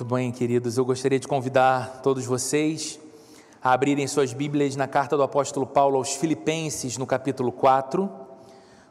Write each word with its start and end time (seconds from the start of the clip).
Muito 0.00 0.14
bem, 0.14 0.32
queridos. 0.32 0.78
Eu 0.78 0.84
gostaria 0.86 1.20
de 1.20 1.28
convidar 1.28 2.00
todos 2.00 2.24
vocês 2.24 2.98
a 3.62 3.74
abrirem 3.74 4.06
suas 4.06 4.32
Bíblias 4.32 4.74
na 4.74 4.88
carta 4.88 5.14
do 5.14 5.22
apóstolo 5.22 5.66
Paulo 5.66 5.98
aos 5.98 6.14
Filipenses, 6.14 6.96
no 6.96 7.06
capítulo 7.06 7.52
4. 7.52 8.10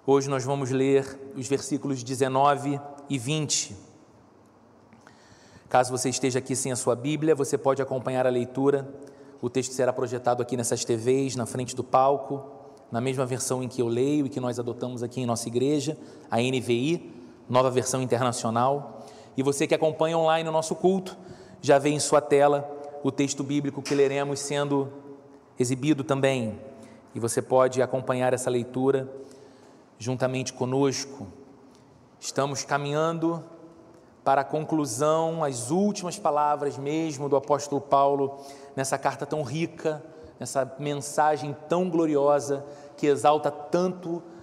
Hoje 0.06 0.30
nós 0.30 0.44
vamos 0.44 0.70
ler 0.70 1.20
os 1.36 1.48
versículos 1.48 2.04
19 2.04 2.80
e 3.10 3.18
20. 3.18 3.76
Caso 5.68 5.90
você 5.90 6.10
esteja 6.10 6.38
aqui 6.38 6.56
sem 6.56 6.72
a 6.72 6.76
sua 6.76 6.96
Bíblia, 6.96 7.34
você 7.34 7.58
pode 7.58 7.82
acompanhar 7.82 8.28
a 8.28 8.30
leitura. 8.30 8.88
O 9.42 9.50
texto 9.50 9.72
será 9.72 9.92
projetado 9.92 10.44
aqui 10.44 10.56
nessas 10.56 10.86
TVs, 10.86 11.36
na 11.36 11.48
frente 11.48 11.76
do 11.76 11.84
palco, 11.84 12.52
na 12.92 13.02
mesma 13.02 13.26
versão 13.26 13.64
em 13.64 13.68
que 13.68 13.82
eu 13.82 13.88
leio 13.88 14.28
e 14.28 14.30
que 14.30 14.40
nós 14.40 14.60
adotamos 14.60 15.02
aqui 15.02 15.22
em 15.22 15.26
nossa 15.26 15.48
igreja, 15.48 15.98
a 16.30 16.38
NVI, 16.38 17.12
nova 17.50 17.72
versão 17.72 18.00
internacional. 18.00 18.99
E 19.40 19.42
você 19.42 19.66
que 19.66 19.74
acompanha 19.74 20.18
online 20.18 20.50
o 20.50 20.52
nosso 20.52 20.76
culto, 20.76 21.18
já 21.62 21.80
vê 21.80 21.92
em 21.92 22.00
sua 22.00 22.20
tela 22.20 22.70
o 23.02 23.10
texto 23.10 23.42
bíblico 23.42 23.82
que 23.82 23.96
leremos 23.96 24.42
sendo 24.42 24.92
exibido 25.58 26.04
também. 26.04 26.60
E 27.16 27.22
você 27.22 27.42
pode 27.42 27.82
acompanhar 27.82 28.34
essa 28.34 28.50
leitura 28.50 29.10
juntamente 29.98 30.52
conosco. 30.52 31.26
Estamos 32.20 32.66
caminhando 32.66 33.42
para 34.26 34.42
a 34.42 34.44
conclusão, 34.44 35.42
as 35.42 35.72
últimas 35.72 36.20
palavras 36.20 36.78
mesmo 36.78 37.30
do 37.30 37.38
apóstolo 37.38 37.80
Paulo 37.80 38.42
nessa 38.76 38.98
carta 38.98 39.26
tão 39.26 39.42
rica, 39.42 40.04
nessa 40.38 40.70
mensagem 40.78 41.56
tão 41.70 41.90
gloriosa 41.90 42.66
que 42.98 43.08
exalta 43.08 43.50
tanto 43.50 44.22
a 44.22 44.39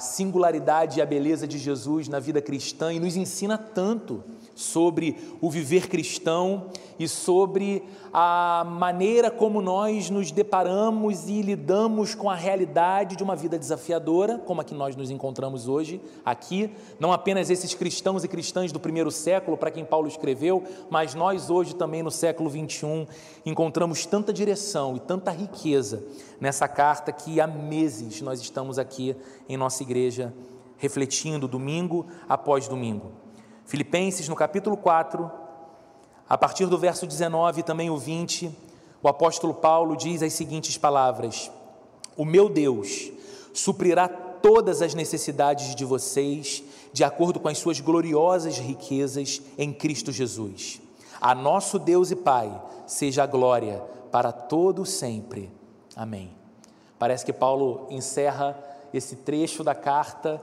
singularidade 0.00 0.98
e 0.98 1.02
a 1.02 1.06
beleza 1.06 1.46
de 1.46 1.58
Jesus 1.58 2.08
na 2.08 2.18
vida 2.18 2.42
cristã 2.42 2.92
e 2.92 2.98
nos 2.98 3.16
ensina 3.16 3.56
tanto 3.56 4.22
sobre 4.60 5.16
o 5.40 5.50
viver 5.50 5.88
cristão 5.88 6.66
e 6.98 7.08
sobre 7.08 7.82
a 8.12 8.64
maneira 8.68 9.30
como 9.30 9.62
nós 9.62 10.10
nos 10.10 10.30
deparamos 10.30 11.28
e 11.28 11.40
lidamos 11.40 12.14
com 12.14 12.28
a 12.28 12.34
realidade 12.34 13.16
de 13.16 13.22
uma 13.22 13.34
vida 13.34 13.58
desafiadora, 13.58 14.38
como 14.38 14.60
a 14.60 14.64
que 14.64 14.74
nós 14.74 14.94
nos 14.94 15.10
encontramos 15.10 15.66
hoje 15.66 16.00
aqui, 16.24 16.70
não 16.98 17.12
apenas 17.12 17.48
esses 17.48 17.74
cristãos 17.74 18.22
e 18.22 18.28
cristãs 18.28 18.70
do 18.70 18.78
primeiro 18.78 19.10
século, 19.10 19.56
para 19.56 19.70
quem 19.70 19.84
Paulo 19.84 20.08
escreveu, 20.08 20.62
mas 20.90 21.14
nós 21.14 21.48
hoje 21.48 21.74
também 21.74 22.02
no 22.02 22.10
século 22.10 22.50
21 22.50 23.06
encontramos 23.46 24.04
tanta 24.04 24.32
direção 24.32 24.94
e 24.96 25.00
tanta 25.00 25.30
riqueza 25.30 26.04
nessa 26.38 26.68
carta 26.68 27.12
que 27.12 27.40
há 27.40 27.46
meses 27.46 28.20
nós 28.20 28.40
estamos 28.40 28.78
aqui 28.78 29.16
em 29.48 29.56
nossa 29.56 29.82
igreja 29.82 30.34
refletindo 30.80 31.46
domingo 31.46 32.06
após 32.28 32.66
domingo. 32.66 33.12
Filipenses 33.70 34.28
no 34.28 34.34
capítulo 34.34 34.76
4, 34.76 35.30
a 36.28 36.36
partir 36.36 36.66
do 36.66 36.76
verso 36.76 37.06
19 37.06 37.60
e 37.60 37.62
também 37.62 37.88
o 37.88 37.96
20, 37.96 38.50
o 39.00 39.06
apóstolo 39.06 39.54
Paulo 39.54 39.96
diz 39.96 40.24
as 40.24 40.32
seguintes 40.32 40.76
palavras: 40.76 41.52
O 42.16 42.24
meu 42.24 42.48
Deus 42.48 43.12
suprirá 43.54 44.08
todas 44.08 44.82
as 44.82 44.92
necessidades 44.92 45.76
de 45.76 45.84
vocês 45.84 46.64
de 46.92 47.04
acordo 47.04 47.38
com 47.38 47.46
as 47.46 47.58
suas 47.58 47.78
gloriosas 47.78 48.58
riquezas 48.58 49.40
em 49.56 49.72
Cristo 49.72 50.10
Jesus. 50.10 50.80
A 51.20 51.32
nosso 51.32 51.78
Deus 51.78 52.10
e 52.10 52.16
Pai 52.16 52.52
seja 52.88 53.22
a 53.22 53.26
glória 53.26 53.80
para 54.10 54.32
todo 54.32 54.84
sempre. 54.84 55.48
Amém. 55.94 56.32
Parece 56.98 57.24
que 57.24 57.32
Paulo 57.32 57.86
encerra 57.88 58.58
esse 58.92 59.14
trecho 59.14 59.62
da 59.62 59.76
carta 59.76 60.42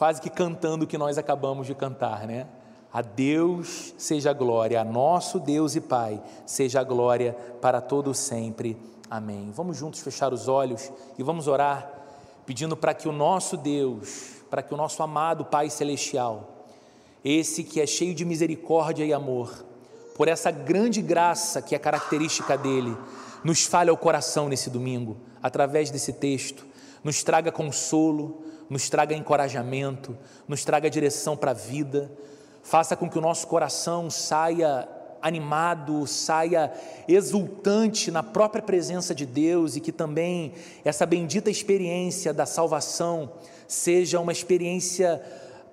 quase 0.00 0.18
que 0.18 0.30
cantando 0.30 0.86
o 0.86 0.88
que 0.88 0.96
nós 0.96 1.18
acabamos 1.18 1.66
de 1.66 1.74
cantar, 1.74 2.26
né? 2.26 2.46
A 2.90 3.02
Deus 3.02 3.92
seja 3.98 4.32
glória, 4.32 4.80
a 4.80 4.84
nosso 4.84 5.38
Deus 5.38 5.76
e 5.76 5.80
Pai 5.82 6.22
seja 6.46 6.82
glória 6.82 7.36
para 7.60 7.82
todo 7.82 8.14
sempre. 8.14 8.78
Amém. 9.10 9.52
Vamos 9.54 9.76
juntos 9.76 10.00
fechar 10.00 10.32
os 10.32 10.48
olhos 10.48 10.90
e 11.18 11.22
vamos 11.22 11.46
orar 11.46 11.86
pedindo 12.46 12.78
para 12.78 12.94
que 12.94 13.10
o 13.10 13.12
nosso 13.12 13.58
Deus, 13.58 14.42
para 14.48 14.62
que 14.62 14.72
o 14.72 14.76
nosso 14.76 15.02
amado 15.02 15.44
Pai 15.44 15.68
celestial, 15.68 16.64
esse 17.22 17.62
que 17.62 17.78
é 17.78 17.86
cheio 17.86 18.14
de 18.14 18.24
misericórdia 18.24 19.04
e 19.04 19.12
amor, 19.12 19.66
por 20.16 20.28
essa 20.28 20.50
grande 20.50 21.02
graça 21.02 21.60
que 21.60 21.74
é 21.74 21.78
característica 21.78 22.56
dele, 22.56 22.96
nos 23.44 23.66
fale 23.66 23.90
ao 23.90 23.98
coração 23.98 24.48
nesse 24.48 24.70
domingo, 24.70 25.18
através 25.42 25.90
desse 25.90 26.14
texto, 26.14 26.64
nos 27.04 27.22
traga 27.22 27.52
consolo, 27.52 28.48
nos 28.70 28.88
traga 28.88 29.16
encorajamento, 29.16 30.16
nos 30.46 30.64
traga 30.64 30.88
direção 30.88 31.36
para 31.36 31.50
a 31.50 31.54
vida, 31.54 32.10
faça 32.62 32.96
com 32.96 33.10
que 33.10 33.18
o 33.18 33.20
nosso 33.20 33.48
coração 33.48 34.08
saia 34.08 34.88
animado, 35.20 36.06
saia 36.06 36.72
exultante 37.06 38.10
na 38.10 38.22
própria 38.22 38.62
presença 38.62 39.14
de 39.14 39.26
Deus 39.26 39.76
e 39.76 39.80
que 39.80 39.92
também 39.92 40.52
essa 40.84 41.04
bendita 41.04 41.50
experiência 41.50 42.32
da 42.32 42.46
salvação 42.46 43.32
seja 43.66 44.20
uma 44.20 44.32
experiência 44.32 45.20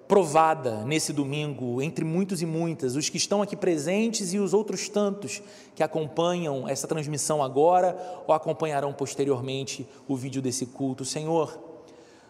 provada 0.07 0.85
nesse 0.85 1.11
domingo, 1.11 1.81
entre 1.81 2.05
muitos 2.05 2.41
e 2.41 2.45
muitas, 2.45 2.95
os 2.95 3.09
que 3.09 3.17
estão 3.17 3.41
aqui 3.41 3.55
presentes 3.57 4.33
e 4.33 4.39
os 4.39 4.53
outros 4.53 4.87
tantos 4.87 5.41
que 5.75 5.83
acompanham 5.83 6.67
essa 6.67 6.87
transmissão 6.87 7.43
agora 7.43 7.95
ou 8.25 8.33
acompanharão 8.33 8.93
posteriormente 8.93 9.87
o 10.07 10.15
vídeo 10.15 10.41
desse 10.41 10.65
culto. 10.65 11.03
Senhor, 11.03 11.66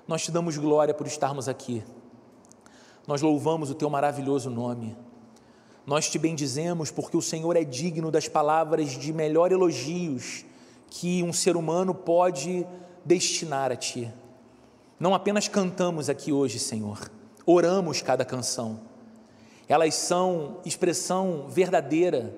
nós 0.08 0.24
te 0.24 0.32
damos 0.32 0.58
glória 0.58 0.94
por 0.94 1.06
estarmos 1.06 1.50
aqui. 1.50 1.84
Nós 3.06 3.22
louvamos 3.22 3.70
o 3.70 3.76
teu 3.76 3.90
maravilhoso 3.90 4.50
nome. 4.50 4.96
Nós 5.86 6.10
te 6.10 6.18
bendizemos 6.18 6.92
porque 6.92 7.18
o 7.18 7.22
Senhor 7.22 7.56
é 7.56 7.64
digno 7.64 8.12
das 8.12 8.28
palavras 8.28 8.92
de 8.92 9.14
melhor 9.14 9.52
elogios 9.52 10.46
que 10.90 11.24
um 11.24 11.34
ser 11.34 11.56
humano 11.56 11.94
pode 11.94 12.66
destinar 13.04 13.72
a 13.72 13.76
ti. 13.76 14.12
Não 15.00 15.14
apenas 15.14 15.48
cantamos 15.48 16.10
aqui 16.10 16.32
hoje, 16.32 16.60
Senhor, 16.60 17.12
oramos 17.46 18.02
cada 18.02 18.26
canção. 18.26 18.80
Elas 19.68 19.96
são 19.96 20.60
expressão 20.66 21.46
verdadeira 21.48 22.34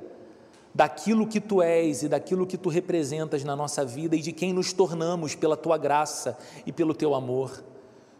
daquilo 0.73 1.27
que 1.27 1.39
tu 1.39 1.61
és 1.61 2.03
e 2.03 2.07
daquilo 2.07 2.45
que 2.45 2.57
tu 2.57 2.69
representas 2.69 3.43
na 3.43 3.55
nossa 3.55 3.83
vida 3.83 4.15
e 4.15 4.21
de 4.21 4.31
quem 4.31 4.53
nos 4.53 4.71
tornamos 4.71 5.35
pela 5.35 5.57
tua 5.57 5.77
graça 5.77 6.37
e 6.65 6.71
pelo 6.71 6.93
teu 6.93 7.15
amor. 7.15 7.63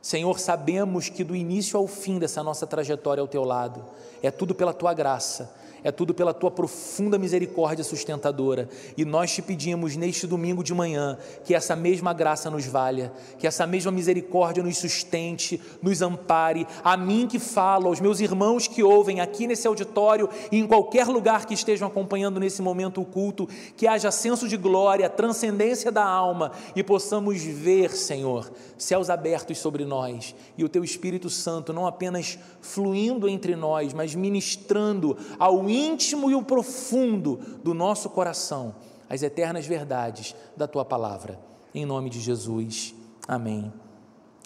Senhor, 0.02 0.40
sabemos 0.40 1.10
que 1.10 1.24
do 1.24 1.36
início 1.36 1.78
ao 1.78 1.88
fim 1.88 2.18
dessa 2.18 2.42
nossa 2.42 2.66
trajetória 2.66 3.22
ao 3.22 3.28
teu 3.28 3.44
lado, 3.44 3.86
é 4.24 4.32
tudo 4.32 4.56
pela 4.56 4.74
tua 4.74 4.94
graça, 4.94 5.54
é 5.84 5.91
tudo 5.91 6.13
pela 6.13 6.34
tua 6.34 6.51
profunda 6.51 7.17
misericórdia 7.17 7.84
sustentadora. 7.84 8.69
E 8.97 9.06
nós 9.06 9.31
te 9.31 9.41
pedimos 9.41 9.95
neste 9.95 10.28
domingo 10.28 10.63
de 10.63 10.73
manhã 10.73 11.17
que 11.44 11.56
essa 11.56 11.75
mesma 11.75 12.13
graça 12.13 12.50
nos 12.50 12.66
valha, 12.66 13.12
que 13.38 13.47
essa 13.47 13.66
mesma 13.66 13.91
misericórdia 13.91 14.63
nos 14.63 14.78
sustente, 14.78 15.59
nos 15.81 16.01
ampare. 16.01 16.68
A 16.84 16.97
mim 16.97 17.28
que 17.28 17.39
falo, 17.39 17.88
aos 17.88 18.00
meus 18.00 18.19
irmãos 18.19 18.68
que 18.68 18.84
ouvem 18.84 19.19
aqui 19.22 19.47
nesse 19.47 19.68
auditório 19.68 20.29
e 20.51 20.57
em 20.57 20.68
qualquer 20.68 21.07
lugar 21.07 21.45
que 21.45 21.53
estejam 21.53 21.88
acompanhando 21.88 22.39
nesse 22.39 22.62
momento 22.62 23.01
o 23.01 23.06
culto, 23.06 23.47
que 23.75 23.88
haja 23.88 24.12
senso 24.12 24.47
de 24.47 24.57
glória, 24.57 25.09
transcendência 25.09 25.91
da 25.91 26.06
alma 26.06 26.51
e 26.75 26.84
possamos 26.84 27.41
ver, 27.41 27.91
Senhor, 27.91 28.51
céus 28.78 29.09
abertos 29.09 29.57
sobre 29.57 29.85
nós 29.85 30.35
e 30.57 30.63
o 30.63 30.69
teu 30.69 30.84
Espírito 30.84 31.29
Santo 31.29 31.73
não 31.73 31.85
apenas 31.85 32.38
fluindo 32.62 33.28
entre 33.28 33.56
nós, 33.56 33.94
mas 33.94 34.16
ministrando 34.16 35.18
ao 35.38 35.63
íntimo 35.69 36.30
e 36.30 36.35
o 36.35 36.44
profundo 36.44 37.38
do 37.63 37.74
nosso 37.74 38.09
coração 38.09 38.75
as 39.09 39.24
eternas 39.24 39.66
verdades 39.66 40.35
da 40.56 40.68
tua 40.68 40.85
palavra. 40.85 41.40
Em 41.74 41.83
nome 41.86 42.10
de 42.10 42.19
Jesus. 42.19 42.94
Amém 43.27 43.74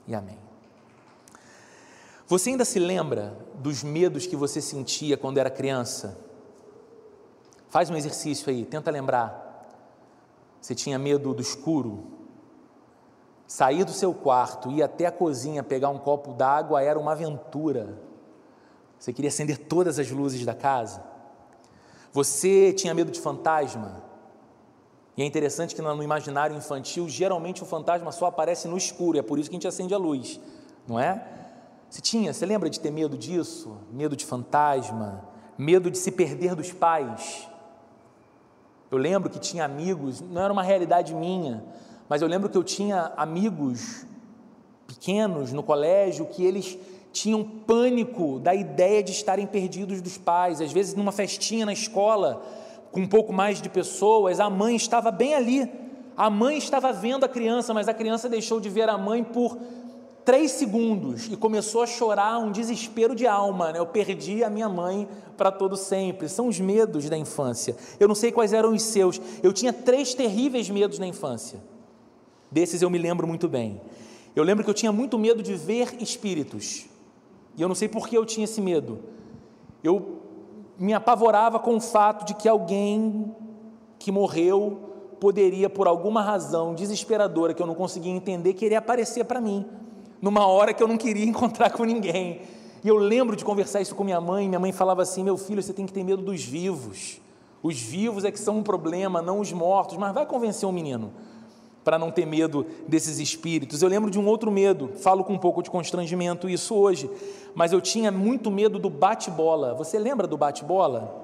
e 0.07 0.15
amém. 0.15 0.39
Você 2.27 2.51
ainda 2.51 2.63
se 2.63 2.79
lembra 2.79 3.37
dos 3.55 3.83
medos 3.83 4.25
que 4.25 4.35
você 4.35 4.61
sentia 4.61 5.17
quando 5.17 5.37
era 5.37 5.49
criança? 5.49 6.17
Faz 7.69 7.89
um 7.89 7.95
exercício 7.95 8.49
aí, 8.49 8.65
tenta 8.65 8.89
lembrar. 8.89 9.67
Você 10.61 10.73
tinha 10.73 10.97
medo 10.97 11.33
do 11.33 11.41
escuro? 11.41 12.07
Sair 13.45 13.83
do 13.83 13.91
seu 13.91 14.13
quarto, 14.13 14.71
ir 14.71 14.81
até 14.81 15.05
a 15.05 15.11
cozinha 15.11 15.61
pegar 15.61 15.89
um 15.89 15.99
copo 15.99 16.33
d'água 16.33 16.81
era 16.81 16.97
uma 16.97 17.11
aventura. 17.11 17.99
Você 18.97 19.11
queria 19.11 19.27
acender 19.27 19.57
todas 19.57 19.99
as 19.99 20.09
luzes 20.09 20.45
da 20.45 20.55
casa? 20.55 21.12
Você 22.13 22.71
tinha 22.71 22.93
medo 22.93 23.11
de 23.11 23.19
fantasma? 23.19 24.03
E 25.17 25.23
é 25.23 25.25
interessante 25.25 25.73
que 25.73 25.81
no 25.81 26.03
imaginário 26.03 26.55
infantil, 26.55 27.09
geralmente 27.09 27.63
o 27.63 27.65
fantasma 27.65 28.11
só 28.11 28.27
aparece 28.27 28.67
no 28.67 28.77
escuro, 28.77 29.17
é 29.17 29.23
por 29.23 29.39
isso 29.39 29.49
que 29.49 29.55
a 29.55 29.57
gente 29.57 29.67
acende 29.67 29.95
a 29.95 29.97
luz, 29.97 30.39
não 30.87 30.99
é? 30.99 31.27
Você 31.89 32.01
tinha, 32.01 32.31
você 32.31 32.45
lembra 32.45 32.69
de 32.69 32.79
ter 32.79 32.91
medo 32.91 33.17
disso? 33.17 33.77
Medo 33.91 34.15
de 34.15 34.25
fantasma, 34.25 35.27
medo 35.57 35.89
de 35.89 35.97
se 35.97 36.11
perder 36.11 36.53
dos 36.53 36.71
pais. 36.71 37.47
Eu 38.91 38.97
lembro 38.99 39.27
que 39.27 39.39
tinha 39.39 39.65
amigos, 39.65 40.21
não 40.21 40.41
era 40.43 40.53
uma 40.53 40.63
realidade 40.63 41.15
minha, 41.15 41.63
mas 42.07 42.21
eu 42.21 42.27
lembro 42.27 42.47
que 42.47 42.57
eu 42.57 42.63
tinha 42.63 43.11
amigos 43.17 44.05
pequenos 44.85 45.51
no 45.51 45.63
colégio 45.63 46.27
que 46.27 46.45
eles 46.45 46.77
tinham 47.13 47.43
pânico 47.43 48.39
da 48.39 48.53
ideia 48.53 49.03
de 49.03 49.11
estarem 49.11 49.45
perdidos 49.45 50.01
dos 50.01 50.17
pais. 50.17 50.59
Às 50.59 50.73
vezes, 50.73 50.95
numa 50.95 51.11
festinha 51.11 51.65
na 51.65 51.71
escola, 51.71 52.43
com 52.91 53.01
um 53.01 53.07
pouco 53.07 53.31
mais 53.31 53.61
de 53.61 53.69
pessoas, 53.69 54.39
a 54.39 54.49
mãe 54.49 54.75
estava 54.75 55.11
bem 55.11 55.35
ali. 55.35 55.69
A 56.17 56.29
mãe 56.29 56.57
estava 56.57 56.91
vendo 56.91 57.23
a 57.23 57.29
criança, 57.29 57.73
mas 57.73 57.87
a 57.87 57.93
criança 57.93 58.27
deixou 58.27 58.59
de 58.59 58.67
ver 58.67 58.89
a 58.89 58.97
mãe 58.97 59.23
por 59.23 59.57
três 60.25 60.51
segundos 60.51 61.27
e 61.31 61.37
começou 61.37 61.83
a 61.83 61.87
chorar 61.87 62.39
um 62.39 62.51
desespero 62.51 63.15
de 63.15 63.27
alma. 63.27 63.71
Né? 63.71 63.79
Eu 63.79 63.85
perdi 63.85 64.43
a 64.43 64.49
minha 64.49 64.67
mãe 64.67 65.07
para 65.37 65.51
todo 65.51 65.77
sempre. 65.77 66.27
São 66.27 66.47
os 66.47 66.59
medos 66.59 67.09
da 67.09 67.17
infância. 67.17 67.75
Eu 67.99 68.07
não 68.07 68.15
sei 68.15 68.31
quais 68.31 68.53
eram 68.53 68.73
os 68.73 68.81
seus. 68.81 69.21
Eu 69.41 69.53
tinha 69.53 69.71
três 69.71 70.13
terríveis 70.15 70.69
medos 70.69 70.97
na 70.97 71.05
infância. 71.05 71.59
Desses 72.51 72.81
eu 72.81 72.89
me 72.89 72.97
lembro 72.97 73.27
muito 73.27 73.47
bem. 73.47 73.81
Eu 74.35 74.43
lembro 74.43 74.63
que 74.63 74.69
eu 74.69 74.73
tinha 74.73 74.91
muito 74.91 75.17
medo 75.19 75.43
de 75.43 75.53
ver 75.53 75.95
espíritos. 75.99 76.85
E 77.55 77.61
eu 77.61 77.67
não 77.67 77.75
sei 77.75 77.87
por 77.87 78.07
que 78.07 78.17
eu 78.17 78.25
tinha 78.25 78.45
esse 78.45 78.61
medo. 78.61 78.99
Eu 79.83 80.19
me 80.77 80.93
apavorava 80.93 81.59
com 81.59 81.75
o 81.75 81.81
fato 81.81 82.25
de 82.25 82.33
que 82.33 82.49
alguém 82.49 83.35
que 83.99 84.11
morreu 84.11 84.89
poderia, 85.19 85.69
por 85.69 85.87
alguma 85.87 86.21
razão 86.21 86.73
desesperadora 86.73 87.53
que 87.53 87.61
eu 87.61 87.67
não 87.67 87.75
conseguia 87.75 88.11
entender, 88.11 88.53
querer 88.53 88.75
aparecer 88.75 89.23
para 89.23 89.39
mim, 89.39 89.65
numa 90.21 90.45
hora 90.45 90.73
que 90.73 90.83
eu 90.83 90.87
não 90.87 90.97
queria 90.97 91.23
encontrar 91.25 91.71
com 91.71 91.83
ninguém. 91.83 92.41
E 92.83 92.87
eu 92.87 92.97
lembro 92.97 93.35
de 93.35 93.45
conversar 93.45 93.81
isso 93.81 93.95
com 93.95 94.03
minha 94.03 94.19
mãe. 94.19 94.49
Minha 94.49 94.59
mãe 94.59 94.71
falava 94.71 95.01
assim: 95.01 95.23
Meu 95.23 95.37
filho, 95.37 95.61
você 95.61 95.71
tem 95.71 95.85
que 95.85 95.93
ter 95.93 96.03
medo 96.03 96.21
dos 96.21 96.43
vivos. 96.43 97.21
Os 97.61 97.79
vivos 97.79 98.25
é 98.25 98.31
que 98.31 98.39
são 98.39 98.57
um 98.57 98.63
problema, 98.63 99.21
não 99.21 99.39
os 99.39 99.53
mortos. 99.53 99.95
Mas 99.95 100.13
vai 100.13 100.25
convencer 100.25 100.67
um 100.67 100.71
menino 100.71 101.13
para 101.83 101.99
não 101.99 102.11
ter 102.11 102.25
medo 102.25 102.65
desses 102.87 103.19
espíritos. 103.19 103.81
Eu 103.81 103.89
lembro 103.89 104.09
de 104.09 104.19
um 104.19 104.25
outro 104.25 104.51
medo, 104.51 104.89
falo 104.99 105.23
com 105.23 105.33
um 105.33 105.37
pouco 105.37 105.61
de 105.61 105.69
constrangimento 105.69 106.49
isso 106.49 106.75
hoje, 106.75 107.09
mas 107.53 107.73
eu 107.73 107.81
tinha 107.81 108.11
muito 108.11 108.49
medo 108.49 108.79
do 108.79 108.89
bate-bola. 108.89 109.73
Você 109.75 109.99
lembra 109.99 110.25
do 110.25 110.37
bate-bola? 110.37 111.23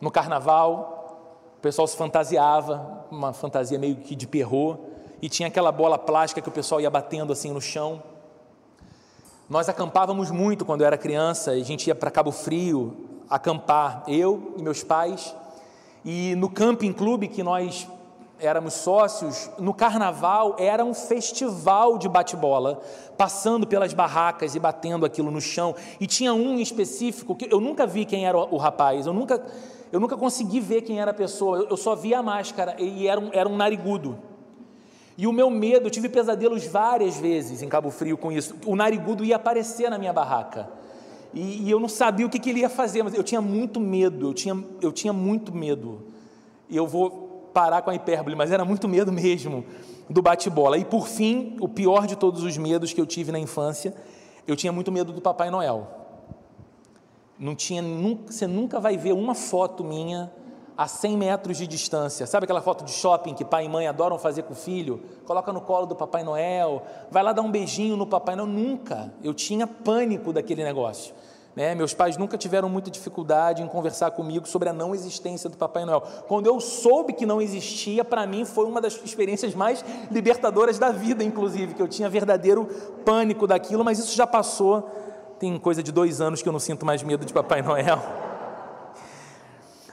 No 0.00 0.10
carnaval, 0.10 1.52
o 1.58 1.60
pessoal 1.60 1.86
se 1.86 1.96
fantasiava, 1.96 3.04
uma 3.10 3.32
fantasia 3.32 3.78
meio 3.78 3.96
que 3.96 4.16
de 4.16 4.26
perrô, 4.26 4.76
e 5.20 5.28
tinha 5.28 5.48
aquela 5.48 5.70
bola 5.70 5.98
plástica 5.98 6.40
que 6.40 6.48
o 6.48 6.52
pessoal 6.52 6.80
ia 6.80 6.88
batendo 6.88 7.32
assim 7.32 7.52
no 7.52 7.60
chão. 7.60 8.02
Nós 9.48 9.68
acampávamos 9.68 10.30
muito 10.30 10.64
quando 10.64 10.80
eu 10.80 10.86
era 10.86 10.96
criança, 10.96 11.50
a 11.50 11.58
gente 11.58 11.88
ia 11.88 11.94
para 11.94 12.10
Cabo 12.10 12.32
Frio 12.32 12.96
acampar, 13.28 14.04
eu 14.08 14.54
e 14.56 14.62
meus 14.62 14.82
pais, 14.82 15.36
e 16.04 16.34
no 16.36 16.48
camping 16.48 16.92
clube 16.92 17.28
que 17.28 17.42
nós 17.42 17.86
éramos 18.40 18.74
sócios, 18.74 19.50
no 19.58 19.72
carnaval 19.72 20.56
era 20.58 20.84
um 20.84 20.94
festival 20.94 21.98
de 21.98 22.08
bate-bola, 22.08 22.80
passando 23.16 23.66
pelas 23.66 23.92
barracas 23.92 24.54
e 24.54 24.58
batendo 24.58 25.04
aquilo 25.06 25.30
no 25.30 25.40
chão. 25.40 25.74
E 26.00 26.06
tinha 26.06 26.32
um 26.32 26.58
em 26.58 26.62
específico 26.62 27.34
que 27.34 27.52
eu 27.52 27.60
nunca 27.60 27.86
vi 27.86 28.04
quem 28.04 28.26
era 28.26 28.36
o, 28.36 28.56
rapaz, 28.56 29.06
eu 29.06 29.12
nunca, 29.12 29.44
eu 29.92 30.00
nunca 30.00 30.16
consegui 30.16 30.60
ver 30.60 30.82
quem 30.82 31.00
era 31.00 31.10
a 31.10 31.14
pessoa, 31.14 31.58
eu, 31.58 31.68
eu 31.68 31.76
só 31.76 31.94
via 31.94 32.18
a 32.18 32.22
máscara 32.22 32.76
e 32.78 33.06
era 33.06 33.20
um, 33.20 33.30
era 33.32 33.48
um 33.48 33.56
narigudo. 33.56 34.18
E 35.16 35.26
o 35.26 35.32
meu 35.32 35.50
medo, 35.50 35.86
eu 35.86 35.90
tive 35.90 36.08
pesadelos 36.08 36.66
várias 36.66 37.18
vezes 37.18 37.62
em 37.62 37.68
Cabo 37.68 37.90
Frio 37.90 38.16
com 38.16 38.32
isso. 38.32 38.54
O 38.64 38.74
narigudo 38.74 39.22
ia 39.22 39.36
aparecer 39.36 39.90
na 39.90 39.98
minha 39.98 40.14
barraca. 40.14 40.70
E, 41.34 41.64
e 41.64 41.70
eu 41.70 41.78
não 41.78 41.88
sabia 41.88 42.26
o 42.26 42.30
que, 42.30 42.38
que, 42.38 42.50
ele 42.50 42.60
ia 42.60 42.70
fazer, 42.70 43.02
mas 43.02 43.14
eu 43.14 43.22
tinha 43.22 43.40
muito 43.40 43.78
medo, 43.78 44.28
eu 44.28 44.34
tinha, 44.34 44.64
eu 44.80 44.90
tinha 44.90 45.12
muito 45.12 45.54
medo. 45.54 46.06
E 46.70 46.76
eu 46.76 46.86
vou 46.86 47.29
parar 47.52 47.82
com 47.82 47.90
a 47.90 47.94
hipérbole, 47.94 48.36
mas 48.36 48.50
era 48.50 48.64
muito 48.64 48.88
medo 48.88 49.12
mesmo 49.12 49.64
do 50.08 50.20
bate-bola. 50.20 50.76
E 50.78 50.84
por 50.84 51.06
fim, 51.06 51.56
o 51.60 51.68
pior 51.68 52.06
de 52.06 52.16
todos 52.16 52.42
os 52.42 52.56
medos 52.56 52.92
que 52.92 53.00
eu 53.00 53.06
tive 53.06 53.30
na 53.30 53.38
infância, 53.38 53.94
eu 54.46 54.56
tinha 54.56 54.72
muito 54.72 54.90
medo 54.90 55.12
do 55.12 55.20
Papai 55.20 55.50
Noel. 55.50 55.88
Não 57.38 57.54
tinha, 57.54 57.80
nunca, 57.80 58.32
você 58.32 58.46
nunca 58.46 58.78
vai 58.78 58.96
ver 58.96 59.12
uma 59.12 59.34
foto 59.34 59.82
minha 59.82 60.30
a 60.76 60.86
100 60.86 61.16
metros 61.16 61.58
de 61.58 61.66
distância. 61.66 62.26
Sabe 62.26 62.44
aquela 62.44 62.60
foto 62.60 62.84
de 62.84 62.90
shopping 62.90 63.34
que 63.34 63.44
pai 63.44 63.66
e 63.66 63.68
mãe 63.68 63.86
adoram 63.86 64.18
fazer 64.18 64.42
com 64.42 64.52
o 64.52 64.56
filho? 64.56 65.02
Coloca 65.26 65.52
no 65.52 65.60
colo 65.60 65.86
do 65.86 65.94
Papai 65.94 66.22
Noel, 66.22 66.82
vai 67.10 67.22
lá 67.22 67.32
dar 67.32 67.42
um 67.42 67.50
beijinho 67.50 67.96
no 67.96 68.06
Papai 68.06 68.34
Noel. 68.34 68.48
Nunca. 68.48 69.12
Eu 69.22 69.34
tinha 69.34 69.66
pânico 69.66 70.32
daquele 70.32 70.64
negócio. 70.64 71.14
Né? 71.54 71.74
Meus 71.74 71.92
pais 71.92 72.16
nunca 72.16 72.38
tiveram 72.38 72.68
muita 72.68 72.90
dificuldade 72.90 73.62
em 73.62 73.66
conversar 73.66 74.12
comigo 74.12 74.46
sobre 74.46 74.68
a 74.68 74.72
não 74.72 74.94
existência 74.94 75.50
do 75.50 75.56
Papai 75.56 75.84
Noel. 75.84 76.02
Quando 76.28 76.46
eu 76.46 76.60
soube 76.60 77.12
que 77.12 77.26
não 77.26 77.42
existia, 77.42 78.04
para 78.04 78.26
mim 78.26 78.44
foi 78.44 78.64
uma 78.66 78.80
das 78.80 78.94
experiências 79.04 79.54
mais 79.54 79.84
libertadoras 80.10 80.78
da 80.78 80.92
vida, 80.92 81.24
inclusive, 81.24 81.74
que 81.74 81.82
eu 81.82 81.88
tinha 81.88 82.08
verdadeiro 82.08 82.66
pânico 83.04 83.46
daquilo, 83.46 83.84
mas 83.84 83.98
isso 83.98 84.14
já 84.14 84.26
passou. 84.26 84.88
Tem 85.40 85.58
coisa 85.58 85.82
de 85.82 85.90
dois 85.90 86.20
anos 86.20 86.40
que 86.40 86.48
eu 86.48 86.52
não 86.52 86.60
sinto 86.60 86.86
mais 86.86 87.02
medo 87.02 87.26
de 87.26 87.32
Papai 87.32 87.62
Noel. 87.62 88.00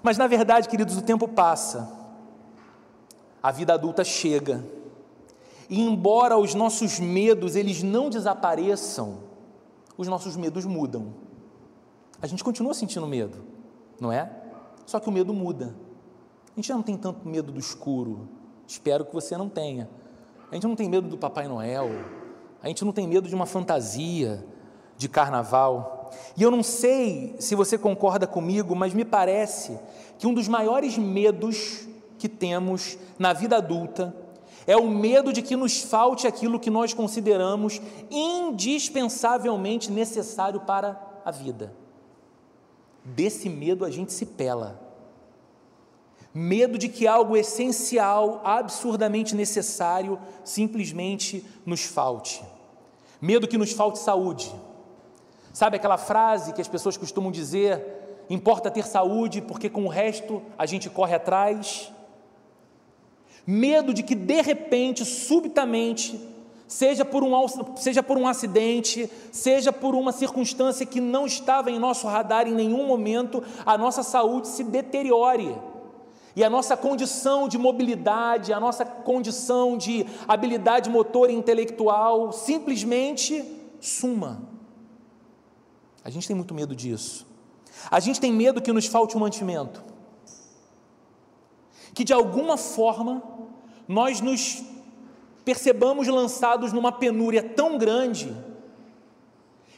Mas 0.04 0.18
na 0.18 0.28
verdade, 0.28 0.70
queridos, 0.70 0.96
o 0.96 1.02
tempo 1.02 1.28
passa, 1.28 1.92
a 3.42 3.52
vida 3.52 3.74
adulta 3.74 4.04
chega, 4.04 4.64
e 5.70 5.82
embora 5.82 6.38
os 6.38 6.54
nossos 6.54 7.00
medos 7.00 7.56
eles 7.56 7.82
não 7.82 8.10
desapareçam, 8.10 9.18
os 9.98 10.08
nossos 10.08 10.38
medos 10.38 10.64
mudam. 10.64 11.27
A 12.22 12.28
gente 12.28 12.44
continua 12.44 12.74
sentindo 12.74 13.06
medo, 13.06 13.44
não 14.00 14.12
é? 14.12 14.32
Só 14.86 15.00
que 15.00 15.10
o 15.10 15.12
medo 15.12 15.34
muda. 15.34 15.76
A 16.52 16.56
gente 16.56 16.68
já 16.68 16.76
não 16.76 16.82
tem 16.82 16.98
tanto 16.98 17.28
medo 17.28 17.52
do 17.52 17.60
escuro. 17.60 18.28
Espero 18.66 19.06
que 19.06 19.14
você 19.14 19.38
não 19.38 19.48
tenha. 19.48 19.90
A 20.52 20.56
gente 20.56 20.66
não 20.66 20.76
tem 20.76 20.90
medo 20.90 21.08
do 21.08 21.18
Papai 21.18 21.48
Noel. 21.48 21.90
A 22.62 22.68
gente 22.68 22.84
não 22.84 22.92
tem 22.92 23.08
medo 23.08 23.28
de 23.28 23.36
uma 23.36 23.46
fantasia 23.46 24.44
de 24.98 25.08
carnaval. 25.08 26.10
E 26.36 26.42
eu 26.42 26.50
não 26.50 26.64
sei 26.64 27.36
se 27.40 27.54
você 27.54 27.78
concorda 27.78 28.26
comigo, 28.26 28.76
mas 28.76 28.94
me 28.94 29.06
parece 29.06 29.78
que 30.18 30.26
um 30.26 30.34
dos 30.34 30.48
maiores 30.48 30.98
medos 30.98 31.88
que 32.18 32.28
temos 32.28 32.98
na 33.20 33.34
vida 33.34 33.58
adulta 33.58 34.16
é 34.66 34.76
o 34.76 34.90
medo 34.90 35.32
de 35.32 35.42
que 35.42 35.56
nos 35.56 35.82
falte 35.82 36.26
aquilo 36.28 36.60
que 36.60 36.70
nós 36.70 36.94
consideramos 36.94 37.80
indispensavelmente 38.10 39.92
necessário 39.92 40.62
para 40.62 41.00
a 41.24 41.32
vida. 41.32 41.74
Desse 43.16 43.48
medo 43.48 43.86
a 43.86 43.90
gente 43.90 44.12
se 44.12 44.26
pela. 44.26 44.78
Medo 46.34 46.78
de 46.78 46.90
que 46.90 47.08
algo 47.08 47.38
essencial, 47.38 48.42
absurdamente 48.44 49.34
necessário, 49.34 50.20
simplesmente 50.44 51.46
nos 51.66 51.86
falte. 51.86 52.44
Medo 53.22 53.48
que 53.48 53.58
nos 53.58 53.72
falte 53.72 54.00
saúde. 54.00 54.54
Sabe 55.54 55.78
aquela 55.78 55.98
frase 55.98 56.52
que 56.54 56.60
as 56.62 56.68
pessoas 56.68 56.98
costumam 56.98 57.32
dizer: 57.32 58.26
importa 58.30 58.70
ter 58.70 58.86
saúde, 58.86 59.42
porque 59.42 59.70
com 59.70 59.86
o 59.86 59.90
resto 59.90 60.44
a 60.58 60.66
gente 60.66 60.90
corre 60.90 61.16
atrás? 61.16 61.92
Medo 63.46 63.94
de 63.94 64.04
que 64.04 64.16
de 64.16 64.42
repente, 64.42 65.06
subitamente, 65.06 66.20
seja 66.68 67.06
por, 67.06 67.24
um, 67.24 67.32
seja 67.76 68.04
por 68.04 68.18
um 68.18 68.28
acidente, 68.28 69.10
seja 69.32 69.72
por 69.72 69.96
uma 69.96 70.12
circunstância 70.12 70.86
que 70.86 71.00
não 71.00 71.26
estava 71.26 71.72
em 71.72 71.80
nosso 71.80 72.08
radar 72.08 72.48
em 72.48 72.54
nenhum 72.54 72.86
momento, 72.86 73.44
a 73.66 73.78
nossa 73.78 74.04
saúde 74.04 74.48
se 74.48 74.64
deteriore. 74.64 75.56
E 76.36 76.44
a 76.44 76.50
nossa 76.50 76.78
condição 76.78 77.48
de 77.48 77.58
mobilidade, 77.58 78.54
a 78.54 78.60
nossa 78.60 78.86
condição 78.86 79.76
de 79.76 80.06
habilidade 80.28 80.88
motor 80.88 81.32
e 81.32 81.34
intelectual 81.34 82.32
simplesmente 82.32 83.44
suma. 83.80 84.42
A 86.04 86.10
gente 86.10 86.28
tem 86.28 86.36
muito 86.36 86.54
medo 86.54 86.76
disso. 86.76 87.26
A 87.90 88.00
gente 88.00 88.20
tem 88.20 88.32
medo 88.32 88.62
que 88.62 88.72
nos 88.72 88.86
falte 88.86 89.18
um 89.18 89.20
mantimento. 89.20 89.84
Que 91.94 92.04
de 92.04 92.14
alguma 92.14 92.56
forma 92.56 93.24
nós 93.88 94.22
nos 94.22 94.64
percebamos 95.48 96.10
lançados 96.10 96.74
numa 96.74 96.92
penúria 96.92 97.42
tão 97.42 97.78
grande 97.78 98.36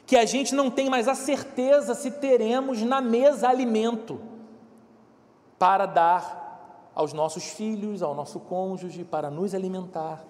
que 0.03 0.15
a 0.15 0.25
gente 0.25 0.55
não 0.55 0.71
tem 0.71 0.89
mais 0.89 1.07
a 1.07 1.13
certeza 1.13 1.93
se 1.93 2.09
teremos 2.09 2.81
na 2.81 2.99
mesa 2.99 3.47
alimento 3.47 4.19
para 5.59 5.85
dar 5.85 6.89
aos 6.95 7.13
nossos 7.13 7.43
filhos, 7.43 8.01
ao 8.01 8.15
nosso 8.15 8.39
cônjuge, 8.39 9.03
para 9.03 9.29
nos 9.29 9.53
alimentar. 9.53 10.25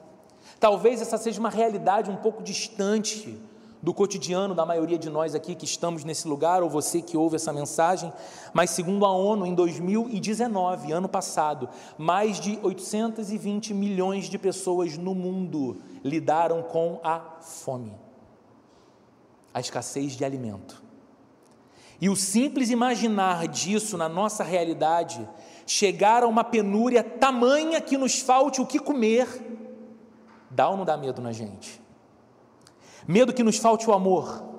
Talvez 0.59 1.01
essa 1.01 1.17
seja 1.17 1.39
uma 1.39 1.49
realidade 1.49 2.11
um 2.11 2.17
pouco 2.17 2.43
distante 2.43 3.39
do 3.81 3.93
cotidiano 3.93 4.53
da 4.53 4.65
maioria 4.65 4.97
de 4.97 5.09
nós 5.09 5.33
aqui 5.33 5.55
que 5.55 5.65
estamos 5.65 6.03
nesse 6.03 6.27
lugar, 6.27 6.61
ou 6.61 6.69
você 6.69 7.01
que 7.01 7.15
ouve 7.15 7.37
essa 7.37 7.53
mensagem, 7.53 8.11
mas 8.53 8.71
segundo 8.71 9.05
a 9.05 9.11
ONU, 9.11 9.45
em 9.45 9.55
2019, 9.55 10.91
ano 10.91 11.07
passado, 11.07 11.69
mais 11.97 12.39
de 12.39 12.59
820 12.61 13.73
milhões 13.73 14.25
de 14.25 14.37
pessoas 14.37 14.97
no 14.97 15.15
mundo 15.15 15.77
lidaram 16.03 16.61
com 16.61 16.99
a 17.03 17.19
fome, 17.41 17.93
a 19.53 19.59
escassez 19.59 20.13
de 20.13 20.25
alimento. 20.25 20.83
E 22.01 22.09
o 22.09 22.15
simples 22.15 22.69
imaginar 22.69 23.47
disso 23.47 23.97
na 23.97 24.07
nossa 24.07 24.43
realidade, 24.43 25.27
chegar 25.65 26.23
a 26.23 26.27
uma 26.27 26.43
penúria 26.43 27.03
tamanha 27.03 27.81
que 27.81 27.97
nos 27.97 28.19
falte 28.19 28.61
o 28.61 28.65
que 28.65 28.79
comer, 28.79 29.27
dá 30.49 30.69
ou 30.69 30.77
não 30.77 30.85
dá 30.85 30.97
medo 30.97 31.21
na 31.21 31.31
gente? 31.31 31.88
Medo 33.07 33.33
que 33.33 33.43
nos 33.43 33.57
falte 33.57 33.89
o 33.89 33.93
amor. 33.93 34.49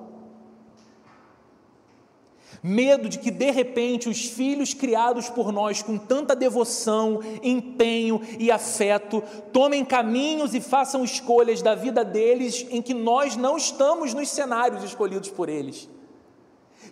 Medo 2.63 3.09
de 3.09 3.17
que 3.17 3.31
de 3.31 3.49
repente 3.49 4.07
os 4.07 4.25
filhos 4.25 4.73
criados 4.73 5.29
por 5.29 5.51
nós 5.51 5.81
com 5.81 5.97
tanta 5.97 6.35
devoção, 6.35 7.19
empenho 7.41 8.21
e 8.37 8.51
afeto 8.51 9.23
tomem 9.51 9.83
caminhos 9.83 10.53
e 10.53 10.61
façam 10.61 11.03
escolhas 11.03 11.61
da 11.63 11.73
vida 11.73 12.05
deles 12.05 12.67
em 12.69 12.79
que 12.79 12.93
nós 12.93 13.35
não 13.35 13.57
estamos 13.57 14.13
nos 14.13 14.29
cenários 14.29 14.83
escolhidos 14.83 15.29
por 15.29 15.49
eles. 15.49 15.89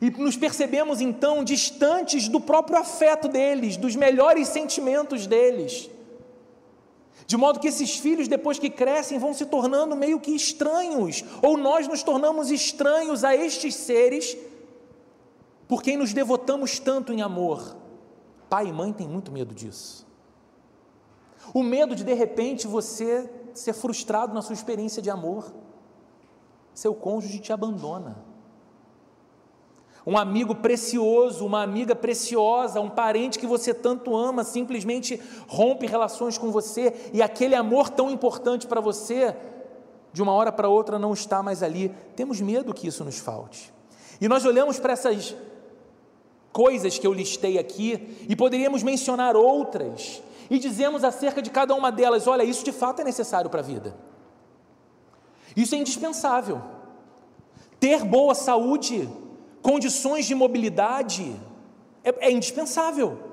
E 0.02 0.10
nos 0.10 0.36
percebemos 0.36 1.02
então 1.02 1.44
distantes 1.44 2.28
do 2.28 2.40
próprio 2.40 2.80
afeto 2.80 3.28
deles, 3.28 3.78
dos 3.78 3.96
melhores 3.96 4.48
sentimentos 4.48 5.28
deles. 5.28 5.90
De 7.30 7.38
modo 7.38 7.60
que 7.60 7.68
esses 7.68 7.96
filhos, 7.96 8.28
depois 8.28 8.58
que 8.58 8.72
crescem, 8.72 9.20
vão 9.20 9.36
se 9.36 9.46
tornando 9.46 9.96
meio 9.96 10.20
que 10.20 10.32
estranhos, 10.32 11.24
ou 11.44 11.58
nós 11.58 11.88
nos 11.88 12.02
tornamos 12.02 12.50
estranhos 12.50 13.24
a 13.24 13.36
estes 13.36 13.76
seres 13.76 14.36
por 15.68 15.84
quem 15.84 15.96
nos 15.96 16.12
devotamos 16.12 16.80
tanto 16.80 17.14
em 17.14 17.22
amor. 17.22 17.78
Pai 18.50 18.66
e 18.66 18.74
mãe 18.74 18.92
têm 18.92 19.08
muito 19.08 19.32
medo 19.32 19.54
disso. 19.54 20.08
O 21.54 21.62
medo 21.62 21.96
de 21.96 22.04
de 22.04 22.16
repente 22.16 22.66
você 22.66 23.30
ser 23.54 23.74
frustrado 23.74 24.34
na 24.34 24.42
sua 24.42 24.54
experiência 24.56 25.00
de 25.00 25.12
amor. 25.12 25.54
Seu 26.74 26.96
cônjuge 26.96 27.38
te 27.38 27.54
abandona. 27.54 28.18
Um 30.10 30.18
amigo 30.18 30.56
precioso, 30.56 31.46
uma 31.46 31.62
amiga 31.62 31.96
preciosa, 31.96 32.82
um 32.82 32.90
parente 32.90 33.38
que 33.38 33.46
você 33.46 33.76
tanto 33.76 34.18
ama, 34.18 34.44
simplesmente 34.44 35.22
rompe 35.48 35.86
relações 35.86 36.36
com 36.36 36.50
você 36.50 37.12
e 37.14 37.22
aquele 37.22 37.54
amor 37.54 37.92
tão 37.92 38.10
importante 38.10 38.66
para 38.66 38.82
você, 38.82 39.36
de 40.12 40.24
uma 40.24 40.34
hora 40.34 40.52
para 40.52 40.68
outra 40.68 40.98
não 40.98 41.14
está 41.14 41.44
mais 41.44 41.62
ali. 41.62 41.94
Temos 42.16 42.42
medo 42.42 42.74
que 42.74 42.88
isso 42.88 43.06
nos 43.06 43.20
falte. 43.20 43.72
E 44.20 44.28
nós 44.28 44.46
olhamos 44.46 44.80
para 44.80 44.94
essas 44.94 45.36
coisas 46.52 46.98
que 46.98 47.06
eu 47.06 47.14
listei 47.14 47.60
aqui, 47.60 48.26
e 48.28 48.36
poderíamos 48.36 48.82
mencionar 48.82 49.36
outras, 49.36 50.24
e 50.50 50.58
dizemos 50.58 51.04
acerca 51.04 51.40
de 51.40 51.52
cada 51.52 51.76
uma 51.76 51.92
delas: 51.92 52.26
olha, 52.26 52.42
isso 52.42 52.66
de 52.66 52.72
fato 52.72 53.02
é 53.02 53.04
necessário 53.04 53.48
para 53.48 53.60
a 53.60 53.64
vida, 53.64 53.96
isso 55.56 55.76
é 55.76 55.78
indispensável. 55.78 56.60
Ter 57.80 58.04
boa 58.04 58.34
saúde, 58.34 59.08
condições 59.62 60.26
de 60.26 60.36
mobilidade, 60.36 61.36
é, 62.04 62.28
é 62.28 62.32
indispensável. 62.32 63.30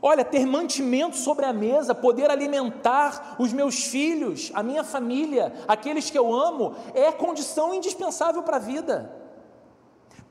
Olha, 0.00 0.24
ter 0.24 0.46
mantimento 0.46 1.16
sobre 1.16 1.44
a 1.44 1.52
mesa, 1.52 1.94
poder 1.94 2.30
alimentar 2.30 3.36
os 3.38 3.52
meus 3.52 3.84
filhos, 3.84 4.50
a 4.54 4.62
minha 4.62 4.82
família, 4.82 5.52
aqueles 5.68 6.08
que 6.08 6.18
eu 6.18 6.32
amo, 6.32 6.74
é 6.94 7.12
condição 7.12 7.74
indispensável 7.74 8.42
para 8.42 8.56
a 8.56 8.60
vida. 8.60 9.14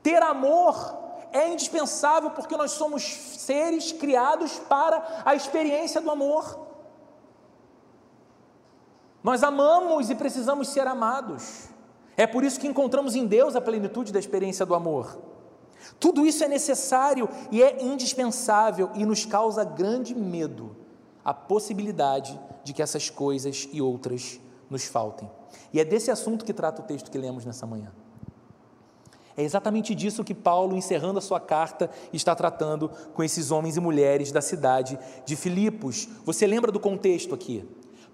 Ter 0.02 0.20
amor 0.20 0.98
é 1.32 1.48
indispensável 1.48 2.30
porque 2.30 2.56
nós 2.56 2.72
somos 2.72 3.02
seres 3.02 3.92
criados 3.92 4.58
para 4.58 5.22
a 5.24 5.34
experiência 5.34 6.00
do 6.00 6.10
amor. 6.10 6.58
Nós 9.22 9.42
amamos 9.44 10.10
e 10.10 10.14
precisamos 10.14 10.68
ser 10.68 10.86
amados. 10.86 11.71
É 12.16 12.26
por 12.26 12.44
isso 12.44 12.60
que 12.60 12.68
encontramos 12.68 13.14
em 13.14 13.26
Deus 13.26 13.56
a 13.56 13.60
plenitude 13.60 14.12
da 14.12 14.18
experiência 14.18 14.66
do 14.66 14.74
amor. 14.74 15.18
Tudo 15.98 16.26
isso 16.26 16.44
é 16.44 16.48
necessário 16.48 17.28
e 17.50 17.62
é 17.62 17.82
indispensável 17.82 18.90
e 18.94 19.04
nos 19.04 19.24
causa 19.24 19.64
grande 19.64 20.14
medo 20.14 20.76
a 21.24 21.32
possibilidade 21.32 22.38
de 22.64 22.72
que 22.72 22.82
essas 22.82 23.08
coisas 23.08 23.68
e 23.72 23.80
outras 23.80 24.40
nos 24.68 24.84
faltem. 24.84 25.30
E 25.72 25.80
é 25.80 25.84
desse 25.84 26.10
assunto 26.10 26.44
que 26.44 26.52
trata 26.52 26.82
o 26.82 26.84
texto 26.84 27.10
que 27.10 27.18
lemos 27.18 27.44
nessa 27.44 27.66
manhã. 27.66 27.92
É 29.36 29.42
exatamente 29.42 29.94
disso 29.94 30.24
que 30.24 30.34
Paulo, 30.34 30.76
encerrando 30.76 31.18
a 31.18 31.22
sua 31.22 31.40
carta, 31.40 31.90
está 32.12 32.34
tratando 32.34 32.90
com 33.14 33.22
esses 33.22 33.50
homens 33.50 33.76
e 33.76 33.80
mulheres 33.80 34.30
da 34.30 34.42
cidade 34.42 34.98
de 35.24 35.36
Filipos. 35.36 36.06
Você 36.24 36.46
lembra 36.46 36.70
do 36.70 36.78
contexto 36.78 37.34
aqui? 37.34 37.66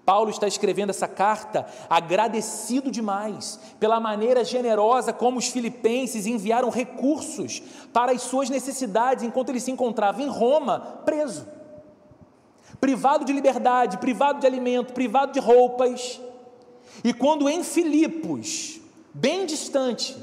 Paulo 0.09 0.31
está 0.31 0.47
escrevendo 0.47 0.89
essa 0.89 1.07
carta 1.07 1.67
agradecido 1.87 2.89
demais 2.89 3.59
pela 3.79 3.99
maneira 3.99 4.43
generosa 4.43 5.13
como 5.13 5.37
os 5.37 5.49
filipenses 5.49 6.25
enviaram 6.25 6.71
recursos 6.71 7.61
para 7.93 8.11
as 8.11 8.23
suas 8.23 8.49
necessidades 8.49 9.23
enquanto 9.23 9.49
ele 9.49 9.59
se 9.59 9.69
encontrava 9.69 10.19
em 10.23 10.27
Roma, 10.27 10.79
preso, 11.05 11.45
privado 12.81 13.23
de 13.23 13.31
liberdade, 13.31 13.99
privado 13.99 14.39
de 14.39 14.47
alimento, 14.47 14.93
privado 14.93 15.31
de 15.31 15.39
roupas. 15.39 16.19
E 17.03 17.13
quando 17.13 17.47
em 17.47 17.63
Filipos, 17.63 18.81
bem 19.13 19.45
distante, 19.45 20.17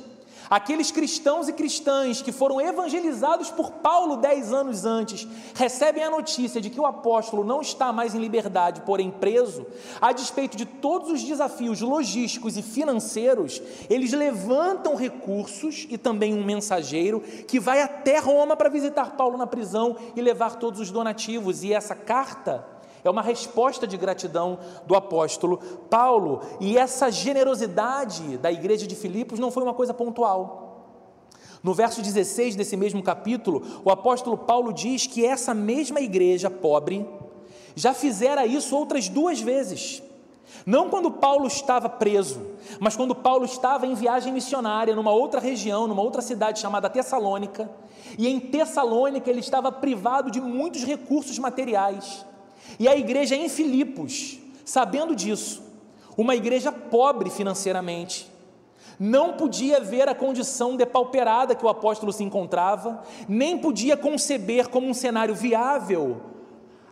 Aqueles 0.48 0.90
cristãos 0.90 1.48
e 1.48 1.52
cristãs 1.52 2.22
que 2.22 2.30
foram 2.30 2.60
evangelizados 2.60 3.50
por 3.50 3.72
Paulo 3.72 4.16
dez 4.16 4.52
anos 4.52 4.84
antes 4.84 5.26
recebem 5.54 6.04
a 6.04 6.10
notícia 6.10 6.60
de 6.60 6.70
que 6.70 6.80
o 6.80 6.86
apóstolo 6.86 7.42
não 7.42 7.60
está 7.60 7.92
mais 7.92 8.14
em 8.14 8.20
liberdade, 8.20 8.82
porém 8.82 9.10
preso, 9.10 9.66
a 10.00 10.12
despeito 10.12 10.56
de 10.56 10.64
todos 10.64 11.10
os 11.10 11.22
desafios 11.22 11.80
logísticos 11.80 12.56
e 12.56 12.62
financeiros, 12.62 13.60
eles 13.90 14.12
levantam 14.12 14.94
recursos 14.94 15.86
e 15.90 15.98
também 15.98 16.34
um 16.34 16.44
mensageiro 16.44 17.20
que 17.20 17.58
vai 17.58 17.82
até 17.82 18.18
Roma 18.18 18.56
para 18.56 18.68
visitar 18.68 19.16
Paulo 19.16 19.36
na 19.36 19.46
prisão 19.46 19.96
e 20.14 20.20
levar 20.20 20.56
todos 20.56 20.80
os 20.80 20.90
donativos. 20.90 21.64
E 21.64 21.72
essa 21.72 21.94
carta 21.94 22.75
é 23.08 23.10
uma 23.10 23.22
resposta 23.22 23.86
de 23.86 23.96
gratidão 23.96 24.58
do 24.86 24.94
apóstolo 24.94 25.58
Paulo. 25.90 26.40
E 26.60 26.76
essa 26.76 27.10
generosidade 27.10 28.38
da 28.38 28.50
igreja 28.50 28.86
de 28.86 28.94
Filipos 28.94 29.38
não 29.38 29.50
foi 29.50 29.62
uma 29.62 29.74
coisa 29.74 29.94
pontual. 29.94 30.66
No 31.62 31.74
verso 31.74 32.00
16 32.00 32.54
desse 32.54 32.76
mesmo 32.76 33.02
capítulo, 33.02 33.62
o 33.84 33.90
apóstolo 33.90 34.36
Paulo 34.36 34.72
diz 34.72 35.06
que 35.06 35.24
essa 35.24 35.52
mesma 35.52 36.00
igreja 36.00 36.48
pobre 36.48 37.06
já 37.74 37.92
fizera 37.92 38.46
isso 38.46 38.76
outras 38.76 39.08
duas 39.08 39.40
vezes. 39.40 40.02
Não 40.64 40.88
quando 40.88 41.10
Paulo 41.10 41.46
estava 41.46 41.88
preso, 41.88 42.40
mas 42.80 42.96
quando 42.96 43.14
Paulo 43.14 43.44
estava 43.44 43.86
em 43.86 43.94
viagem 43.94 44.32
missionária 44.32 44.94
numa 44.94 45.10
outra 45.10 45.40
região, 45.40 45.86
numa 45.86 46.02
outra 46.02 46.22
cidade 46.22 46.60
chamada 46.60 46.88
Tessalônica, 46.88 47.70
e 48.18 48.28
em 48.28 48.38
Tessalônica 48.38 49.28
ele 49.28 49.40
estava 49.40 49.70
privado 49.70 50.30
de 50.30 50.40
muitos 50.40 50.84
recursos 50.84 51.38
materiais. 51.38 52.24
E 52.78 52.88
a 52.88 52.96
igreja 52.96 53.34
em 53.34 53.48
Filipos, 53.48 54.38
sabendo 54.64 55.14
disso, 55.14 55.62
uma 56.16 56.34
igreja 56.34 56.72
pobre 56.72 57.30
financeiramente, 57.30 58.30
não 58.98 59.34
podia 59.34 59.80
ver 59.80 60.08
a 60.08 60.14
condição 60.14 60.76
depauperada 60.76 61.54
que 61.54 61.64
o 61.64 61.68
apóstolo 61.68 62.12
se 62.12 62.24
encontrava, 62.24 63.02
nem 63.28 63.58
podia 63.58 63.96
conceber 63.96 64.68
como 64.68 64.88
um 64.88 64.94
cenário 64.94 65.34
viável 65.34 66.20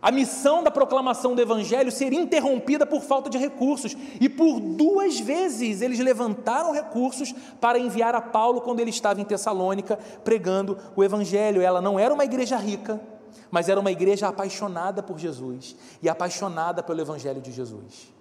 a 0.05 0.11
missão 0.11 0.61
da 0.61 0.69
proclamação 0.69 1.33
do 1.33 1.41
evangelho 1.41 1.91
ser 1.91 2.13
interrompida 2.13 2.85
por 2.85 3.01
falta 3.01 3.27
de 3.27 3.39
recursos. 3.39 3.97
E 4.21 4.29
por 4.29 4.59
duas 4.59 5.19
vezes 5.19 5.81
eles 5.81 5.97
levantaram 5.97 6.71
recursos 6.71 7.33
para 7.59 7.79
enviar 7.79 8.13
a 8.13 8.21
Paulo 8.21 8.61
quando 8.61 8.81
ele 8.81 8.91
estava 8.91 9.19
em 9.19 9.25
Tessalônica 9.25 9.97
pregando 10.23 10.77
o 10.95 11.03
evangelho. 11.03 11.59
Ela 11.59 11.81
não 11.81 11.97
era 11.97 12.13
uma 12.13 12.23
igreja 12.23 12.55
rica, 12.55 13.01
mas 13.51 13.69
era 13.69 13.79
uma 13.79 13.91
igreja 13.91 14.27
apaixonada 14.27 15.01
por 15.01 15.17
Jesus 15.17 15.75
e 16.01 16.09
apaixonada 16.09 16.83
pelo 16.83 17.01
Evangelho 17.01 17.41
de 17.41 17.51
Jesus. 17.51 18.13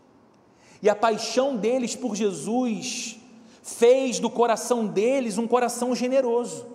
E 0.83 0.89
a 0.89 0.95
paixão 0.95 1.57
deles 1.57 1.97
por 1.97 2.15
Jesus 2.15 3.19
fez 3.63 4.19
do 4.19 4.29
coração 4.29 4.87
deles 4.87 5.39
um 5.39 5.49
coração 5.49 5.95
generoso, 5.95 6.67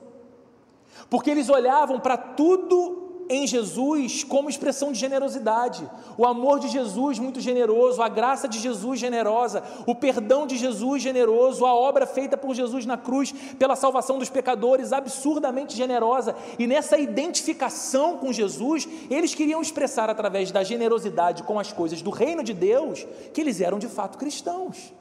porque 1.10 1.30
eles 1.30 1.50
olhavam 1.50 2.00
para 2.00 2.18
tudo 2.18 3.09
em 3.30 3.46
Jesus 3.46 4.24
como 4.24 4.50
expressão 4.50 4.92
de 4.92 5.00
generosidade. 5.00 5.88
O 6.18 6.26
amor 6.26 6.60
de 6.60 6.68
Jesus 6.68 7.20
muito 7.20 7.40
generoso, 7.40 8.02
a 8.02 8.10
graça 8.10 8.48
de 8.48 8.60
Jesus 8.60 9.00
generosa, 9.00 9.64
o 9.86 9.94
perdão 9.94 10.48
de 10.48 10.58
Jesus 10.58 11.02
generoso, 11.02 11.66
a 11.66 11.74
obra 11.74 12.08
feita 12.08 12.36
por 12.36 12.56
Jesus 12.56 12.86
na 12.86 12.98
cruz 12.98 13.32
pela 13.60 13.76
salvação 13.76 14.18
dos 14.18 14.30
pecadores 14.30 14.92
absurdamente 14.92 15.78
generosa. 15.78 16.36
E 16.58 16.66
nessa 16.66 16.98
identificação 16.98 18.18
com 18.18 18.34
Jesus, 18.34 18.88
eles 19.10 19.36
queriam 19.36 19.62
expressar 19.62 20.10
através 20.10 20.52
da 20.52 20.64
generosidade 20.64 21.44
com 21.44 21.60
as 21.60 21.72
coisas 21.72 22.02
do 22.02 22.10
reino 22.10 22.44
de 22.44 22.54
Deus 22.54 23.06
que 23.34 23.42
eles 23.42 23.62
eram 23.62 23.78
de 23.78 23.88
fato 23.88 24.18
cristãos. 24.18 24.99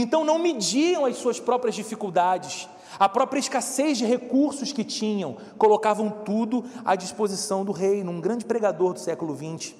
Então 0.00 0.24
não 0.24 0.38
mediam 0.38 1.04
as 1.04 1.16
suas 1.16 1.40
próprias 1.40 1.74
dificuldades, 1.74 2.68
a 3.00 3.08
própria 3.08 3.40
escassez 3.40 3.98
de 3.98 4.06
recursos 4.06 4.72
que 4.72 4.84
tinham, 4.84 5.36
colocavam 5.58 6.08
tudo 6.08 6.64
à 6.84 6.94
disposição 6.94 7.64
do 7.64 7.72
reino. 7.72 8.12
Um 8.12 8.20
grande 8.20 8.44
pregador 8.44 8.92
do 8.92 9.00
século 9.00 9.36
XX, 9.36 9.74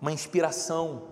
uma 0.00 0.12
inspiração 0.12 1.02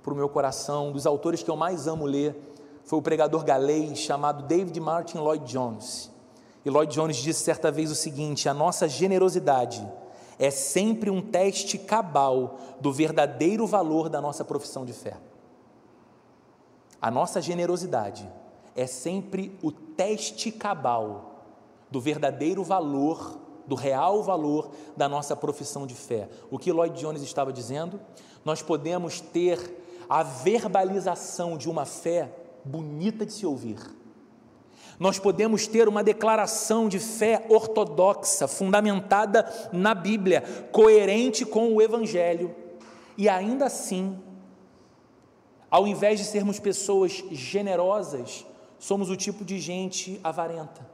para 0.00 0.12
o 0.12 0.16
meu 0.16 0.28
coração, 0.28 0.90
um 0.90 0.92
dos 0.92 1.06
autores 1.06 1.42
que 1.42 1.50
eu 1.50 1.56
mais 1.56 1.88
amo 1.88 2.06
ler, 2.06 2.36
foi 2.84 3.00
o 3.00 3.02
pregador 3.02 3.44
galês 3.44 3.98
chamado 3.98 4.44
David 4.44 4.78
Martin 4.78 5.18
Lloyd 5.18 5.44
Jones. 5.44 6.08
E 6.64 6.70
Lloyd 6.70 6.94
Jones 6.94 7.16
disse 7.16 7.42
certa 7.42 7.68
vez 7.72 7.90
o 7.90 7.96
seguinte: 7.96 8.48
a 8.48 8.54
nossa 8.54 8.88
generosidade 8.88 9.84
é 10.38 10.52
sempre 10.52 11.10
um 11.10 11.20
teste 11.20 11.78
cabal 11.78 12.60
do 12.80 12.92
verdadeiro 12.92 13.66
valor 13.66 14.08
da 14.08 14.20
nossa 14.20 14.44
profissão 14.44 14.84
de 14.84 14.92
fé. 14.92 15.16
A 17.00 17.10
nossa 17.10 17.40
generosidade 17.40 18.28
é 18.76 18.86
sempre 18.86 19.58
o 19.62 19.72
teste 19.72 20.50
cabal 20.50 21.44
do 21.90 22.00
verdadeiro 22.00 22.62
valor, 22.62 23.38
do 23.66 23.74
real 23.74 24.22
valor 24.22 24.70
da 24.96 25.08
nossa 25.08 25.34
profissão 25.34 25.86
de 25.86 25.94
fé. 25.94 26.28
O 26.50 26.58
que 26.58 26.72
Lloyd 26.72 26.98
Jones 27.00 27.22
estava 27.22 27.52
dizendo? 27.52 28.00
Nós 28.44 28.62
podemos 28.62 29.20
ter 29.20 29.58
a 30.08 30.22
verbalização 30.22 31.56
de 31.56 31.70
uma 31.70 31.84
fé 31.84 32.32
bonita 32.64 33.24
de 33.24 33.32
se 33.32 33.46
ouvir. 33.46 33.78
Nós 34.98 35.18
podemos 35.18 35.66
ter 35.66 35.88
uma 35.88 36.04
declaração 36.04 36.86
de 36.86 36.98
fé 36.98 37.46
ortodoxa, 37.48 38.46
fundamentada 38.46 39.50
na 39.72 39.94
Bíblia, 39.94 40.42
coerente 40.70 41.46
com 41.46 41.72
o 41.74 41.80
Evangelho, 41.80 42.54
e 43.16 43.26
ainda 43.26 43.66
assim, 43.66 44.18
ao 45.70 45.86
invés 45.86 46.18
de 46.18 46.24
sermos 46.24 46.58
pessoas 46.58 47.22
generosas, 47.30 48.44
somos 48.78 49.08
o 49.08 49.16
tipo 49.16 49.44
de 49.44 49.58
gente 49.58 50.18
avarenta. 50.24 50.88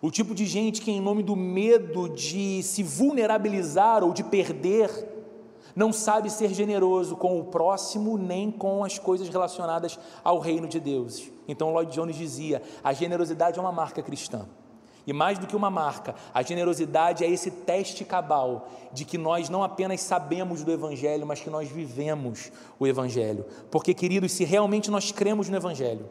O 0.00 0.10
tipo 0.10 0.34
de 0.34 0.46
gente 0.46 0.80
que, 0.80 0.90
em 0.90 1.00
nome 1.00 1.22
do 1.22 1.36
medo 1.36 2.08
de 2.08 2.62
se 2.62 2.82
vulnerabilizar 2.82 4.02
ou 4.02 4.12
de 4.12 4.22
perder, 4.22 5.08
não 5.74 5.92
sabe 5.92 6.28
ser 6.28 6.52
generoso 6.52 7.16
com 7.16 7.40
o 7.40 7.44
próximo 7.44 8.18
nem 8.18 8.50
com 8.50 8.84
as 8.84 8.98
coisas 8.98 9.28
relacionadas 9.28 9.98
ao 10.22 10.38
reino 10.38 10.68
de 10.68 10.78
Deus. 10.78 11.30
Então, 11.48 11.72
Lloyd 11.72 11.92
Jones 11.92 12.16
dizia: 12.16 12.62
a 12.82 12.92
generosidade 12.92 13.58
é 13.58 13.62
uma 13.62 13.72
marca 13.72 14.02
cristã. 14.02 14.46
E 15.06 15.12
mais 15.12 15.38
do 15.38 15.46
que 15.46 15.56
uma 15.56 15.70
marca, 15.70 16.14
a 16.32 16.42
generosidade 16.42 17.24
é 17.24 17.30
esse 17.30 17.50
teste 17.50 18.04
cabal 18.04 18.68
de 18.92 19.04
que 19.04 19.18
nós 19.18 19.48
não 19.48 19.64
apenas 19.64 20.00
sabemos 20.00 20.62
do 20.62 20.70
Evangelho, 20.70 21.26
mas 21.26 21.40
que 21.40 21.50
nós 21.50 21.68
vivemos 21.68 22.52
o 22.78 22.86
Evangelho. 22.86 23.44
Porque, 23.70 23.94
queridos, 23.94 24.32
se 24.32 24.44
realmente 24.44 24.90
nós 24.90 25.10
cremos 25.10 25.48
no 25.48 25.56
Evangelho, 25.56 26.08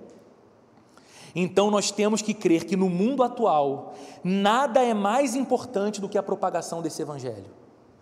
então 1.33 1.71
nós 1.71 1.91
temos 1.91 2.21
que 2.21 2.33
crer 2.33 2.65
que 2.65 2.75
no 2.75 2.89
mundo 2.89 3.23
atual, 3.23 3.93
nada 4.23 4.83
é 4.83 4.93
mais 4.93 5.35
importante 5.35 6.01
do 6.01 6.09
que 6.09 6.17
a 6.17 6.23
propagação 6.23 6.81
desse 6.81 7.01
Evangelho. 7.01 7.49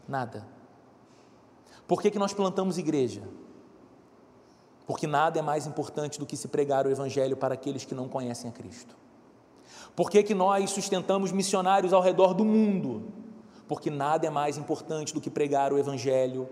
Nada. 0.07 0.47
Por 1.87 2.01
que, 2.01 2.09
que 2.09 2.19
nós 2.19 2.33
plantamos 2.33 2.79
igreja? 2.79 3.21
Porque 4.87 5.05
nada 5.05 5.37
é 5.37 5.41
mais 5.43 5.67
importante 5.67 6.17
do 6.17 6.25
que 6.25 6.35
se 6.35 6.47
pregar 6.47 6.87
o 6.87 6.89
Evangelho 6.89 7.37
para 7.37 7.53
aqueles 7.53 7.85
que 7.85 7.93
não 7.93 8.09
conhecem 8.09 8.49
a 8.49 8.53
Cristo. 8.53 8.97
Por 9.95 10.09
que, 10.09 10.23
que 10.23 10.33
nós 10.33 10.69
sustentamos 10.71 11.31
missionários 11.31 11.93
ao 11.93 12.01
redor 12.01 12.33
do 12.33 12.45
mundo? 12.45 13.11
Porque 13.67 13.89
nada 13.89 14.25
é 14.25 14.29
mais 14.29 14.57
importante 14.57 15.13
do 15.13 15.21
que 15.21 15.29
pregar 15.29 15.73
o 15.73 15.77
Evangelho 15.77 16.49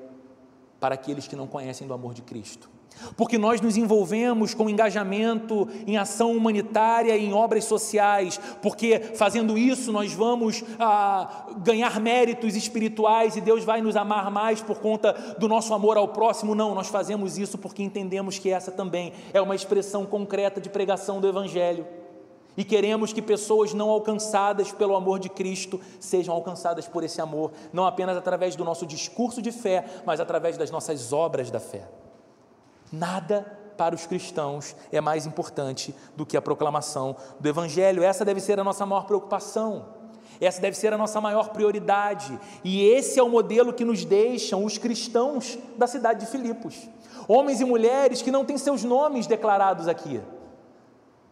para 0.79 0.95
aqueles 0.95 1.27
que 1.27 1.35
não 1.35 1.47
conhecem 1.47 1.87
do 1.87 1.93
amor 1.93 2.13
de 2.13 2.21
Cristo. 2.21 2.69
Porque 3.15 3.37
nós 3.37 3.61
nos 3.61 3.77
envolvemos 3.77 4.53
com 4.53 4.69
engajamento 4.69 5.67
em 5.85 5.97
ação 5.97 6.31
humanitária 6.35 7.15
e 7.15 7.25
em 7.25 7.33
obras 7.33 7.63
sociais, 7.65 8.39
porque 8.61 8.99
fazendo 9.15 9.57
isso 9.57 9.91
nós 9.91 10.13
vamos 10.13 10.63
ah, 10.79 11.45
ganhar 11.57 11.99
méritos 11.99 12.55
espirituais 12.55 13.35
e 13.35 13.41
Deus 13.41 13.63
vai 13.63 13.81
nos 13.81 13.95
amar 13.95 14.31
mais 14.31 14.61
por 14.61 14.79
conta 14.79 15.13
do 15.39 15.47
nosso 15.47 15.73
amor 15.73 15.97
ao 15.97 16.07
próximo. 16.07 16.55
Não, 16.55 16.73
nós 16.73 16.87
fazemos 16.87 17.37
isso 17.37 17.57
porque 17.57 17.83
entendemos 17.83 18.39
que 18.39 18.49
essa 18.49 18.71
também 18.71 19.13
é 19.33 19.41
uma 19.41 19.55
expressão 19.55 20.05
concreta 20.05 20.59
de 20.59 20.69
pregação 20.69 21.21
do 21.21 21.27
Evangelho 21.27 21.85
e 22.57 22.65
queremos 22.65 23.13
que 23.13 23.21
pessoas 23.21 23.71
não 23.71 23.89
alcançadas 23.91 24.71
pelo 24.71 24.95
amor 24.95 25.19
de 25.19 25.29
Cristo 25.29 25.79
sejam 25.99 26.33
alcançadas 26.33 26.87
por 26.87 27.03
esse 27.03 27.21
amor, 27.21 27.51
não 27.71 27.85
apenas 27.85 28.17
através 28.17 28.55
do 28.55 28.65
nosso 28.65 28.85
discurso 28.85 29.41
de 29.43 29.51
fé, 29.51 29.85
mas 30.03 30.19
através 30.19 30.57
das 30.57 30.71
nossas 30.71 31.13
obras 31.13 31.51
da 31.51 31.59
fé. 31.59 31.87
Nada 32.91 33.45
para 33.77 33.93
os 33.93 34.07
cristãos 34.07 34.75
é 34.91 34.99
mais 34.99 35.27
importante 35.27 35.93
do 36.15 36.25
que 36.25 36.35
a 36.35 36.41
proclamação 36.41 37.15
do 37.39 37.47
Evangelho. 37.47 38.01
Essa 38.01 38.25
deve 38.25 38.39
ser 38.39 38.59
a 38.59 38.63
nossa 38.63 38.87
maior 38.87 39.05
preocupação. 39.05 39.85
Essa 40.41 40.59
deve 40.59 40.75
ser 40.75 40.91
a 40.93 40.97
nossa 40.97 41.21
maior 41.21 41.49
prioridade. 41.49 42.39
E 42.63 42.83
esse 42.89 43.19
é 43.19 43.23
o 43.23 43.29
modelo 43.29 43.71
que 43.71 43.85
nos 43.85 44.03
deixam 44.03 44.65
os 44.65 44.79
cristãos 44.79 45.59
da 45.77 45.85
cidade 45.85 46.21
de 46.21 46.31
Filipos. 46.31 46.89
Homens 47.27 47.61
e 47.61 47.65
mulheres 47.65 48.21
que 48.21 48.31
não 48.31 48.45
têm 48.45 48.57
seus 48.57 48.83
nomes 48.83 49.27
declarados 49.27 49.87
aqui 49.87 50.21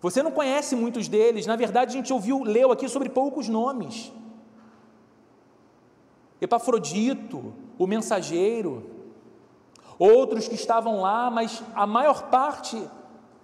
você 0.06 0.22
não 0.22 0.30
conhece 0.30 0.76
muitos 0.76 1.08
deles, 1.08 1.48
na 1.48 1.56
verdade 1.56 1.90
a 1.90 1.98
gente 1.98 2.14
ouviu, 2.14 2.44
leu 2.44 2.72
aqui 2.72 2.88
sobre 2.88 3.10
poucos 3.10 3.50
nomes. 3.50 4.14
Epafrodito, 6.40 7.52
o 7.80 7.88
mensageiro, 7.88 8.88
outros 9.98 10.48
que 10.48 10.54
estavam 10.54 11.02
lá, 11.02 11.32
mas 11.32 11.64
a 11.74 11.88
maior 11.88 12.30
parte 12.30 12.80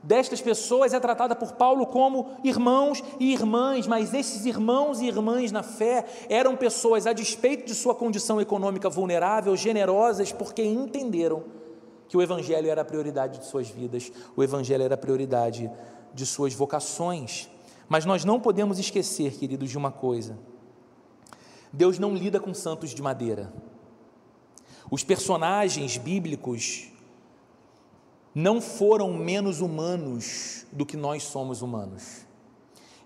destas 0.03 0.39
pessoas 0.39 0.93
é 0.93 0.99
tratada 0.99 1.35
por 1.35 1.53
Paulo 1.53 1.83
como 1.87 2.29
irmãos 2.43 3.03
e 3.19 3.33
irmãs, 3.33 3.87
mas 3.87 4.13
esses 4.13 4.45
irmãos 4.45 5.01
e 5.01 5.07
irmãs 5.07 5.51
na 5.51 5.63
fé 5.63 6.05
eram 6.29 6.55
pessoas, 6.55 7.07
a 7.07 7.13
despeito 7.13 7.65
de 7.65 7.73
sua 7.73 7.95
condição 7.95 8.39
econômica 8.39 8.87
vulnerável, 8.87 9.57
generosas, 9.57 10.31
porque 10.31 10.63
entenderam 10.63 11.43
que 12.07 12.15
o 12.15 12.21
Evangelho 12.21 12.69
era 12.69 12.81
a 12.81 12.85
prioridade 12.85 13.39
de 13.39 13.47
suas 13.47 13.67
vidas, 13.67 14.11
o 14.35 14.43
Evangelho 14.43 14.83
era 14.83 14.93
a 14.93 14.97
prioridade 14.97 15.71
de 16.13 16.25
suas 16.25 16.53
vocações. 16.53 17.49
Mas 17.87 18.05
nós 18.05 18.23
não 18.23 18.39
podemos 18.39 18.79
esquecer, 18.79 19.33
queridos, 19.33 19.69
de 19.69 19.77
uma 19.77 19.91
coisa: 19.91 20.37
Deus 21.71 21.99
não 21.99 22.15
lida 22.15 22.39
com 22.39 22.53
santos 22.53 22.91
de 22.91 23.01
madeira. 23.01 23.53
Os 24.89 25.03
personagens 25.03 25.97
bíblicos 25.97 26.91
não 28.33 28.61
foram 28.61 29.13
menos 29.13 29.61
humanos 29.61 30.65
do 30.71 30.85
que 30.85 30.97
nós 30.97 31.23
somos 31.23 31.61
humanos. 31.61 32.25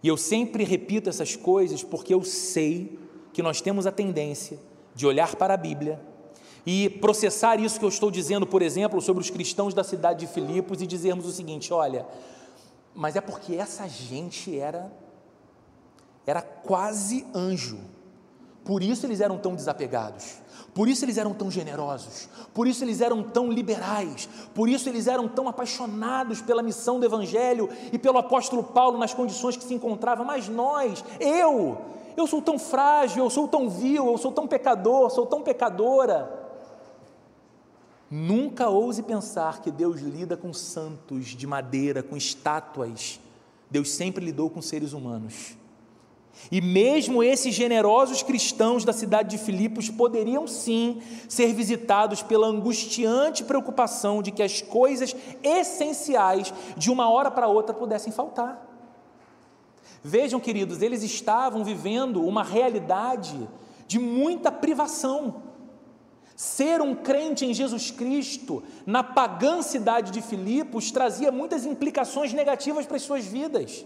E 0.01 0.07
eu 0.07 0.17
sempre 0.17 0.63
repito 0.63 1.09
essas 1.09 1.35
coisas 1.35 1.83
porque 1.83 2.13
eu 2.13 2.23
sei 2.23 2.99
que 3.33 3.41
nós 3.41 3.59
temos 3.59 3.87
a 3.87 3.91
tendência 3.91 4.59
de 4.93 5.05
olhar 5.05 5.35
para 5.35 5.55
a 5.55 5.57
Bíblia 5.57 5.99
e 6.65 6.89
processar 6.89 7.59
isso 7.59 7.79
que 7.79 7.85
eu 7.85 7.89
estou 7.89 8.09
dizendo, 8.09 8.47
por 8.47 8.61
exemplo, 8.61 9.01
sobre 9.01 9.21
os 9.21 9.29
cristãos 9.29 9.73
da 9.73 9.83
cidade 9.83 10.21
de 10.21 10.27
Filipos 10.31 10.81
e 10.81 10.87
dizermos 10.87 11.25
o 11.25 11.31
seguinte: 11.31 11.73
olha, 11.73 12.05
mas 12.95 13.15
é 13.15 13.21
porque 13.21 13.55
essa 13.55 13.87
gente 13.87 14.57
era 14.57 14.91
era 16.25 16.41
quase 16.41 17.25
anjo. 17.35 17.77
Por 18.63 18.81
isso 18.81 19.05
eles 19.05 19.21
eram 19.21 19.37
tão 19.37 19.53
desapegados. 19.53 20.39
Por 20.73 20.89
isso 20.89 21.05
eles 21.05 21.17
eram 21.17 21.33
tão 21.33 21.49
generosos, 21.49 22.27
por 22.53 22.67
isso 22.67 22.83
eles 22.83 22.99
eram 22.99 23.23
tão 23.23 23.49
liberais, 23.49 24.27
por 24.53 24.67
isso 24.67 24.89
eles 24.89 25.07
eram 25.07 25.25
tão 25.25 25.47
apaixonados 25.47 26.41
pela 26.41 26.61
missão 26.61 26.99
do 26.99 27.05
Evangelho 27.05 27.69
e 27.93 27.97
pelo 27.97 28.17
apóstolo 28.17 28.61
Paulo 28.61 28.97
nas 28.97 29.13
condições 29.13 29.55
que 29.55 29.63
se 29.63 29.73
encontrava. 29.73 30.25
Mas 30.25 30.49
nós, 30.49 31.01
eu, 31.17 31.77
eu 32.17 32.27
sou 32.27 32.41
tão 32.41 32.59
frágil, 32.59 33.23
eu 33.23 33.29
sou 33.29 33.47
tão 33.47 33.69
vil, 33.69 34.05
eu 34.07 34.17
sou 34.17 34.33
tão 34.33 34.45
pecador, 34.45 35.09
sou 35.09 35.25
tão 35.25 35.41
pecadora. 35.41 36.44
Nunca 38.09 38.69
ouse 38.69 39.01
pensar 39.01 39.61
que 39.61 39.71
Deus 39.71 39.99
lida 39.99 40.37
com 40.37 40.53
santos 40.53 41.27
de 41.27 41.47
madeira, 41.47 42.03
com 42.03 42.15
estátuas. 42.15 43.19
Deus 43.69 43.89
sempre 43.89 44.23
lidou 44.23 44.49
com 44.49 44.61
seres 44.61 44.93
humanos. 44.93 45.57
E 46.51 46.61
mesmo 46.61 47.23
esses 47.23 47.55
generosos 47.55 48.21
cristãos 48.21 48.85
da 48.85 48.93
cidade 48.93 49.29
de 49.29 49.43
Filipos 49.43 49.89
poderiam 49.89 50.45
sim 50.45 51.01
ser 51.27 51.53
visitados 51.53 52.21
pela 52.21 52.47
angustiante 52.47 53.43
preocupação 53.43 54.21
de 54.21 54.31
que 54.31 54.43
as 54.43 54.61
coisas 54.61 55.15
essenciais 55.41 56.53
de 56.77 56.91
uma 56.91 57.09
hora 57.09 57.31
para 57.31 57.47
outra 57.47 57.73
pudessem 57.73 58.13
faltar. 58.13 58.63
Vejam, 60.03 60.39
queridos, 60.39 60.83
eles 60.83 61.01
estavam 61.01 61.63
vivendo 61.63 62.23
uma 62.23 62.43
realidade 62.43 63.49
de 63.87 63.97
muita 63.97 64.51
privação. 64.51 65.41
Ser 66.35 66.81
um 66.81 66.93
crente 66.93 67.45
em 67.45 67.53
Jesus 67.53 67.91
Cristo, 67.91 68.61
na 68.85 69.01
pagã 69.01 69.61
cidade 69.61 70.11
de 70.11 70.21
Filipos, 70.21 70.91
trazia 70.91 71.31
muitas 71.31 71.65
implicações 71.65 72.33
negativas 72.33 72.85
para 72.85 72.97
as 72.97 73.03
suas 73.03 73.25
vidas. 73.25 73.85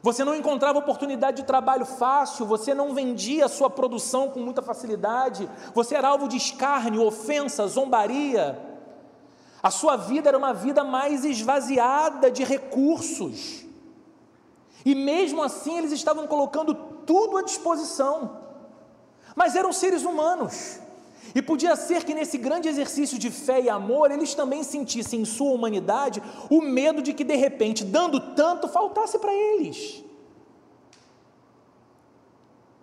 Você 0.00 0.24
não 0.24 0.34
encontrava 0.34 0.78
oportunidade 0.78 1.38
de 1.38 1.46
trabalho 1.46 1.84
fácil, 1.84 2.46
você 2.46 2.72
não 2.72 2.94
vendia 2.94 3.44
a 3.44 3.48
sua 3.48 3.68
produção 3.68 4.30
com 4.30 4.40
muita 4.40 4.62
facilidade, 4.62 5.50
você 5.74 5.94
era 5.94 6.08
alvo 6.08 6.28
de 6.28 6.36
escárnio, 6.36 7.04
ofensa, 7.04 7.66
zombaria. 7.66 8.58
A 9.62 9.70
sua 9.70 9.96
vida 9.96 10.28
era 10.28 10.38
uma 10.38 10.54
vida 10.54 10.84
mais 10.84 11.24
esvaziada 11.24 12.30
de 12.30 12.44
recursos. 12.44 13.66
E 14.84 14.94
mesmo 14.94 15.42
assim 15.42 15.76
eles 15.76 15.92
estavam 15.92 16.26
colocando 16.26 16.72
tudo 17.04 17.36
à 17.36 17.42
disposição. 17.42 18.38
Mas 19.34 19.56
eram 19.56 19.72
seres 19.72 20.04
humanos. 20.04 20.80
E 21.34 21.42
podia 21.42 21.76
ser 21.76 22.04
que 22.04 22.14
nesse 22.14 22.38
grande 22.38 22.68
exercício 22.68 23.18
de 23.18 23.30
fé 23.30 23.60
e 23.60 23.68
amor, 23.68 24.10
eles 24.10 24.34
também 24.34 24.62
sentissem 24.62 25.20
em 25.20 25.24
sua 25.24 25.52
humanidade 25.52 26.22
o 26.50 26.60
medo 26.60 27.02
de 27.02 27.12
que 27.12 27.24
de 27.24 27.36
repente, 27.36 27.84
dando 27.84 28.18
tanto, 28.34 28.68
faltasse 28.68 29.18
para 29.18 29.32
eles. 29.32 30.04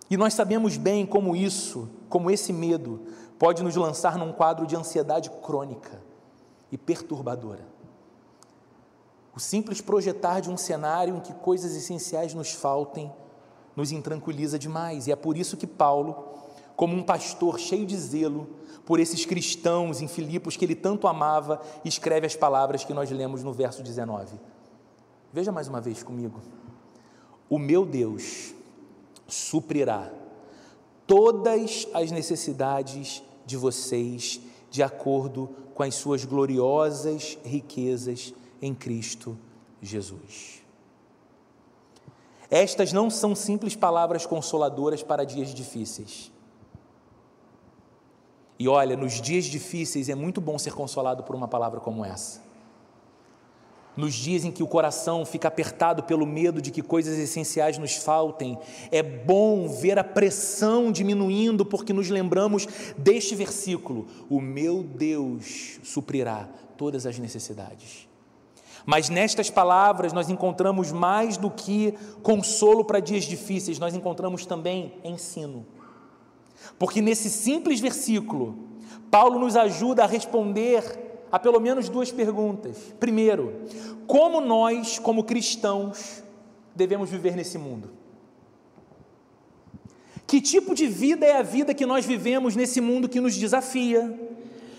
E 0.08 0.16
nós 0.16 0.34
sabemos 0.34 0.76
bem 0.76 1.04
como 1.04 1.34
isso, 1.34 1.88
como 2.08 2.30
esse 2.30 2.52
medo, 2.52 3.06
pode 3.38 3.62
nos 3.62 3.74
lançar 3.74 4.16
num 4.16 4.32
quadro 4.32 4.66
de 4.66 4.76
ansiedade 4.76 5.30
crônica 5.42 6.00
e 6.70 6.78
perturbadora. 6.78 7.66
O 9.34 9.40
simples 9.40 9.80
projetar 9.80 10.40
de 10.40 10.48
um 10.48 10.56
cenário 10.56 11.16
em 11.16 11.20
que 11.20 11.34
coisas 11.34 11.74
essenciais 11.74 12.32
nos 12.32 12.52
faltem 12.52 13.12
nos 13.76 13.92
intranquiliza 13.92 14.58
demais, 14.58 15.06
e 15.06 15.12
é 15.12 15.16
por 15.16 15.36
isso 15.36 15.56
que 15.56 15.66
Paulo, 15.66 16.24
como 16.76 16.94
um 16.94 17.02
pastor 17.02 17.58
cheio 17.58 17.86
de 17.86 17.96
zelo 17.96 18.46
por 18.84 19.00
esses 19.00 19.24
cristãos 19.24 20.00
em 20.00 20.06
Filipos 20.06 20.56
que 20.56 20.64
ele 20.64 20.76
tanto 20.76 21.08
amava, 21.08 21.60
escreve 21.84 22.26
as 22.26 22.36
palavras 22.36 22.84
que 22.84 22.94
nós 22.94 23.10
lemos 23.10 23.42
no 23.42 23.52
verso 23.52 23.82
19. 23.82 24.38
Veja 25.32 25.50
mais 25.50 25.66
uma 25.66 25.80
vez 25.80 26.02
comigo. 26.02 26.40
O 27.50 27.58
meu 27.58 27.84
Deus 27.84 28.54
suprirá 29.26 30.10
todas 31.06 31.88
as 31.92 32.10
necessidades 32.10 33.22
de 33.44 33.56
vocês 33.56 34.40
de 34.70 34.82
acordo 34.82 35.50
com 35.74 35.82
as 35.82 35.94
suas 35.94 36.24
gloriosas 36.24 37.38
riquezas 37.44 38.34
em 38.60 38.74
Cristo 38.74 39.36
Jesus. 39.80 40.62
Estas 42.50 42.92
não 42.92 43.10
são 43.10 43.34
simples 43.34 43.74
palavras 43.74 44.24
consoladoras 44.24 45.02
para 45.02 45.24
dias 45.24 45.52
difíceis. 45.52 46.30
E 48.58 48.68
olha, 48.68 48.96
nos 48.96 49.20
dias 49.20 49.44
difíceis 49.44 50.08
é 50.08 50.14
muito 50.14 50.40
bom 50.40 50.58
ser 50.58 50.72
consolado 50.72 51.22
por 51.22 51.36
uma 51.36 51.46
palavra 51.46 51.80
como 51.80 52.04
essa. 52.04 52.44
Nos 53.96 54.14
dias 54.14 54.44
em 54.44 54.50
que 54.50 54.62
o 54.62 54.66
coração 54.66 55.24
fica 55.24 55.48
apertado 55.48 56.02
pelo 56.02 56.26
medo 56.26 56.60
de 56.60 56.70
que 56.70 56.82
coisas 56.82 57.18
essenciais 57.18 57.78
nos 57.78 57.96
faltem, 57.96 58.58
é 58.90 59.02
bom 59.02 59.68
ver 59.68 59.98
a 59.98 60.04
pressão 60.04 60.92
diminuindo, 60.92 61.64
porque 61.64 61.94
nos 61.94 62.10
lembramos 62.10 62.66
deste 62.98 63.34
versículo: 63.34 64.06
O 64.28 64.38
meu 64.38 64.82
Deus 64.82 65.80
suprirá 65.82 66.46
todas 66.76 67.06
as 67.06 67.18
necessidades. 67.18 68.06
Mas 68.84 69.08
nestas 69.08 69.50
palavras 69.50 70.12
nós 70.12 70.28
encontramos 70.28 70.92
mais 70.92 71.36
do 71.38 71.50
que 71.50 71.94
consolo 72.22 72.84
para 72.84 73.00
dias 73.00 73.24
difíceis, 73.24 73.78
nós 73.78 73.94
encontramos 73.94 74.44
também 74.44 74.92
ensino. 75.02 75.66
Porque 76.78 77.00
nesse 77.00 77.30
simples 77.30 77.80
versículo, 77.80 78.58
Paulo 79.10 79.38
nos 79.38 79.56
ajuda 79.56 80.04
a 80.04 80.06
responder 80.06 80.82
a 81.30 81.38
pelo 81.38 81.60
menos 81.60 81.88
duas 81.88 82.10
perguntas. 82.10 82.76
Primeiro, 82.98 83.52
como 84.06 84.40
nós, 84.40 84.98
como 84.98 85.24
cristãos, 85.24 86.22
devemos 86.74 87.10
viver 87.10 87.36
nesse 87.36 87.58
mundo? 87.58 87.90
Que 90.26 90.40
tipo 90.40 90.74
de 90.74 90.86
vida 90.86 91.24
é 91.24 91.36
a 91.36 91.42
vida 91.42 91.72
que 91.72 91.86
nós 91.86 92.04
vivemos 92.04 92.56
nesse 92.56 92.80
mundo 92.80 93.08
que 93.08 93.20
nos 93.20 93.36
desafia, 93.36 94.12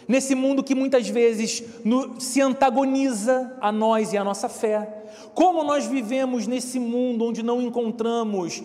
nesse 0.07 0.35
mundo 0.35 0.63
que 0.63 0.75
muitas 0.75 1.07
vezes 1.07 1.63
no, 1.83 2.19
se 2.19 2.41
antagoniza 2.41 3.55
a 3.61 3.71
nós 3.71 4.11
e 4.11 4.17
a 4.17 4.23
nossa 4.23 4.49
fé. 4.49 5.05
Como 5.33 5.63
nós 5.63 5.85
vivemos 5.85 6.47
nesse 6.47 6.79
mundo 6.79 7.25
onde 7.25 7.43
não 7.43 7.61
encontramos 7.61 8.61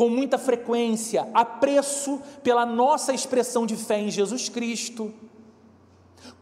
com 0.00 0.08
muita 0.08 0.38
frequência 0.38 1.28
apreço 1.34 2.22
pela 2.42 2.64
nossa 2.64 3.12
expressão 3.12 3.66
de 3.66 3.76
fé 3.76 4.00
em 4.00 4.10
Jesus 4.10 4.48
Cristo? 4.48 5.12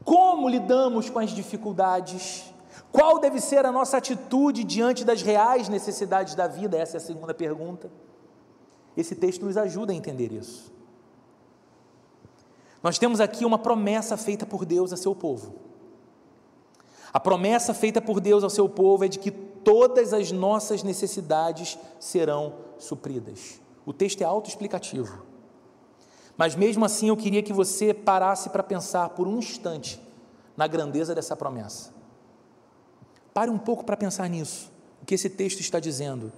Como 0.04 0.48
lidamos 0.48 1.10
com 1.10 1.18
as 1.18 1.30
dificuldades? 1.30 2.54
Qual 2.92 3.18
deve 3.18 3.40
ser 3.40 3.66
a 3.66 3.72
nossa 3.72 3.96
atitude 3.96 4.62
diante 4.62 5.04
das 5.04 5.22
reais 5.22 5.68
necessidades 5.68 6.36
da 6.36 6.46
vida? 6.46 6.78
Essa 6.78 6.98
é 6.98 6.98
a 6.98 7.00
segunda 7.00 7.34
pergunta. 7.34 7.90
Esse 8.96 9.16
texto 9.16 9.44
nos 9.44 9.56
ajuda 9.56 9.92
a 9.92 9.96
entender 9.96 10.30
isso. 10.30 10.72
Nós 12.80 12.96
temos 12.96 13.20
aqui 13.20 13.44
uma 13.44 13.58
promessa 13.58 14.16
feita 14.16 14.46
por 14.46 14.64
Deus 14.64 14.92
a 14.92 14.96
seu 14.96 15.16
povo. 15.16 15.56
A 17.18 17.20
promessa 17.20 17.74
feita 17.74 18.00
por 18.00 18.20
Deus 18.20 18.44
ao 18.44 18.48
seu 18.48 18.68
povo 18.68 19.04
é 19.04 19.08
de 19.08 19.18
que 19.18 19.32
todas 19.32 20.12
as 20.12 20.30
nossas 20.30 20.84
necessidades 20.84 21.76
serão 21.98 22.54
supridas. 22.78 23.60
O 23.84 23.92
texto 23.92 24.22
é 24.22 24.24
autoexplicativo. 24.24 25.24
Mas 26.36 26.54
mesmo 26.54 26.84
assim 26.84 27.08
eu 27.08 27.16
queria 27.16 27.42
que 27.42 27.52
você 27.52 27.92
parasse 27.92 28.50
para 28.50 28.62
pensar 28.62 29.08
por 29.08 29.26
um 29.26 29.38
instante 29.38 30.00
na 30.56 30.68
grandeza 30.68 31.12
dessa 31.12 31.34
promessa. 31.34 31.90
Pare 33.34 33.50
um 33.50 33.58
pouco 33.58 33.82
para 33.82 33.96
pensar 33.96 34.28
nisso. 34.28 34.70
O 35.02 35.04
que 35.04 35.16
esse 35.16 35.28
texto 35.28 35.58
está 35.58 35.80
dizendo? 35.80 36.32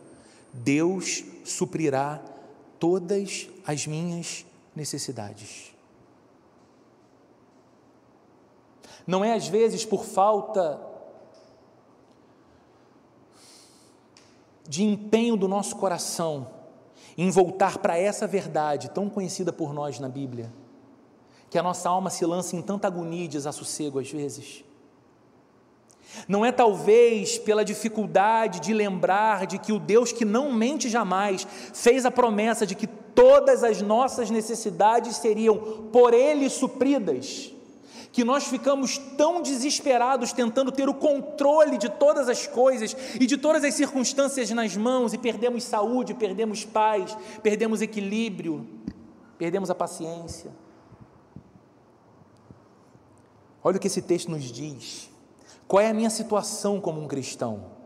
Deus 0.50 1.22
suprirá 1.44 2.22
todas 2.78 3.50
as 3.66 3.86
minhas 3.86 4.46
necessidades. 4.74 5.69
Não 9.06 9.24
é 9.24 9.34
às 9.34 9.48
vezes 9.48 9.84
por 9.84 10.04
falta 10.04 10.80
de 14.68 14.84
empenho 14.84 15.36
do 15.36 15.48
nosso 15.48 15.74
coração 15.76 16.46
em 17.18 17.28
voltar 17.30 17.78
para 17.78 17.98
essa 17.98 18.26
verdade 18.26 18.90
tão 18.90 19.10
conhecida 19.10 19.52
por 19.52 19.74
nós 19.74 19.98
na 19.98 20.08
Bíblia, 20.08 20.52
que 21.50 21.58
a 21.58 21.62
nossa 21.62 21.88
alma 21.88 22.08
se 22.08 22.24
lança 22.24 22.54
em 22.54 22.62
tanta 22.62 22.86
agonia 22.86 23.24
e 23.24 23.28
desassossego 23.28 23.98
às 23.98 24.10
vezes. 24.10 24.64
Não 26.26 26.44
é 26.44 26.52
talvez 26.52 27.38
pela 27.38 27.64
dificuldade 27.64 28.60
de 28.60 28.72
lembrar 28.72 29.46
de 29.46 29.58
que 29.58 29.72
o 29.72 29.78
Deus 29.78 30.12
que 30.12 30.24
não 30.24 30.52
mente 30.52 30.88
jamais 30.88 31.46
fez 31.72 32.04
a 32.06 32.10
promessa 32.10 32.66
de 32.66 32.74
que 32.74 32.86
todas 32.86 33.62
as 33.64 33.82
nossas 33.82 34.30
necessidades 34.30 35.16
seriam 35.16 35.58
por 35.92 36.14
Ele 36.14 36.48
supridas 36.48 37.52
que 38.12 38.24
nós 38.24 38.44
ficamos 38.44 38.98
tão 38.98 39.40
desesperados 39.40 40.32
tentando 40.32 40.72
ter 40.72 40.88
o 40.88 40.94
controle 40.94 41.78
de 41.78 41.88
todas 41.88 42.28
as 42.28 42.46
coisas 42.46 42.96
e 43.14 43.26
de 43.26 43.36
todas 43.36 43.62
as 43.64 43.74
circunstâncias 43.74 44.50
nas 44.50 44.76
mãos 44.76 45.12
e 45.12 45.18
perdemos 45.18 45.64
saúde, 45.64 46.14
perdemos 46.14 46.64
paz, 46.64 47.16
perdemos 47.42 47.80
equilíbrio, 47.80 48.66
perdemos 49.38 49.70
a 49.70 49.74
paciência. 49.74 50.50
Olha 53.62 53.76
o 53.76 53.80
que 53.80 53.86
esse 53.86 54.02
texto 54.02 54.30
nos 54.30 54.44
diz. 54.44 55.08
Qual 55.68 55.80
é 55.80 55.90
a 55.90 55.94
minha 55.94 56.10
situação 56.10 56.80
como 56.80 57.00
um 57.00 57.06
cristão? 57.06 57.78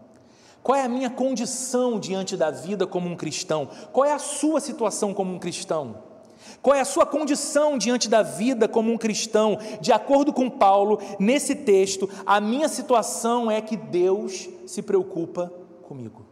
Qual 0.62 0.74
é 0.74 0.82
a 0.82 0.88
minha 0.88 1.10
condição 1.10 2.00
diante 2.00 2.38
da 2.38 2.50
vida 2.50 2.86
como 2.86 3.06
um 3.06 3.16
cristão? 3.16 3.68
Qual 3.92 4.06
é 4.06 4.12
a 4.12 4.18
sua 4.18 4.60
situação 4.60 5.12
como 5.12 5.34
um 5.34 5.38
cristão? 5.38 6.13
Qual 6.62 6.74
é 6.74 6.80
a 6.80 6.84
sua 6.84 7.04
condição 7.04 7.76
diante 7.76 8.08
da 8.08 8.22
vida 8.22 8.66
como 8.66 8.92
um 8.92 8.98
cristão? 8.98 9.58
De 9.80 9.92
acordo 9.92 10.32
com 10.32 10.48
Paulo, 10.48 10.98
nesse 11.18 11.54
texto, 11.54 12.08
a 12.24 12.40
minha 12.40 12.68
situação 12.68 13.50
é 13.50 13.60
que 13.60 13.76
Deus 13.76 14.48
se 14.66 14.82
preocupa 14.82 15.52
comigo. 15.82 16.24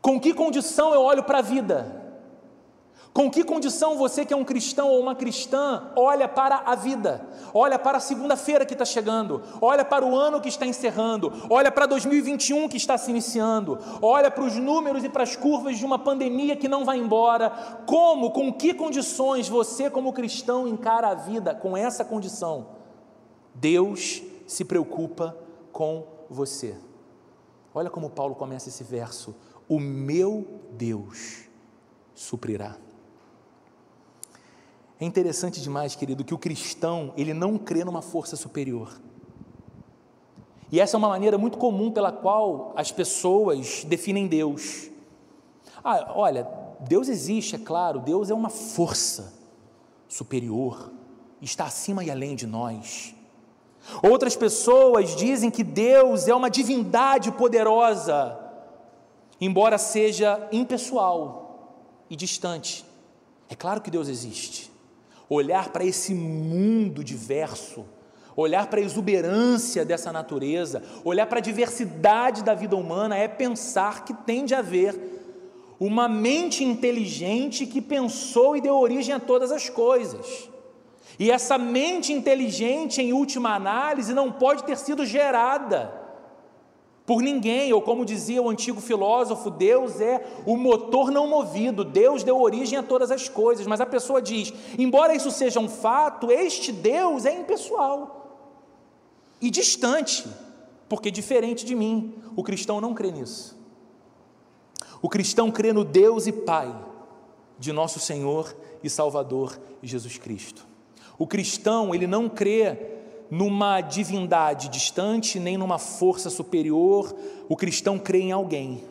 Com 0.00 0.20
que 0.20 0.32
condição 0.32 0.94
eu 0.94 1.02
olho 1.02 1.24
para 1.24 1.38
a 1.38 1.42
vida? 1.42 2.05
Com 3.16 3.30
que 3.30 3.42
condição 3.42 3.96
você 3.96 4.26
que 4.26 4.34
é 4.34 4.36
um 4.36 4.44
cristão 4.44 4.90
ou 4.90 5.00
uma 5.00 5.14
cristã 5.14 5.90
olha 5.96 6.28
para 6.28 6.56
a 6.66 6.74
vida, 6.74 7.26
olha 7.54 7.78
para 7.78 7.96
a 7.96 8.00
segunda-feira 8.00 8.66
que 8.66 8.74
está 8.74 8.84
chegando, 8.84 9.42
olha 9.58 9.86
para 9.86 10.04
o 10.04 10.14
ano 10.14 10.38
que 10.38 10.50
está 10.50 10.66
encerrando, 10.66 11.32
olha 11.48 11.72
para 11.72 11.86
2021 11.86 12.68
que 12.68 12.76
está 12.76 12.98
se 12.98 13.10
iniciando, 13.10 13.78
olha 14.02 14.30
para 14.30 14.44
os 14.44 14.56
números 14.56 15.02
e 15.02 15.08
para 15.08 15.22
as 15.22 15.34
curvas 15.34 15.78
de 15.78 15.86
uma 15.86 15.98
pandemia 15.98 16.56
que 16.56 16.68
não 16.68 16.84
vai 16.84 16.98
embora. 16.98 17.48
Como, 17.86 18.32
com 18.32 18.52
que 18.52 18.74
condições 18.74 19.48
você, 19.48 19.88
como 19.88 20.12
cristão, 20.12 20.68
encara 20.68 21.08
a 21.08 21.14
vida 21.14 21.54
com 21.54 21.74
essa 21.74 22.04
condição? 22.04 22.66
Deus 23.54 24.22
se 24.46 24.62
preocupa 24.62 25.34
com 25.72 26.06
você. 26.28 26.76
Olha 27.74 27.88
como 27.88 28.10
Paulo 28.10 28.34
começa 28.34 28.68
esse 28.68 28.84
verso: 28.84 29.34
O 29.66 29.80
meu 29.80 30.60
Deus 30.72 31.48
suprirá. 32.14 32.76
É 34.98 35.04
interessante 35.04 35.60
demais, 35.60 35.94
querido, 35.94 36.24
que 36.24 36.32
o 36.32 36.38
cristão, 36.38 37.12
ele 37.16 37.34
não 37.34 37.58
crê 37.58 37.84
numa 37.84 38.00
força 38.00 38.34
superior. 38.34 38.98
E 40.72 40.80
essa 40.80 40.96
é 40.96 40.98
uma 40.98 41.08
maneira 41.08 41.36
muito 41.36 41.58
comum 41.58 41.90
pela 41.90 42.10
qual 42.10 42.72
as 42.74 42.90
pessoas 42.90 43.84
definem 43.84 44.26
Deus. 44.26 44.90
Ah, 45.84 46.12
olha, 46.14 46.48
Deus 46.80 47.08
existe, 47.08 47.56
é 47.56 47.58
claro, 47.58 48.00
Deus 48.00 48.30
é 48.30 48.34
uma 48.34 48.48
força 48.48 49.34
superior, 50.08 50.90
está 51.42 51.66
acima 51.66 52.02
e 52.02 52.10
além 52.10 52.34
de 52.34 52.46
nós. 52.46 53.14
Outras 54.02 54.34
pessoas 54.34 55.14
dizem 55.14 55.50
que 55.50 55.62
Deus 55.62 56.26
é 56.26 56.34
uma 56.34 56.50
divindade 56.50 57.30
poderosa, 57.32 58.36
embora 59.38 59.76
seja 59.76 60.48
impessoal 60.50 61.84
e 62.08 62.16
distante. 62.16 62.84
É 63.48 63.54
claro 63.54 63.80
que 63.80 63.90
Deus 63.90 64.08
existe 64.08 64.74
olhar 65.28 65.70
para 65.70 65.84
esse 65.84 66.14
mundo 66.14 67.02
diverso, 67.02 67.84
olhar 68.36 68.66
para 68.66 68.80
a 68.80 68.82
exuberância 68.82 69.84
dessa 69.84 70.12
natureza, 70.12 70.82
olhar 71.04 71.26
para 71.26 71.38
a 71.38 71.42
diversidade 71.42 72.44
da 72.44 72.54
vida 72.54 72.76
humana, 72.76 73.16
é 73.16 73.26
pensar 73.26 74.04
que 74.04 74.12
tem 74.12 74.44
de 74.44 74.54
haver 74.54 74.94
uma 75.80 76.08
mente 76.08 76.64
inteligente 76.64 77.66
que 77.66 77.80
pensou 77.80 78.56
e 78.56 78.60
deu 78.60 78.76
origem 78.76 79.14
a 79.14 79.20
todas 79.20 79.50
as 79.50 79.68
coisas. 79.68 80.48
E 81.18 81.30
essa 81.30 81.56
mente 81.56 82.12
inteligente, 82.12 83.00
em 83.00 83.12
última 83.12 83.54
análise, 83.54 84.12
não 84.12 84.30
pode 84.30 84.64
ter 84.64 84.76
sido 84.76 85.04
gerada 85.04 86.05
por 87.06 87.22
ninguém, 87.22 87.72
ou 87.72 87.80
como 87.80 88.04
dizia 88.04 88.42
o 88.42 88.50
antigo 88.50 88.80
filósofo, 88.80 89.48
Deus 89.48 90.00
é 90.00 90.26
o 90.44 90.56
motor 90.56 91.12
não 91.12 91.28
movido, 91.28 91.84
Deus 91.84 92.24
deu 92.24 92.40
origem 92.40 92.76
a 92.76 92.82
todas 92.82 93.12
as 93.12 93.28
coisas, 93.28 93.64
mas 93.64 93.80
a 93.80 93.86
pessoa 93.86 94.20
diz: 94.20 94.52
embora 94.76 95.14
isso 95.14 95.30
seja 95.30 95.60
um 95.60 95.68
fato, 95.68 96.32
este 96.32 96.72
Deus 96.72 97.24
é 97.24 97.32
impessoal 97.32 98.16
e 99.40 99.50
distante, 99.50 100.26
porque 100.88 101.10
diferente 101.10 101.64
de 101.64 101.76
mim, 101.76 102.14
o 102.34 102.42
cristão 102.42 102.80
não 102.80 102.92
crê 102.92 103.12
nisso. 103.12 103.56
O 105.00 105.08
cristão 105.08 105.50
crê 105.50 105.72
no 105.72 105.84
Deus 105.84 106.26
e 106.26 106.32
Pai 106.32 106.74
de 107.58 107.72
nosso 107.72 108.00
Senhor 108.00 108.56
e 108.82 108.90
Salvador 108.90 109.58
Jesus 109.82 110.18
Cristo. 110.18 110.66
O 111.18 111.26
cristão, 111.26 111.94
ele 111.94 112.06
não 112.06 112.28
crê 112.28 112.95
numa 113.30 113.80
divindade 113.80 114.68
distante, 114.68 115.38
nem 115.38 115.56
numa 115.56 115.78
força 115.78 116.30
superior. 116.30 117.14
O 117.48 117.56
cristão 117.56 117.98
crê 117.98 118.20
em 118.20 118.32
alguém. 118.32 118.82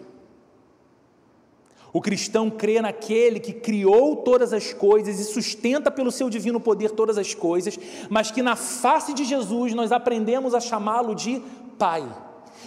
O 1.96 2.02
cristão 2.02 2.50
crê 2.50 2.82
naquele 2.82 3.40
que 3.40 3.54
criou 3.54 4.18
todas 4.18 4.52
as 4.52 4.74
coisas 4.74 5.18
e 5.18 5.24
sustenta 5.24 5.90
pelo 5.90 6.12
seu 6.12 6.30
divino 6.30 6.60
poder 6.60 6.92
todas 6.92 7.18
as 7.18 7.34
coisas, 7.34 7.80
mas 8.10 8.30
que 8.30 8.42
na 8.42 8.58
face 8.58 9.14
de 9.14 9.24
Jesus 9.24 9.74
nós 9.74 9.94
aprendemos 9.94 10.54
a 10.54 10.60
chamá-lo 10.60 11.16
de 11.16 11.42
Pai. 11.78 12.06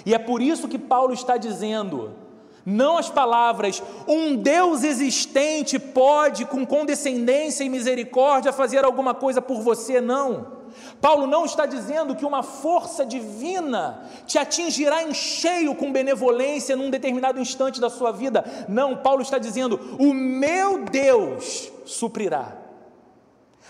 E 0.06 0.14
é 0.14 0.18
por 0.18 0.40
isso 0.40 0.66
que 0.66 0.78
Paulo 0.78 1.12
está 1.12 1.36
dizendo: 1.36 2.12
não 2.64 2.96
as 2.96 3.10
palavras, 3.10 3.82
um 4.06 4.34
Deus 4.34 4.82
existente 4.82 5.78
pode, 5.78 6.46
com 6.46 6.66
condescendência 6.66 7.64
e 7.64 7.68
misericórdia, 7.68 8.52
fazer 8.52 8.84
alguma 8.84 9.14
coisa 9.14 9.42
por 9.42 9.60
você, 9.60 10.00
não. 10.00 10.57
Paulo 11.00 11.26
não 11.26 11.44
está 11.44 11.66
dizendo 11.66 12.14
que 12.14 12.24
uma 12.24 12.42
força 12.42 13.04
divina 13.04 14.02
te 14.26 14.38
atingirá 14.38 15.02
em 15.02 15.14
cheio 15.14 15.74
com 15.74 15.92
benevolência 15.92 16.76
num 16.76 16.90
determinado 16.90 17.40
instante 17.40 17.80
da 17.80 17.90
sua 17.90 18.12
vida. 18.12 18.44
Não, 18.68 18.96
Paulo 18.96 19.22
está 19.22 19.38
dizendo: 19.38 19.96
o 19.98 20.12
meu 20.12 20.84
Deus 20.84 21.70
suprirá. 21.84 22.68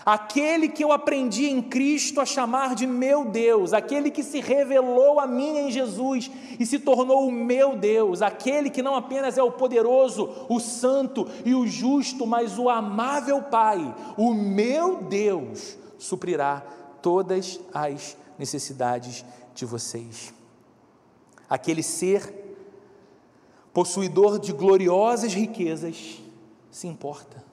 Aquele 0.05 0.69
que 0.69 0.83
eu 0.83 0.91
aprendi 0.91 1.47
em 1.47 1.61
Cristo 1.61 2.21
a 2.21 2.25
chamar 2.25 2.73
de 2.73 2.87
meu 2.87 3.25
Deus, 3.25 3.73
aquele 3.73 4.09
que 4.09 4.23
se 4.23 4.39
revelou 4.39 5.19
a 5.19 5.27
mim 5.27 5.57
em 5.57 5.71
Jesus 5.71 6.31
e 6.57 6.65
se 6.65 6.79
tornou 6.79 7.27
o 7.27 7.31
meu 7.31 7.75
Deus, 7.75 8.21
aquele 8.21 8.69
que 8.69 8.81
não 8.81 8.95
apenas 8.95 9.37
é 9.37 9.43
o 9.43 9.51
poderoso, 9.51 10.47
o 10.47 10.59
santo 10.59 11.27
e 11.45 11.53
o 11.53 11.67
justo, 11.67 12.25
mas 12.25 12.57
o 12.57 12.69
amável 12.69 13.43
Pai, 13.43 13.93
o 14.17 14.33
meu 14.33 15.03
Deus 15.03 15.77
suprirá 15.97 16.63
todas 17.01 17.59
as 17.73 18.17
necessidades 18.37 19.25
de 19.53 19.65
vocês. 19.65 20.33
Aquele 21.49 21.83
ser 21.83 22.57
possuidor 23.73 24.39
de 24.39 24.51
gloriosas 24.53 25.33
riquezas 25.33 26.21
se 26.71 26.87
importa. 26.87 27.43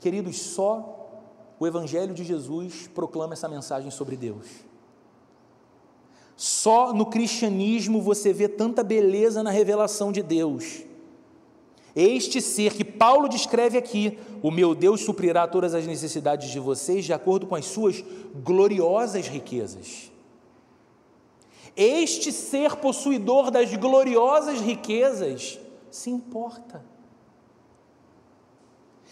Queridos, 0.00 0.38
só 0.40 1.22
o 1.58 1.66
Evangelho 1.66 2.14
de 2.14 2.24
Jesus 2.24 2.88
proclama 2.94 3.34
essa 3.34 3.48
mensagem 3.48 3.90
sobre 3.90 4.16
Deus. 4.16 4.46
Só 6.36 6.92
no 6.92 7.06
cristianismo 7.06 8.02
você 8.02 8.32
vê 8.32 8.48
tanta 8.48 8.82
beleza 8.82 9.42
na 9.42 9.50
revelação 9.50 10.10
de 10.10 10.22
Deus. 10.22 10.82
Este 11.94 12.40
ser 12.40 12.74
que 12.74 12.84
Paulo 12.84 13.28
descreve 13.28 13.78
aqui, 13.78 14.18
o 14.42 14.50
meu 14.50 14.74
Deus 14.74 15.02
suprirá 15.02 15.46
todas 15.46 15.74
as 15.74 15.86
necessidades 15.86 16.50
de 16.50 16.58
vocês 16.58 17.04
de 17.04 17.12
acordo 17.12 17.46
com 17.46 17.54
as 17.54 17.66
suas 17.66 18.04
gloriosas 18.34 19.28
riquezas. 19.28 20.10
Este 21.76 22.32
ser 22.32 22.76
possuidor 22.76 23.50
das 23.50 23.72
gloriosas 23.76 24.60
riquezas 24.60 25.58
se 25.90 26.10
importa. 26.10 26.84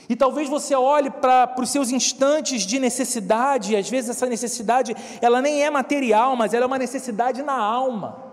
E 0.08 0.16
talvez 0.16 0.48
você 0.48 0.74
olhe 0.74 1.10
para 1.10 1.54
os 1.60 1.70
seus 1.70 1.90
instantes 1.90 2.62
de 2.62 2.80
necessidade, 2.80 3.72
e 3.72 3.76
às 3.76 3.88
vezes 3.88 4.10
essa 4.10 4.26
necessidade, 4.26 4.94
ela 5.20 5.40
nem 5.40 5.62
é 5.62 5.70
material, 5.70 6.34
mas 6.34 6.52
ela 6.52 6.64
é 6.64 6.66
uma 6.66 6.78
necessidade 6.78 7.42
na 7.42 7.56
alma. 7.56 8.31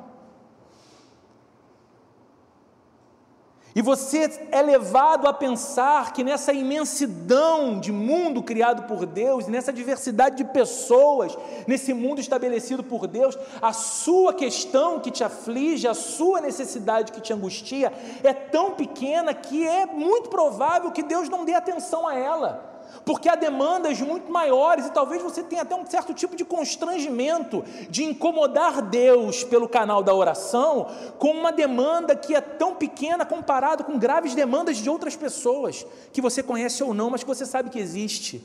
E 3.75 3.81
você 3.81 4.47
é 4.51 4.61
levado 4.61 5.27
a 5.27 5.33
pensar 5.33 6.11
que 6.11 6.23
nessa 6.23 6.51
imensidão 6.51 7.79
de 7.79 7.91
mundo 7.91 8.41
criado 8.41 8.83
por 8.83 9.05
Deus, 9.05 9.47
nessa 9.47 9.71
diversidade 9.71 10.37
de 10.37 10.43
pessoas, 10.43 11.37
nesse 11.67 11.93
mundo 11.93 12.19
estabelecido 12.19 12.83
por 12.83 13.05
Deus, 13.05 13.37
a 13.61 13.71
sua 13.71 14.33
questão 14.33 14.99
que 14.99 15.11
te 15.11 15.23
aflige, 15.23 15.87
a 15.87 15.93
sua 15.93 16.41
necessidade 16.41 17.11
que 17.11 17.21
te 17.21 17.31
angustia, 17.31 17.93
é 18.23 18.33
tão 18.33 18.71
pequena 18.71 19.33
que 19.35 19.65
é 19.65 19.85
muito 19.85 20.29
provável 20.29 20.91
que 20.91 21.03
Deus 21.03 21.29
não 21.29 21.45
dê 21.45 21.53
atenção 21.53 22.07
a 22.07 22.15
ela 22.15 22.78
porque 23.05 23.27
há 23.27 23.35
demandas 23.35 23.99
muito 24.01 24.31
maiores 24.31 24.85
e 24.85 24.91
talvez 24.91 25.21
você 25.21 25.43
tenha 25.43 25.63
até 25.63 25.75
um 25.75 25.85
certo 25.85 26.13
tipo 26.13 26.35
de 26.35 26.45
constrangimento 26.45 27.63
de 27.89 28.03
incomodar 28.03 28.81
Deus 28.81 29.43
pelo 29.43 29.67
canal 29.67 30.03
da 30.03 30.13
oração 30.13 30.87
com 31.17 31.31
uma 31.31 31.51
demanda 31.51 32.15
que 32.15 32.35
é 32.35 32.41
tão 32.41 32.75
pequena 32.75 33.25
comparado 33.25 33.83
com 33.83 33.97
graves 33.97 34.35
demandas 34.35 34.77
de 34.77 34.89
outras 34.89 35.15
pessoas 35.15 35.85
que 36.13 36.21
você 36.21 36.43
conhece 36.43 36.83
ou 36.83 36.93
não, 36.93 37.09
mas 37.09 37.23
que 37.23 37.27
você 37.27 37.45
sabe 37.45 37.69
que 37.69 37.79
existe. 37.79 38.43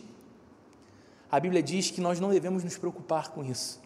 A 1.30 1.38
Bíblia 1.38 1.62
diz 1.62 1.90
que 1.90 2.00
nós 2.00 2.20
não 2.20 2.30
devemos 2.30 2.64
nos 2.64 2.76
preocupar 2.78 3.30
com 3.30 3.44
isso 3.44 3.83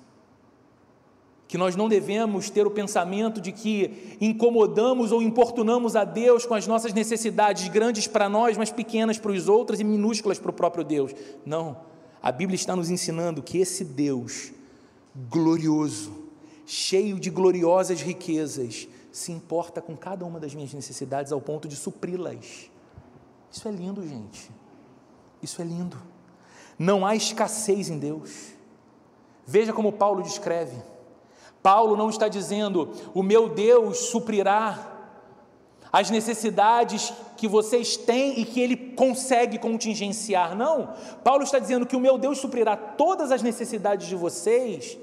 que 1.48 1.56
nós 1.56 1.74
não 1.74 1.88
devemos 1.88 2.50
ter 2.50 2.66
o 2.66 2.70
pensamento 2.70 3.40
de 3.40 3.52
que 3.52 4.16
incomodamos 4.20 5.10
ou 5.10 5.22
importunamos 5.22 5.96
a 5.96 6.04
Deus 6.04 6.44
com 6.44 6.52
as 6.52 6.66
nossas 6.66 6.92
necessidades 6.92 7.66
grandes 7.68 8.06
para 8.06 8.28
nós, 8.28 8.58
mas 8.58 8.70
pequenas 8.70 9.18
para 9.18 9.32
os 9.32 9.48
outros 9.48 9.80
e 9.80 9.84
minúsculas 9.84 10.38
para 10.38 10.50
o 10.50 10.54
próprio 10.54 10.84
Deus. 10.84 11.14
Não. 11.46 11.78
A 12.22 12.30
Bíblia 12.30 12.54
está 12.54 12.76
nos 12.76 12.90
ensinando 12.90 13.42
que 13.42 13.56
esse 13.56 13.82
Deus 13.82 14.52
glorioso, 15.30 16.12
cheio 16.66 17.18
de 17.18 17.30
gloriosas 17.30 18.02
riquezas, 18.02 18.86
se 19.10 19.32
importa 19.32 19.80
com 19.80 19.96
cada 19.96 20.26
uma 20.26 20.38
das 20.38 20.54
minhas 20.54 20.74
necessidades 20.74 21.32
ao 21.32 21.40
ponto 21.40 21.66
de 21.66 21.76
supri-las. 21.76 22.70
Isso 23.50 23.66
é 23.66 23.70
lindo, 23.70 24.06
gente. 24.06 24.50
Isso 25.42 25.62
é 25.62 25.64
lindo. 25.64 25.96
Não 26.78 27.06
há 27.06 27.16
escassez 27.16 27.88
em 27.88 27.98
Deus. 27.98 28.52
Veja 29.46 29.72
como 29.72 29.90
Paulo 29.90 30.22
descreve. 30.22 30.76
Paulo 31.68 31.98
não 31.98 32.08
está 32.08 32.28
dizendo, 32.28 32.88
o 33.12 33.22
meu 33.22 33.46
Deus 33.46 33.98
suprirá 33.98 34.90
as 35.92 36.08
necessidades 36.08 37.12
que 37.36 37.46
vocês 37.46 37.94
têm 37.94 38.40
e 38.40 38.46
que 38.46 38.58
Ele 38.58 38.74
consegue 38.74 39.58
contingenciar. 39.58 40.56
Não. 40.56 40.94
Paulo 41.22 41.42
está 41.42 41.58
dizendo 41.58 41.84
que 41.84 41.94
o 41.94 42.00
meu 42.00 42.16
Deus 42.16 42.38
suprirá 42.38 42.74
todas 42.74 43.30
as 43.30 43.42
necessidades 43.42 44.06
de 44.06 44.16
vocês 44.16 44.96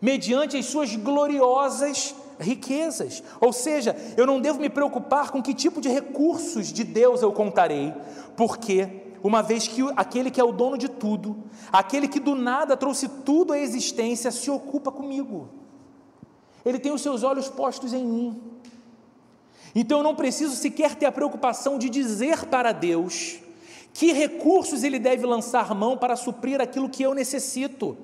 mediante 0.00 0.56
as 0.56 0.66
suas 0.66 0.94
gloriosas 0.94 2.14
riquezas. 2.38 3.20
Ou 3.40 3.52
seja, 3.52 3.96
eu 4.16 4.24
não 4.24 4.40
devo 4.40 4.60
me 4.60 4.70
preocupar 4.70 5.32
com 5.32 5.42
que 5.42 5.52
tipo 5.52 5.80
de 5.80 5.88
recursos 5.88 6.72
de 6.72 6.84
Deus 6.84 7.20
eu 7.20 7.32
contarei, 7.32 7.92
porque 8.36 8.88
uma 9.24 9.42
vez 9.42 9.66
que 9.66 9.82
aquele 9.96 10.30
que 10.30 10.40
é 10.40 10.44
o 10.44 10.52
dono 10.52 10.78
de 10.78 10.88
tudo, 10.88 11.36
aquele 11.72 12.06
que 12.06 12.20
do 12.20 12.36
nada 12.36 12.76
trouxe 12.76 13.08
tudo 13.08 13.52
à 13.52 13.58
existência, 13.58 14.30
se 14.30 14.48
ocupa 14.52 14.92
comigo. 14.92 15.65
Ele 16.66 16.80
tem 16.80 16.92
os 16.92 17.00
seus 17.00 17.22
olhos 17.22 17.48
postos 17.48 17.94
em 17.94 18.04
mim. 18.04 18.42
Então 19.72 19.98
eu 19.98 20.04
não 20.04 20.16
preciso 20.16 20.56
sequer 20.56 20.96
ter 20.96 21.06
a 21.06 21.12
preocupação 21.12 21.78
de 21.78 21.88
dizer 21.88 22.46
para 22.46 22.72
Deus 22.72 23.38
que 23.94 24.12
recursos 24.12 24.82
Ele 24.82 24.98
deve 24.98 25.24
lançar 25.24 25.72
mão 25.74 25.96
para 25.96 26.16
suprir 26.16 26.60
aquilo 26.60 26.88
que 26.88 27.04
eu 27.04 27.14
necessito. 27.14 27.96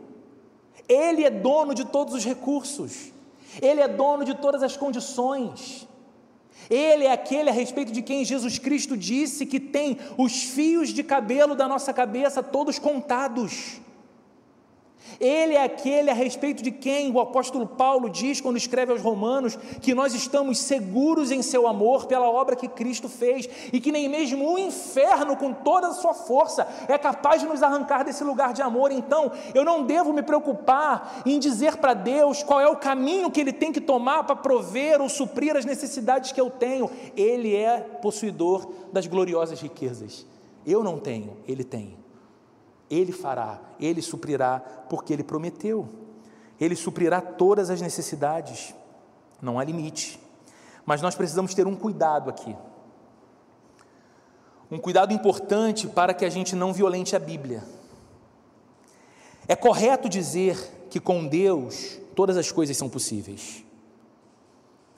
Ele 0.89 1.25
é 1.25 1.31
dono 1.31 1.75
de 1.75 1.85
todos 1.85 2.15
os 2.15 2.25
recursos, 2.25 3.13
Ele 3.61 3.81
é 3.81 3.89
dono 3.89 4.25
de 4.25 4.35
todas 4.35 4.63
as 4.63 4.77
condições. 4.77 5.89
Ele 6.71 7.05
é 7.05 7.13
aquele 7.13 7.51
a 7.51 7.53
respeito 7.53 7.91
de 7.91 8.01
quem 8.01 8.25
Jesus 8.25 8.59
Cristo 8.59 8.97
disse 8.97 9.45
que 9.45 9.59
tem 9.59 9.99
os 10.17 10.45
fios 10.45 10.91
de 10.91 11.03
cabelo 11.03 11.57
da 11.57 11.67
nossa 11.67 11.93
cabeça 11.93 12.43
todos 12.43 12.79
contados. 12.79 13.81
Ele 15.21 15.55
é 15.55 15.63
aquele 15.63 16.11
a 16.11 16.15
respeito 16.15 16.63
de 16.63 16.71
quem 16.71 17.13
o 17.13 17.21
apóstolo 17.21 17.67
Paulo 17.67 18.11
diz 18.11 18.41
quando 18.41 18.57
escreve 18.57 18.93
aos 18.93 19.03
Romanos 19.03 19.57
que 19.81 19.95
nós 19.95 20.15
estamos 20.15 20.59
seguros 20.59 21.31
em 21.31 21.43
seu 21.43 21.67
amor 21.67 22.07
pela 22.07 22.29
obra 22.29 22.57
que 22.57 22.69
Cristo 22.69 23.09
fez 23.09 23.49
e 23.73 23.81
que 23.81 23.93
nem 23.93 24.09
mesmo 24.09 24.53
o 24.53 24.59
inferno, 24.59 25.37
com 25.37 25.53
toda 25.53 25.89
a 25.89 25.93
sua 25.93 26.15
força, 26.15 26.67
é 26.89 26.99
capaz 26.99 27.41
de 27.41 27.47
nos 27.47 27.63
arrancar 27.63 28.05
desse 28.05 28.25
lugar 28.25 28.53
de 28.53 28.63
amor. 28.63 28.91
Então, 28.91 29.31
eu 29.55 29.65
não 29.65 29.85
devo 29.85 30.13
me 30.13 30.23
preocupar 30.23 31.23
em 31.25 31.39
dizer 31.39 31.77
para 31.77 31.95
Deus 31.95 32.43
qual 32.43 32.61
é 32.61 32.69
o 32.69 32.77
caminho 32.77 33.31
que 33.31 33.41
Ele 33.41 33.53
tem 33.53 33.73
que 33.73 33.81
tomar 33.81 34.25
para 34.25 34.37
prover 34.37 35.01
ou 35.01 35.09
suprir 35.09 35.57
as 35.57 35.65
necessidades 35.65 36.33
que 36.33 36.41
eu 36.41 36.51
tenho. 36.51 36.91
Ele 37.17 37.55
é 37.55 37.79
possuidor 37.79 38.69
das 38.93 39.07
gloriosas 39.07 39.61
riquezas. 39.61 40.27
Eu 40.67 40.83
não 40.83 40.99
tenho, 40.99 41.37
Ele 41.47 41.65
tem. 41.65 42.02
Ele 42.91 43.13
fará, 43.13 43.61
Ele 43.81 44.03
suprirá, 44.03 44.61
porque 44.89 45.13
Ele 45.13 45.25
prometeu. 45.25 45.89
Ele 46.61 46.77
suprirá 46.77 47.21
todas 47.21 47.71
as 47.71 47.81
necessidades 47.81 48.75
Não 49.41 49.59
há 49.59 49.65
limite. 49.65 50.21
Mas 50.87 51.03
nós 51.03 51.15
precisamos 51.15 51.55
ter 51.55 51.67
um 51.67 51.75
cuidado 51.75 52.31
aqui. 52.31 52.57
Um 54.71 54.79
cuidado 54.79 55.13
importante 55.13 55.87
para 55.87 56.15
que 56.15 56.25
a 56.25 56.31
gente 56.31 56.57
não 56.57 56.73
violente 56.73 57.15
a 57.15 57.19
Bíblia. 57.19 57.63
É 59.47 59.57
correto 59.57 60.09
dizer 60.09 60.87
que 60.89 61.01
com 61.01 61.27
Deus 61.27 61.99
todas 62.15 62.37
as 62.37 62.51
coisas 62.51 62.77
são 62.77 62.89
possíveis. 62.89 63.65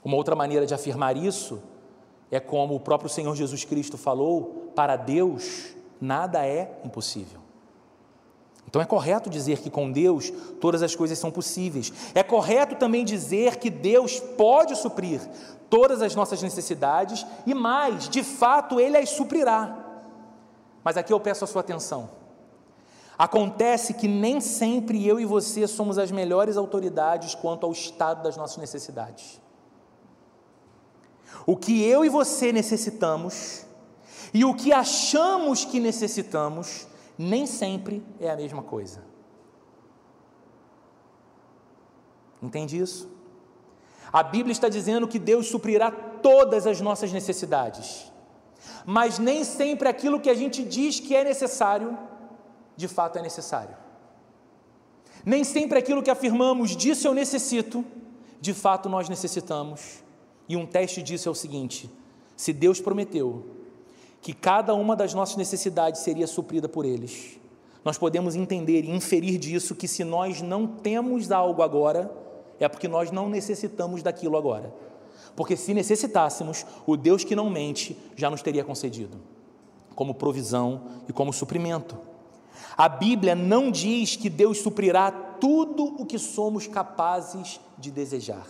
Uma 0.05 0.17
outra 0.17 0.37
maneira 0.37 0.67
de 0.67 0.75
afirmar 0.75 1.17
isso 1.17 1.63
é 2.31 2.39
como 2.39 2.75
o 2.75 2.81
próprio 2.81 3.09
Senhor 3.09 3.35
Jesus 3.35 3.65
Cristo 3.65 3.97
falou: 3.97 4.73
para 4.75 4.97
Deus 4.97 5.75
nada 6.01 6.47
é 6.47 6.81
impossível. 6.85 7.44
Então 8.75 8.83
é 8.83 8.87
correto 8.87 9.31
dizer 9.31 9.61
que 9.61 9.71
com 9.71 9.93
Deus 9.93 10.33
todas 10.61 10.83
as 10.83 10.97
coisas 10.97 11.17
são 11.17 11.31
possíveis. 11.31 11.93
É 12.13 12.25
correto 12.25 12.75
também 12.75 13.05
dizer 13.05 13.59
que 13.59 13.71
Deus 13.71 14.19
pode 14.19 14.75
suprir 14.75 15.21
todas 15.71 16.03
as 16.03 16.17
nossas 16.17 16.43
necessidades 16.43 17.25
e 17.47 17.55
mais, 17.55 18.09
de 18.09 18.25
fato, 18.25 18.81
Ele 18.81 18.97
as 18.97 19.11
suprirá. 19.11 19.79
Mas 20.83 20.97
aqui 20.97 21.13
eu 21.13 21.21
peço 21.21 21.45
a 21.45 21.47
sua 21.47 21.61
atenção. 21.61 22.11
Acontece 23.17 23.95
que 23.95 24.09
nem 24.09 24.41
sempre 24.41 25.07
eu 25.07 25.21
e 25.21 25.25
você 25.25 25.69
somos 25.69 25.97
as 25.97 26.11
melhores 26.11 26.57
autoridades 26.57 27.33
quanto 27.33 27.67
ao 27.67 27.71
estado 27.71 28.25
das 28.25 28.37
nossas 28.37 28.57
necessidades. 28.57 29.41
O 31.47 31.57
que 31.57 31.81
eu 31.85 32.05
e 32.05 32.09
você 32.09 32.51
necessitamos 32.51 33.65
e 34.33 34.45
o 34.45 34.53
que 34.53 34.73
achamos 34.73 35.65
que 35.65 35.79
necessitamos 35.79 36.89
nem 37.17 37.47
sempre 37.47 38.03
é 38.21 38.31
a 38.31 38.37
mesma 38.37 38.63
coisa. 38.63 39.03
Entende 42.43 42.79
isso? 42.79 43.09
A 44.13 44.23
Bíblia 44.23 44.53
está 44.53 44.69
dizendo 44.69 45.09
que 45.09 45.19
Deus 45.19 45.47
suprirá 45.47 45.91
todas 45.91 46.67
as 46.67 46.81
nossas 46.81 47.13
necessidades, 47.13 48.13
mas 48.87 49.19
nem 49.19 49.45
sempre 49.45 49.89
aquilo 49.89 50.21
que 50.21 50.31
a 50.31 50.35
gente 50.35 50.63
diz 50.65 51.01
que 51.01 51.17
é 51.17 51.25
necessário, 51.25 51.99
de 52.77 52.87
fato 52.87 53.19
é 53.19 53.23
necessário. 53.23 53.77
Nem 55.25 55.43
sempre 55.43 55.79
aquilo 55.79 56.03
que 56.03 56.11
afirmamos, 56.11 56.77
disso 56.77 57.09
eu 57.09 57.15
necessito, 57.15 57.85
de 58.41 58.53
fato 58.53 58.89
nós 58.89 59.09
necessitamos. 59.09 60.05
E 60.49 60.57
um 60.57 60.67
teste 60.67 61.03
disso 61.03 61.29
é 61.29 61.33
o 61.33 61.35
seguinte: 61.35 61.91
se 62.37 62.53
Deus 62.53 62.81
prometeu 62.81 63.45
que 64.25 64.33
cada 64.33 64.75
uma 64.75 64.97
das 64.97 65.13
nossas 65.13 65.37
necessidades 65.37 66.01
seria 66.01 66.27
suprida 66.27 66.67
por 66.67 66.87
eles. 66.87 67.39
Nós 67.85 67.99
podemos 67.99 68.35
entender 68.35 68.83
e 68.83 68.91
inferir 68.91 69.39
disso 69.39 69.75
que 69.75 69.87
se 69.87 70.03
nós 70.03 70.41
não 70.41 70.67
temos 70.67 71.31
algo 71.31 71.61
agora, 71.61 72.11
é 72.59 72.67
porque 72.67 72.89
nós 72.89 73.11
não 73.11 73.29
necessitamos 73.29 74.03
daquilo 74.03 74.39
agora. 74.39 74.75
Porque 75.37 75.59
se 75.59 75.75
necessitássemos, 75.75 76.65
o 76.87 76.97
Deus 76.97 77.23
que 77.23 77.37
não 77.37 77.51
mente 77.51 77.99
já 78.17 78.31
nos 78.31 78.41
teria 78.41 78.65
concedido, 78.65 79.19
como 79.95 80.15
provisão 80.15 80.81
e 81.07 81.13
como 81.13 81.31
suprimento. 81.31 81.95
A 82.79 82.89
Bíblia 82.89 83.35
não 83.35 83.71
diz 83.71 84.17
que 84.17 84.31
Deus 84.31 84.57
suprirá 84.57 85.11
tudo 85.11 86.01
o 86.01 86.07
que 86.07 86.19
somos 86.19 86.67
capazes 86.67 87.61
de 87.77 87.91
desejar. 87.91 88.47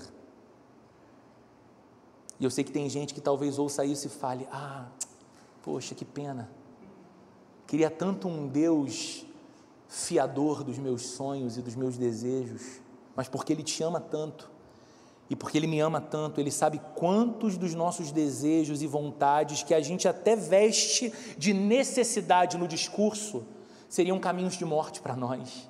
E 2.39 2.45
eu 2.45 2.51
sei 2.51 2.63
que 2.63 2.71
tem 2.71 2.89
gente 2.89 3.13
que 3.13 3.21
talvez 3.21 3.59
ouça 3.59 3.85
isso 3.85 4.07
e 4.07 4.11
fale: 4.11 4.47
ah, 4.53 4.87
Poxa, 5.65 5.95
que 5.95 6.05
pena. 6.05 6.51
Queria 7.67 7.89
tanto 7.89 8.29
um 8.29 8.47
Deus 8.47 9.25
fiador 9.89 10.63
dos 10.63 10.77
meus 10.77 11.07
sonhos 11.07 11.57
e 11.57 11.63
dos 11.63 11.75
meus 11.75 11.97
desejos, 11.97 12.83
mas 13.17 13.29
porque 13.29 13.51
Ele 13.51 13.63
te 13.63 13.83
ama 13.83 13.99
tanto 13.99 14.51
e 15.31 15.35
porque 15.35 15.57
Ele 15.57 15.67
me 15.67 15.81
ama 15.81 16.03
tanto, 16.03 16.39
Ele 16.39 16.51
sabe 16.51 16.83
quantos 16.95 17.57
dos 17.57 17.75
nossos 17.75 18.13
desejos 18.13 18.83
e 18.83 18.87
vontades 18.87 19.63
que 19.63 19.73
a 19.73 19.81
gente 19.81 20.07
até 20.07 20.37
veste 20.37 21.11
de 21.39 21.55
necessidade 21.55 22.59
no 22.59 22.69
discurso 22.69 23.47
seriam 23.89 24.21
caminhos 24.21 24.59
de 24.59 24.67
morte 24.67 25.01
para 25.01 25.17
nós, 25.17 25.67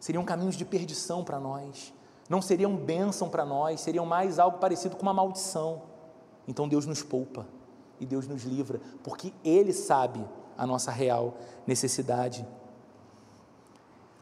seriam 0.00 0.24
caminhos 0.24 0.56
de 0.56 0.64
perdição 0.64 1.22
para 1.22 1.38
nós, 1.38 1.92
não 2.30 2.40
seriam 2.40 2.74
bênção 2.74 3.28
para 3.28 3.44
nós, 3.44 3.82
seriam 3.82 4.06
mais 4.06 4.38
algo 4.38 4.56
parecido 4.56 4.96
com 4.96 5.02
uma 5.02 5.12
maldição. 5.12 5.82
Então 6.48 6.66
Deus 6.66 6.86
nos 6.86 7.02
poupa 7.02 7.46
e 8.02 8.06
Deus 8.06 8.26
nos 8.26 8.42
livra, 8.42 8.80
porque 9.04 9.32
Ele 9.44 9.72
sabe 9.72 10.20
a 10.58 10.66
nossa 10.66 10.90
real 10.90 11.36
necessidade. 11.64 12.44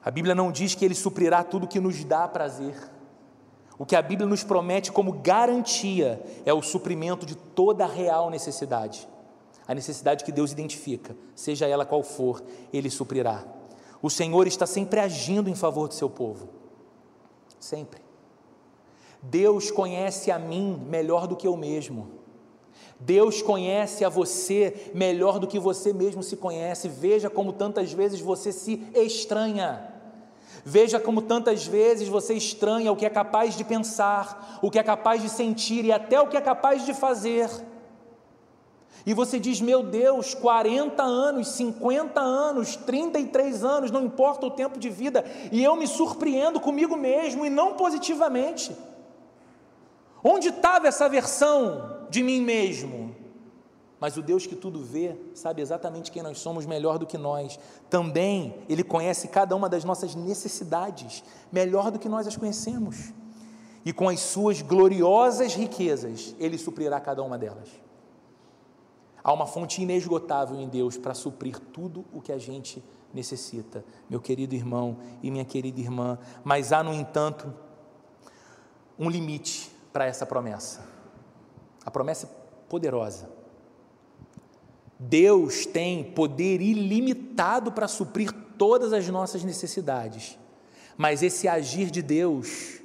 A 0.04 0.10
Bíblia 0.10 0.34
não 0.34 0.52
diz 0.52 0.74
que 0.74 0.84
Ele 0.84 0.94
suprirá 0.94 1.42
tudo 1.42 1.66
que 1.66 1.80
nos 1.80 2.04
dá 2.04 2.28
prazer. 2.28 2.76
O 3.78 3.86
que 3.86 3.96
a 3.96 4.02
Bíblia 4.02 4.28
nos 4.28 4.44
promete 4.44 4.92
como 4.92 5.12
garantia 5.14 6.22
é 6.44 6.52
o 6.52 6.60
suprimento 6.60 7.24
de 7.24 7.34
toda 7.34 7.86
real 7.86 8.28
necessidade. 8.28 9.08
A 9.66 9.74
necessidade 9.74 10.24
que 10.24 10.32
Deus 10.32 10.52
identifica, 10.52 11.16
seja 11.34 11.66
ela 11.66 11.86
qual 11.86 12.02
for, 12.02 12.42
Ele 12.70 12.90
suprirá. 12.90 13.42
O 14.02 14.10
Senhor 14.10 14.46
está 14.46 14.66
sempre 14.66 15.00
agindo 15.00 15.48
em 15.48 15.54
favor 15.54 15.88
do 15.88 15.94
seu 15.94 16.10
povo. 16.10 16.50
Sempre. 17.58 18.02
Deus 19.22 19.70
conhece 19.70 20.30
a 20.30 20.38
mim 20.38 20.84
melhor 20.86 21.26
do 21.26 21.36
que 21.36 21.46
eu 21.46 21.56
mesmo. 21.56 22.19
Deus 23.00 23.40
conhece 23.40 24.04
a 24.04 24.10
você 24.10 24.90
melhor 24.94 25.38
do 25.38 25.46
que 25.46 25.58
você 25.58 25.92
mesmo 25.92 26.22
se 26.22 26.36
conhece. 26.36 26.86
Veja 26.86 27.30
como 27.30 27.52
tantas 27.52 27.92
vezes 27.92 28.20
você 28.20 28.52
se 28.52 28.86
estranha. 28.94 29.94
Veja 30.62 31.00
como 31.00 31.22
tantas 31.22 31.66
vezes 31.66 32.08
você 32.08 32.34
estranha 32.34 32.92
o 32.92 32.96
que 32.96 33.06
é 33.06 33.10
capaz 33.10 33.56
de 33.56 33.64
pensar, 33.64 34.58
o 34.60 34.70
que 34.70 34.78
é 34.78 34.82
capaz 34.82 35.22
de 35.22 35.30
sentir 35.30 35.86
e 35.86 35.92
até 35.92 36.20
o 36.20 36.28
que 36.28 36.36
é 36.36 36.40
capaz 36.42 36.84
de 36.84 36.92
fazer. 36.92 37.48
E 39.06 39.14
você 39.14 39.38
diz: 39.38 39.62
Meu 39.62 39.82
Deus, 39.82 40.34
40 40.34 41.02
anos, 41.02 41.48
50 41.48 42.20
anos, 42.20 42.76
33 42.76 43.64
anos, 43.64 43.90
não 43.90 44.04
importa 44.04 44.44
o 44.44 44.50
tempo 44.50 44.78
de 44.78 44.90
vida, 44.90 45.24
e 45.50 45.64
eu 45.64 45.74
me 45.74 45.86
surpreendo 45.86 46.60
comigo 46.60 46.96
mesmo 46.96 47.46
e 47.46 47.50
não 47.50 47.72
positivamente. 47.72 48.76
Onde 50.22 50.48
estava 50.48 50.86
essa 50.86 51.08
versão 51.08 51.99
de 52.10 52.22
mim 52.22 52.40
mesmo? 52.40 53.14
Mas 54.00 54.16
o 54.16 54.22
Deus 54.22 54.46
que 54.46 54.56
tudo 54.56 54.82
vê 54.82 55.14
sabe 55.34 55.60
exatamente 55.60 56.10
quem 56.10 56.22
nós 56.22 56.38
somos 56.38 56.64
melhor 56.64 56.98
do 56.98 57.06
que 57.06 57.18
nós. 57.18 57.58
Também 57.90 58.54
Ele 58.68 58.82
conhece 58.82 59.28
cada 59.28 59.54
uma 59.54 59.68
das 59.68 59.84
nossas 59.84 60.14
necessidades 60.14 61.22
melhor 61.52 61.90
do 61.90 61.98
que 61.98 62.08
nós 62.08 62.26
as 62.26 62.36
conhecemos. 62.36 63.12
E 63.84 63.92
com 63.92 64.08
as 64.08 64.20
suas 64.20 64.62
gloriosas 64.62 65.54
riquezas, 65.54 66.34
Ele 66.38 66.56
suprirá 66.56 66.98
cada 66.98 67.22
uma 67.22 67.38
delas. 67.38 67.68
Há 69.22 69.32
uma 69.32 69.46
fonte 69.46 69.82
inesgotável 69.82 70.58
em 70.58 70.68
Deus 70.68 70.96
para 70.96 71.12
suprir 71.12 71.58
tudo 71.58 72.06
o 72.10 72.22
que 72.22 72.32
a 72.32 72.38
gente 72.38 72.82
necessita, 73.12 73.84
meu 74.08 74.20
querido 74.20 74.54
irmão 74.54 74.96
e 75.22 75.30
minha 75.30 75.44
querida 75.44 75.78
irmã. 75.78 76.18
Mas 76.42 76.72
há, 76.72 76.82
no 76.82 76.94
entanto, 76.94 77.52
um 78.98 79.10
limite 79.10 79.70
para 79.92 80.06
essa 80.06 80.24
promessa. 80.24 80.89
A 81.84 81.90
promessa 81.90 82.26
é 82.26 82.30
poderosa. 82.68 83.28
Deus 84.98 85.64
tem 85.64 86.04
poder 86.04 86.60
ilimitado 86.60 87.72
para 87.72 87.88
suprir 87.88 88.32
todas 88.58 88.92
as 88.92 89.08
nossas 89.08 89.42
necessidades, 89.42 90.38
mas 90.96 91.22
esse 91.22 91.48
agir 91.48 91.90
de 91.90 92.02
Deus, 92.02 92.80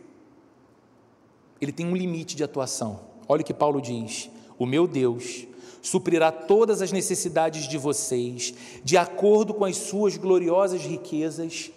ele 1.60 1.74
tem 1.74 1.86
um 1.86 1.96
limite 1.96 2.36
de 2.36 2.44
atuação. 2.44 3.02
Olha 3.28 3.42
o 3.42 3.46
que 3.46 3.54
Paulo 3.54 3.82
diz: 3.82 4.30
O 4.58 4.66
meu 4.66 4.88
Deus 4.88 5.46
suprirá 5.82 6.32
todas 6.32 6.82
as 6.82 6.92
necessidades 6.94 7.68
de 7.68 7.78
vocês, 7.78 8.54
de 8.84 8.96
acordo 8.96 9.54
com 9.54 9.66
as 9.66 9.76
suas 9.76 10.16
gloriosas 10.16 10.82
riquezas 10.82 11.70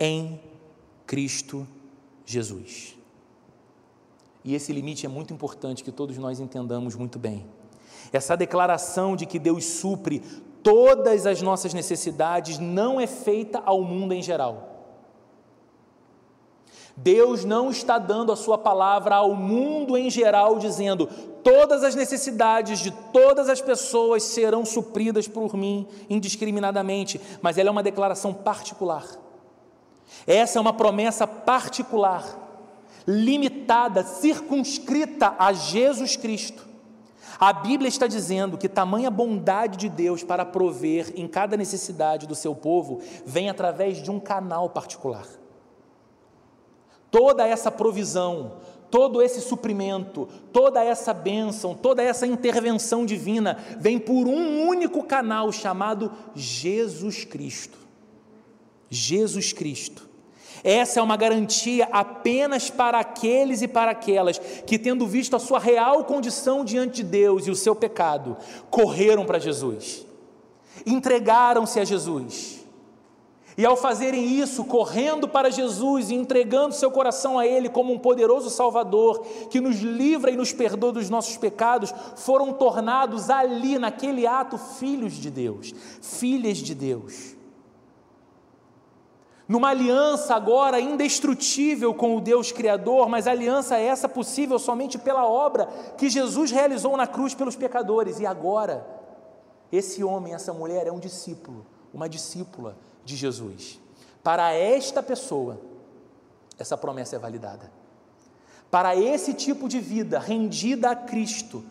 em 0.00 0.40
Cristo 1.06 1.66
Jesus. 2.26 2.96
E 4.44 4.54
esse 4.54 4.72
limite 4.72 5.06
é 5.06 5.08
muito 5.08 5.32
importante 5.32 5.82
que 5.82 5.90
todos 5.90 6.18
nós 6.18 6.38
entendamos 6.38 6.94
muito 6.94 7.18
bem. 7.18 7.46
Essa 8.12 8.36
declaração 8.36 9.16
de 9.16 9.24
que 9.24 9.38
Deus 9.38 9.64
supre 9.64 10.20
todas 10.62 11.26
as 11.26 11.40
nossas 11.40 11.72
necessidades 11.72 12.58
não 12.58 13.00
é 13.00 13.06
feita 13.06 13.62
ao 13.64 13.82
mundo 13.82 14.12
em 14.12 14.22
geral. 14.22 14.70
Deus 16.96 17.44
não 17.44 17.70
está 17.70 17.98
dando 17.98 18.30
a 18.30 18.36
sua 18.36 18.56
palavra 18.56 19.16
ao 19.16 19.34
mundo 19.34 19.96
em 19.96 20.08
geral, 20.10 20.58
dizendo: 20.58 21.08
todas 21.42 21.82
as 21.82 21.94
necessidades 21.94 22.78
de 22.78 22.90
todas 23.12 23.48
as 23.48 23.60
pessoas 23.60 24.22
serão 24.22 24.64
supridas 24.64 25.26
por 25.26 25.56
mim 25.56 25.88
indiscriminadamente, 26.08 27.20
mas 27.42 27.58
ela 27.58 27.70
é 27.70 27.72
uma 27.72 27.82
declaração 27.82 28.32
particular. 28.32 29.04
Essa 30.26 30.58
é 30.58 30.60
uma 30.60 30.72
promessa 30.72 31.26
particular 31.26 32.43
limitada, 33.06 34.02
circunscrita 34.04 35.34
a 35.38 35.52
Jesus 35.52 36.16
Cristo. 36.16 36.74
A 37.38 37.52
Bíblia 37.52 37.88
está 37.88 38.06
dizendo 38.06 38.56
que 38.56 38.68
tamanha 38.68 39.10
bondade 39.10 39.76
de 39.76 39.88
Deus 39.88 40.22
para 40.22 40.44
prover 40.44 41.12
em 41.16 41.26
cada 41.26 41.56
necessidade 41.56 42.26
do 42.26 42.34
seu 42.34 42.54
povo 42.54 43.00
vem 43.26 43.50
através 43.50 44.02
de 44.02 44.10
um 44.10 44.20
canal 44.20 44.70
particular. 44.70 45.26
Toda 47.10 47.46
essa 47.46 47.70
provisão, 47.70 48.56
todo 48.90 49.20
esse 49.20 49.40
suprimento, 49.40 50.28
toda 50.52 50.82
essa 50.82 51.12
bênção, 51.12 51.74
toda 51.74 52.02
essa 52.02 52.26
intervenção 52.26 53.04
divina 53.04 53.58
vem 53.78 53.98
por 53.98 54.26
um 54.26 54.68
único 54.68 55.02
canal 55.02 55.50
chamado 55.50 56.12
Jesus 56.34 57.24
Cristo. 57.24 57.78
Jesus 58.88 59.52
Cristo. 59.52 60.13
Essa 60.64 60.98
é 60.98 61.02
uma 61.02 61.14
garantia 61.14 61.86
apenas 61.92 62.70
para 62.70 62.98
aqueles 62.98 63.60
e 63.60 63.68
para 63.68 63.90
aquelas 63.90 64.38
que, 64.38 64.78
tendo 64.78 65.06
visto 65.06 65.36
a 65.36 65.38
sua 65.38 65.58
real 65.58 66.04
condição 66.04 66.64
diante 66.64 66.96
de 66.96 67.02
Deus 67.02 67.46
e 67.46 67.50
o 67.50 67.54
seu 67.54 67.74
pecado, 67.74 68.34
correram 68.70 69.26
para 69.26 69.38
Jesus, 69.38 70.06
entregaram-se 70.86 71.78
a 71.78 71.84
Jesus. 71.84 72.64
E 73.56 73.64
ao 73.64 73.76
fazerem 73.76 74.24
isso, 74.40 74.64
correndo 74.64 75.28
para 75.28 75.50
Jesus 75.50 76.10
e 76.10 76.14
entregando 76.14 76.74
seu 76.74 76.90
coração 76.90 77.38
a 77.38 77.46
Ele 77.46 77.68
como 77.68 77.92
um 77.92 77.98
poderoso 77.98 78.48
Salvador, 78.48 79.24
que 79.50 79.60
nos 79.60 79.76
livra 79.80 80.30
e 80.30 80.36
nos 80.36 80.52
perdoa 80.52 80.92
dos 80.92 81.10
nossos 81.10 81.36
pecados, 81.36 81.94
foram 82.16 82.54
tornados 82.54 83.30
ali, 83.30 83.78
naquele 83.78 84.26
ato, 84.26 84.58
filhos 84.58 85.12
de 85.12 85.30
Deus, 85.30 85.72
filhas 86.00 86.58
de 86.58 86.74
Deus. 86.74 87.36
Numa 89.46 89.68
aliança 89.68 90.34
agora 90.34 90.80
indestrutível 90.80 91.92
com 91.92 92.16
o 92.16 92.20
Deus 92.20 92.50
Criador, 92.50 93.08
mas 93.08 93.26
aliança 93.26 93.76
essa 93.76 94.08
possível 94.08 94.58
somente 94.58 94.98
pela 94.98 95.26
obra 95.26 95.66
que 95.98 96.08
Jesus 96.08 96.50
realizou 96.50 96.96
na 96.96 97.06
cruz 97.06 97.34
pelos 97.34 97.54
pecadores. 97.54 98.20
E 98.20 98.26
agora, 98.26 98.86
esse 99.70 100.02
homem, 100.02 100.32
essa 100.32 100.52
mulher 100.52 100.86
é 100.86 100.92
um 100.92 100.98
discípulo, 100.98 101.66
uma 101.92 102.08
discípula 102.08 102.76
de 103.04 103.16
Jesus. 103.16 103.78
Para 104.22 104.52
esta 104.54 105.02
pessoa, 105.02 105.60
essa 106.58 106.76
promessa 106.76 107.16
é 107.16 107.18
validada. 107.18 107.70
Para 108.70 108.96
esse 108.96 109.34
tipo 109.34 109.68
de 109.68 109.78
vida 109.78 110.18
rendida 110.18 110.90
a 110.90 110.96
Cristo, 110.96 111.62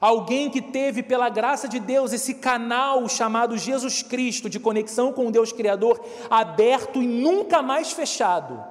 alguém 0.00 0.50
que 0.50 0.62
teve, 0.62 1.02
pela 1.02 1.28
graça 1.28 1.68
de 1.68 1.78
Deus, 1.78 2.12
esse 2.12 2.34
canal 2.34 3.08
chamado 3.08 3.56
Jesus 3.58 4.02
Cristo 4.02 4.48
de 4.48 4.58
conexão 4.58 5.12
com 5.12 5.26
o 5.26 5.30
Deus 5.32 5.52
Criador 5.52 6.00
aberto 6.30 7.02
e 7.02 7.06
nunca 7.06 7.60
mais 7.60 7.92
fechado. 7.92 8.62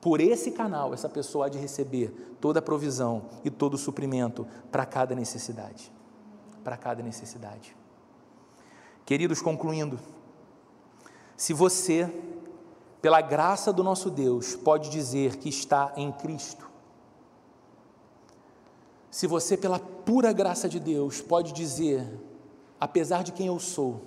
Por 0.00 0.20
esse 0.20 0.52
canal, 0.52 0.94
essa 0.94 1.08
pessoa 1.08 1.46
há 1.46 1.48
de 1.48 1.58
receber 1.58 2.36
toda 2.40 2.60
a 2.60 2.62
provisão 2.62 3.22
e 3.44 3.50
todo 3.50 3.74
o 3.74 3.78
suprimento 3.78 4.46
para 4.70 4.86
cada 4.86 5.14
necessidade. 5.14 5.90
Para 6.62 6.76
cada 6.76 7.02
necessidade. 7.02 7.76
Queridos, 9.04 9.42
concluindo, 9.42 9.98
se 11.36 11.52
você, 11.52 12.12
pela 13.00 13.20
graça 13.20 13.72
do 13.72 13.82
nosso 13.82 14.10
Deus, 14.10 14.54
pode 14.54 14.90
dizer 14.90 15.36
que 15.36 15.48
está 15.48 15.92
em 15.96 16.12
Cristo, 16.12 16.67
se 19.10 19.26
você, 19.26 19.56
pela 19.56 19.78
pura 19.78 20.32
graça 20.32 20.68
de 20.68 20.78
Deus, 20.78 21.20
pode 21.20 21.52
dizer, 21.52 22.06
apesar 22.80 23.22
de 23.22 23.32
quem 23.32 23.46
eu 23.46 23.58
sou, 23.58 24.02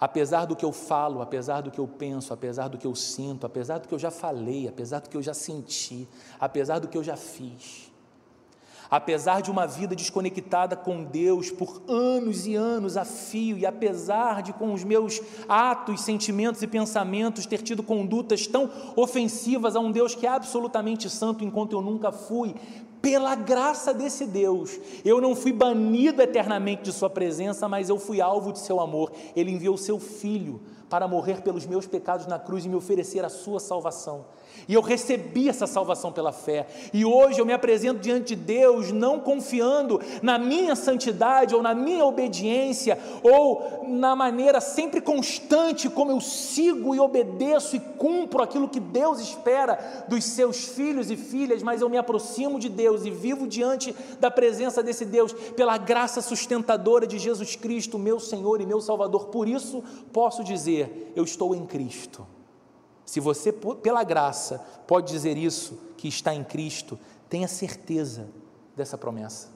apesar 0.00 0.44
do 0.44 0.56
que 0.56 0.64
eu 0.64 0.72
falo, 0.72 1.22
apesar 1.22 1.60
do 1.60 1.70
que 1.70 1.78
eu 1.78 1.86
penso, 1.86 2.32
apesar 2.32 2.68
do 2.68 2.76
que 2.76 2.86
eu 2.86 2.94
sinto, 2.94 3.46
apesar 3.46 3.78
do 3.78 3.88
que 3.88 3.94
eu 3.94 3.98
já 3.98 4.10
falei, 4.10 4.68
apesar 4.68 5.00
do 5.00 5.08
que 5.08 5.16
eu 5.16 5.22
já 5.22 5.34
senti, 5.34 6.08
apesar 6.38 6.78
do 6.78 6.88
que 6.88 6.98
eu 6.98 7.04
já 7.04 7.16
fiz, 7.16 7.90
apesar 8.90 9.40
de 9.40 9.50
uma 9.50 9.66
vida 9.66 9.96
desconectada 9.96 10.76
com 10.76 11.04
Deus 11.04 11.50
por 11.50 11.82
anos 11.88 12.46
e 12.46 12.54
anos 12.54 12.96
a 12.96 13.04
fio, 13.04 13.56
e 13.56 13.64
apesar 13.64 14.42
de 14.42 14.52
com 14.52 14.72
os 14.72 14.84
meus 14.84 15.20
atos, 15.48 16.02
sentimentos 16.02 16.62
e 16.62 16.66
pensamentos 16.66 17.46
ter 17.46 17.62
tido 17.62 17.82
condutas 17.82 18.46
tão 18.46 18.70
ofensivas 18.94 19.74
a 19.74 19.80
um 19.80 19.90
Deus 19.90 20.14
que 20.14 20.26
é 20.26 20.30
absolutamente 20.30 21.08
santo 21.08 21.44
enquanto 21.44 21.72
eu 21.72 21.80
nunca 21.80 22.12
fui, 22.12 22.54
pela 23.04 23.34
graça 23.34 23.92
desse 23.92 24.24
Deus, 24.24 24.80
eu 25.04 25.20
não 25.20 25.36
fui 25.36 25.52
banido 25.52 26.22
eternamente 26.22 26.84
de 26.84 26.92
Sua 26.92 27.10
presença, 27.10 27.68
mas 27.68 27.90
eu 27.90 27.98
fui 27.98 28.18
alvo 28.18 28.50
de 28.50 28.58
Seu 28.60 28.80
amor. 28.80 29.12
Ele 29.36 29.50
enviou 29.50 29.76
Seu 29.76 29.98
Filho 29.98 30.62
para 30.88 31.06
morrer 31.06 31.42
pelos 31.42 31.66
meus 31.66 31.86
pecados 31.86 32.26
na 32.26 32.38
cruz 32.38 32.64
e 32.64 32.68
me 32.68 32.76
oferecer 32.76 33.22
a 33.22 33.28
Sua 33.28 33.60
salvação. 33.60 34.24
E 34.68 34.74
eu 34.74 34.80
recebi 34.80 35.48
essa 35.48 35.66
salvação 35.66 36.12
pela 36.12 36.32
fé. 36.32 36.66
E 36.92 37.04
hoje 37.04 37.40
eu 37.40 37.46
me 37.46 37.52
apresento 37.52 38.00
diante 38.00 38.34
de 38.34 38.36
Deus 38.36 38.92
não 38.92 39.20
confiando 39.20 40.00
na 40.22 40.38
minha 40.38 40.74
santidade 40.74 41.54
ou 41.54 41.62
na 41.62 41.74
minha 41.74 42.04
obediência 42.04 42.98
ou 43.22 43.84
na 43.88 44.16
maneira 44.16 44.60
sempre 44.60 45.00
constante 45.00 45.88
como 45.88 46.10
eu 46.10 46.20
sigo 46.20 46.94
e 46.94 47.00
obedeço 47.00 47.76
e 47.76 47.80
cumpro 47.80 48.42
aquilo 48.42 48.68
que 48.68 48.80
Deus 48.80 49.20
espera 49.20 50.04
dos 50.08 50.24
seus 50.24 50.68
filhos 50.68 51.10
e 51.10 51.16
filhas, 51.16 51.62
mas 51.62 51.80
eu 51.80 51.88
me 51.88 51.98
aproximo 51.98 52.58
de 52.58 52.68
Deus 52.68 53.04
e 53.04 53.10
vivo 53.10 53.46
diante 53.46 53.94
da 54.20 54.30
presença 54.30 54.82
desse 54.82 55.04
Deus 55.04 55.32
pela 55.32 55.76
graça 55.76 56.20
sustentadora 56.20 57.06
de 57.06 57.18
Jesus 57.18 57.56
Cristo, 57.56 57.98
meu 57.98 58.18
Senhor 58.18 58.60
e 58.60 58.66
meu 58.66 58.80
Salvador. 58.80 59.26
Por 59.26 59.48
isso 59.48 59.82
posso 60.12 60.42
dizer, 60.42 61.12
eu 61.14 61.24
estou 61.24 61.54
em 61.54 61.66
Cristo. 61.66 62.26
Se 63.04 63.20
você, 63.20 63.52
pela 63.52 64.02
graça, 64.02 64.64
pode 64.86 65.12
dizer 65.12 65.36
isso, 65.36 65.78
que 65.96 66.08
está 66.08 66.34
em 66.34 66.44
Cristo, 66.44 66.98
tenha 67.28 67.48
certeza 67.48 68.28
dessa 68.76 68.96
promessa. 68.98 69.48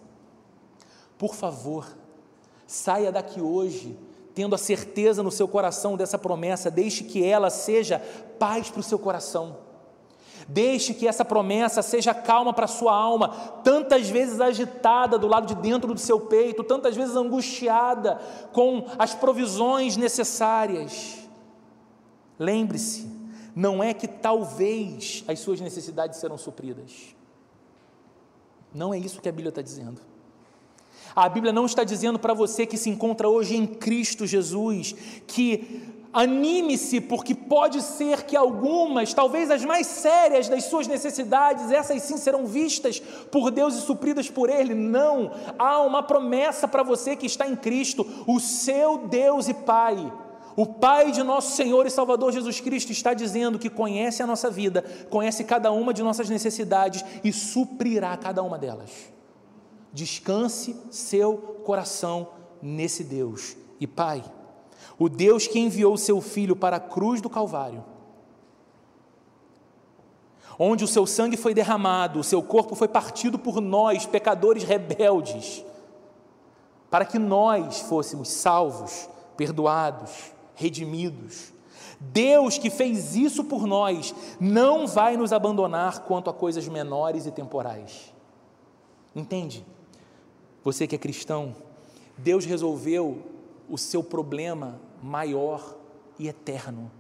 Por 1.17 1.35
favor, 1.35 1.87
saia 2.67 3.11
daqui 3.11 3.41
hoje 3.41 3.99
tendo 4.39 4.55
a 4.55 4.59
certeza 4.59 5.21
no 5.21 5.33
seu 5.33 5.49
coração 5.49 5.97
dessa 5.97 6.17
promessa, 6.17 6.71
deixe 6.71 7.03
que 7.03 7.25
ela 7.25 7.51
seja 7.51 8.01
paz 8.39 8.71
para 8.71 8.79
o 8.79 8.85
seu 8.85 8.97
coração. 8.97 9.57
Deixe 10.47 10.95
que 10.95 11.09
essa 11.09 11.25
promessa 11.25 11.83
seja 11.83 12.15
calma 12.15 12.55
para 12.55 12.67
a 12.67 12.69
sua 12.69 12.95
alma, 12.95 13.31
tantas 13.65 14.09
vezes 14.09 14.41
agitada 14.41 15.19
do 15.19 15.27
lado 15.27 15.49
de 15.49 15.57
dentro 15.57 15.93
do 15.93 15.99
seu 15.99 16.21
peito, 16.21 16.63
tantas 16.63 16.95
vezes 16.95 17.17
angustiada 17.17 18.21
com 18.53 18.87
as 18.97 19.13
provisões 19.13 19.97
necessárias. 19.97 21.19
Lembre-se, 22.39 23.18
não 23.55 23.83
é 23.83 23.93
que 23.93 24.07
talvez 24.07 25.25
as 25.27 25.39
suas 25.41 25.61
necessidades 25.61 26.19
serão 26.19 26.39
supridas. 26.39 27.15
Não 28.75 28.93
é 28.93 28.99
isso 28.99 29.21
que 29.21 29.29
a 29.29 29.33
Bíblia 29.33 29.49
está 29.49 29.63
dizendo. 29.63 30.01
A 31.17 31.29
Bíblia 31.29 31.53
não 31.53 31.67
está 31.67 31.85
dizendo 31.85 32.19
para 32.19 32.35
você 32.35 32.67
que 32.67 32.77
se 32.77 32.91
encontra 32.91 33.29
hoje 33.29 33.57
em 33.57 33.67
Cristo 33.67 34.27
Jesus 34.27 34.95
que 35.27 35.97
anime-se, 36.13 37.01
porque 37.01 37.35
pode 37.35 37.83
ser 37.83 38.25
que 38.25 38.37
algumas, 38.37 39.13
talvez 39.13 39.51
as 39.51 39.65
mais 39.65 39.87
sérias 39.87 40.49
das 40.49 40.65
suas 40.65 40.87
necessidades, 40.87 41.71
essas 41.71 42.03
sim 42.03 42.17
serão 42.17 42.47
vistas 42.47 43.01
por 43.31 43.51
Deus 43.51 43.75
e 43.77 43.81
supridas 43.81 44.31
por 44.31 44.49
Ele. 44.49 44.75
Não, 44.75 45.33
há 45.59 45.81
uma 45.81 46.03
promessa 46.03 46.67
para 46.67 46.83
você 46.83 47.17
que 47.17 47.27
está 47.27 47.47
em 47.47 47.57
Cristo, 47.57 48.07
o 48.27 48.41
seu 48.41 48.99
Deus 48.99 49.49
e 49.49 49.55
Pai 49.55 50.13
o 50.59 50.67
Pai 50.67 51.13
de 51.13 51.23
nosso 51.23 51.55
Senhor 51.55 51.87
e 51.87 51.91
Salvador 51.91 52.33
Jesus 52.33 52.59
Cristo 52.59 52.91
está 52.91 53.15
dizendo 53.15 53.61
que 53.61 53.71
conhece 53.71 54.25
a 54.25 54.27
nossa 54.27 54.51
vida, 54.51 54.83
conhece 55.09 55.45
cada 55.45 55.71
uma 55.71 55.95
de 55.95 56.03
nossas 56.03 56.29
necessidades 56.29 57.05
e 57.23 57.33
suprirá 57.33 58.17
cada 58.17 58.43
uma 58.43 58.59
delas. 58.59 58.91
Descanse 59.93 60.75
seu 60.91 61.61
coração 61.65 62.31
nesse 62.61 63.05
Deus. 63.05 63.57
E 63.79 63.87
Pai, 63.87 64.25
o 64.99 65.09
Deus 65.09 65.47
que 65.47 65.61
enviou 65.61 65.97
seu 65.97 66.21
Filho 66.21 66.57
para 66.57 66.79
a 66.79 66.81
cruz 66.81 67.21
do 67.21 67.31
Calvário, 67.31 67.85
onde 70.59 70.83
o 70.83 70.89
seu 70.89 71.07
sangue 71.07 71.37
foi 71.37 71.55
derramado, 71.55 72.19
o 72.19 72.25
seu 72.25 72.43
corpo 72.43 72.75
foi 72.75 72.89
partido 72.89 73.39
por 73.39 73.61
nós, 73.61 74.07
pecadores 74.07 74.65
rebeldes, 74.65 75.65
para 76.91 77.05
que 77.05 77.17
nós 77.17 77.79
fôssemos 77.83 78.29
salvos, 78.29 79.09
perdoados, 79.37 80.37
redimidos. 80.59 81.53
Deus 82.01 82.59
que 82.59 82.69
fez 82.69 83.15
isso 83.15 83.45
por 83.45 83.65
nós 83.65 84.15
não 84.41 84.87
vai 84.87 85.17
nos 85.17 85.33
abandonar 85.33 86.01
quanto 86.01 86.29
a 86.29 86.35
coisas 86.35 86.67
menores 86.67 87.27
e 87.27 87.31
temporais. 87.31 88.13
Entende? 89.15 89.65
Você 90.65 90.87
que 90.87 90.97
é 90.97 90.99
cristão, 90.99 91.55
Deus 92.17 92.45
resolveu 92.45 93.23
o 93.69 93.79
seu 93.79 94.03
problema 94.03 94.81
maior 95.01 95.77
e 96.19 96.27
eterno. 96.27 96.91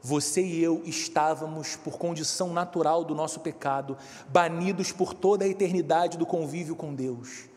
Você 0.00 0.42
e 0.42 0.62
eu 0.62 0.82
estávamos, 0.84 1.76
por 1.76 1.98
condição 1.98 2.52
natural 2.52 3.04
do 3.04 3.14
nosso 3.14 3.40
pecado, 3.40 3.96
banidos 4.28 4.90
por 4.90 5.12
toda 5.14 5.44
a 5.44 5.48
eternidade 5.48 6.16
do 6.16 6.26
convívio 6.26 6.74
com 6.74 6.94
Deus 6.94 7.51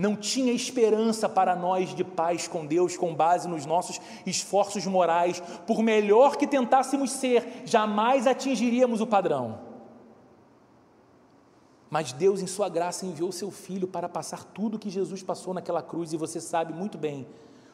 não 0.00 0.16
tinha 0.16 0.50
esperança 0.50 1.28
para 1.28 1.54
nós 1.54 1.94
de 1.94 2.02
paz 2.02 2.48
com 2.48 2.64
Deus 2.64 2.96
com 2.96 3.14
base 3.14 3.46
nos 3.46 3.66
nossos 3.66 4.00
esforços 4.24 4.86
morais, 4.86 5.42
por 5.66 5.82
melhor 5.82 6.36
que 6.36 6.46
tentássemos 6.46 7.10
ser, 7.10 7.62
jamais 7.66 8.26
atingiríamos 8.26 9.02
o 9.02 9.06
padrão. 9.06 9.60
Mas 11.90 12.12
Deus, 12.12 12.40
em 12.40 12.46
Sua 12.46 12.68
graça, 12.70 13.04
enviou 13.04 13.30
Seu 13.30 13.50
Filho 13.50 13.86
para 13.86 14.08
passar 14.08 14.42
tudo 14.44 14.78
que 14.78 14.88
Jesus 14.88 15.22
passou 15.22 15.52
naquela 15.52 15.82
cruz, 15.82 16.14
e 16.14 16.16
você 16.16 16.40
sabe 16.40 16.72
muito 16.72 16.96
bem 16.96 17.26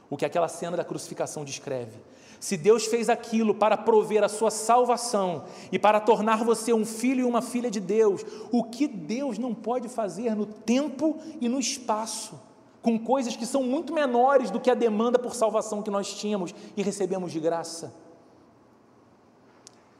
o 0.09 0.17
que 0.17 0.25
aquela 0.25 0.49
cena 0.49 0.77
da 0.77 0.85
crucificação 0.85 1.45
descreve. 1.45 1.99
Se 2.39 2.57
Deus 2.57 2.87
fez 2.87 3.09
aquilo 3.09 3.55
para 3.55 3.77
prover 3.77 4.23
a 4.23 4.29
sua 4.29 4.51
salvação 4.51 5.45
e 5.73 5.79
para 5.79 6.01
tornar 6.01 6.45
você 6.45 6.73
um 6.73 6.85
filho 6.85 7.21
e 7.21 7.25
uma 7.25 7.43
filha 7.43 7.71
de 7.71 7.81
Deus, 7.81 8.25
o 8.53 8.65
que 8.65 8.87
Deus 8.87 9.39
não 9.39 9.55
pode 9.55 9.89
fazer 9.89 10.35
no 10.35 10.47
tempo 10.47 11.19
e 11.41 11.49
no 11.49 11.59
espaço, 11.59 12.39
com 12.83 12.99
coisas 12.99 13.35
que 13.35 13.47
são 13.47 13.63
muito 13.63 13.93
menores 13.93 14.51
do 14.51 14.61
que 14.61 14.71
a 14.71 14.75
demanda 14.75 15.19
por 15.19 15.35
salvação 15.35 15.83
que 15.83 15.91
nós 15.91 16.13
tínhamos 16.15 16.55
e 16.77 16.83
recebemos 16.83 17.33
de 17.33 17.41
graça? 17.41 17.93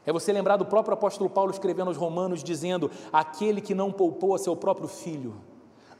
É 0.05 0.13
você 0.13 0.31
lembrar 0.31 0.55
do 0.55 0.65
próprio 0.65 0.93
apóstolo 0.93 1.29
Paulo 1.29 1.51
escrevendo 1.51 1.89
aos 1.89 1.97
Romanos, 1.97 2.41
dizendo: 2.41 2.89
Aquele 3.11 3.59
que 3.59 3.75
não 3.75 3.91
poupou 3.91 4.33
a 4.33 4.37
seu 4.37 4.55
próprio 4.55 4.87
filho, 4.87 5.35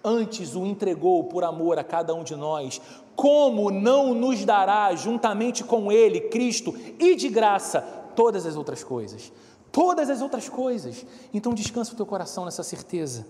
antes 0.03 0.55
o 0.55 0.65
entregou 0.65 1.23
por 1.25 1.43
amor 1.43 1.77
a 1.77 1.83
cada 1.83 2.13
um 2.13 2.23
de 2.23 2.35
nós, 2.35 2.81
como 3.15 3.71
não 3.71 4.13
nos 4.13 4.45
dará 4.45 4.93
juntamente 4.95 5.63
com 5.63 5.91
ele, 5.91 6.21
Cristo, 6.21 6.73
e 6.99 7.15
de 7.15 7.29
graça, 7.29 7.81
todas 8.15 8.45
as 8.45 8.55
outras 8.55 8.83
coisas? 8.83 9.31
Todas 9.71 10.09
as 10.09 10.21
outras 10.21 10.47
coisas. 10.47 11.05
Então 11.33 11.53
descansa 11.53 11.93
o 11.93 11.95
teu 11.95 12.05
coração 12.05 12.45
nessa 12.45 12.63
certeza. 12.63 13.25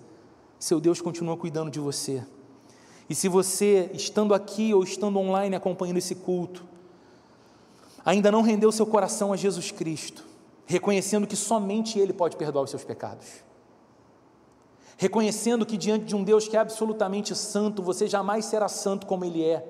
Seu 0.60 0.80
Deus 0.80 1.02
continua 1.02 1.38
cuidando 1.38 1.72
de 1.72 1.80
você. 1.80 2.24
E 3.10 3.16
se 3.16 3.28
você, 3.28 3.90
estando 3.94 4.34
aqui 4.34 4.74
ou 4.74 4.84
estando 4.84 5.18
online 5.18 5.56
acompanhando 5.56 5.98
esse 5.98 6.16
culto, 6.16 6.66
ainda 8.04 8.32
não 8.32 8.42
rendeu 8.42 8.72
seu 8.72 8.86
coração 8.86 9.32
a 9.32 9.38
Jesus 9.38 9.72
Cristo, 9.72 10.26
reconhecendo 10.66 11.28
que 11.28 11.36
somente 11.36 12.00
Ele 12.00 12.12
pode 12.12 12.36
perdoar 12.36 12.64
os 12.64 12.70
seus 12.70 12.84
pecados, 12.84 13.28
reconhecendo 14.98 15.66
que 15.66 15.78
diante 15.78 16.06
de 16.06 16.16
um 16.16 16.24
Deus 16.24 16.48
que 16.48 16.58
é 16.58 16.60
absolutamente 16.60 17.34
santo, 17.36 17.82
você 17.82 18.08
jamais 18.08 18.46
será 18.46 18.68
santo 18.68 19.06
como 19.06 19.24
Ele 19.24 19.44
é, 19.44 19.66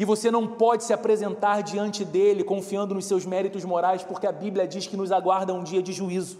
e 0.00 0.04
você 0.06 0.30
não 0.30 0.46
pode 0.46 0.84
se 0.84 0.94
apresentar 0.94 1.62
diante 1.62 2.06
dele 2.06 2.42
confiando 2.42 2.94
nos 2.94 3.04
seus 3.04 3.26
méritos 3.26 3.66
morais, 3.66 4.02
porque 4.02 4.26
a 4.26 4.32
Bíblia 4.32 4.66
diz 4.66 4.86
que 4.86 4.96
nos 4.96 5.12
aguarda 5.12 5.52
um 5.52 5.62
dia 5.62 5.82
de 5.82 5.92
juízo. 5.92 6.38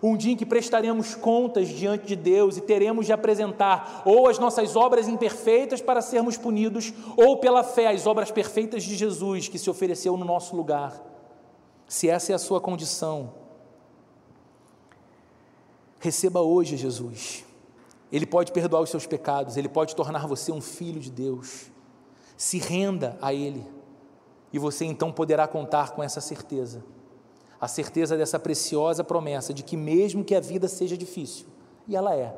Um 0.00 0.16
dia 0.16 0.32
em 0.32 0.36
que 0.36 0.46
prestaremos 0.46 1.16
contas 1.16 1.68
diante 1.68 2.06
de 2.06 2.14
Deus 2.14 2.56
e 2.56 2.60
teremos 2.60 3.04
de 3.06 3.12
apresentar 3.12 4.02
ou 4.04 4.28
as 4.28 4.38
nossas 4.38 4.76
obras 4.76 5.08
imperfeitas 5.08 5.82
para 5.82 6.00
sermos 6.00 6.36
punidos, 6.36 6.94
ou 7.16 7.38
pela 7.38 7.64
fé 7.64 7.88
as 7.88 8.06
obras 8.06 8.30
perfeitas 8.30 8.84
de 8.84 8.94
Jesus 8.94 9.48
que 9.48 9.58
se 9.58 9.68
ofereceu 9.68 10.16
no 10.16 10.24
nosso 10.24 10.54
lugar. 10.54 11.02
Se 11.88 12.08
essa 12.08 12.30
é 12.30 12.34
a 12.36 12.38
sua 12.38 12.60
condição, 12.60 13.34
receba 16.04 16.42
hoje 16.42 16.76
Jesus. 16.76 17.44
Ele 18.12 18.26
pode 18.26 18.52
perdoar 18.52 18.82
os 18.82 18.90
seus 18.90 19.06
pecados, 19.06 19.56
ele 19.56 19.70
pode 19.70 19.96
tornar 19.96 20.26
você 20.26 20.52
um 20.52 20.60
filho 20.60 21.00
de 21.00 21.10
Deus. 21.10 21.70
Se 22.36 22.58
renda 22.58 23.16
a 23.22 23.32
Ele, 23.32 23.64
e 24.52 24.58
você 24.58 24.84
então 24.84 25.10
poderá 25.10 25.48
contar 25.48 25.92
com 25.92 26.02
essa 26.02 26.20
certeza 26.20 26.84
a 27.60 27.68
certeza 27.68 28.14
dessa 28.14 28.38
preciosa 28.38 29.02
promessa 29.02 29.54
de 29.54 29.62
que, 29.62 29.74
mesmo 29.74 30.22
que 30.22 30.34
a 30.34 30.40
vida 30.40 30.68
seja 30.68 30.98
difícil, 30.98 31.46
e 31.88 31.96
ela 31.96 32.14
é, 32.14 32.36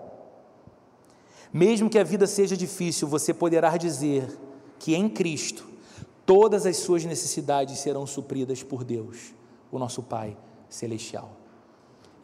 mesmo 1.52 1.90
que 1.90 1.98
a 1.98 2.04
vida 2.04 2.28
seja 2.28 2.56
difícil, 2.56 3.08
você 3.08 3.34
poderá 3.34 3.76
dizer 3.76 4.38
que 4.78 4.94
em 4.94 5.08
Cristo 5.08 5.66
todas 6.24 6.64
as 6.64 6.76
suas 6.76 7.04
necessidades 7.04 7.80
serão 7.80 8.06
supridas 8.06 8.62
por 8.62 8.84
Deus, 8.84 9.34
o 9.72 9.78
nosso 9.80 10.00
Pai 10.00 10.36
Celestial. 10.68 11.45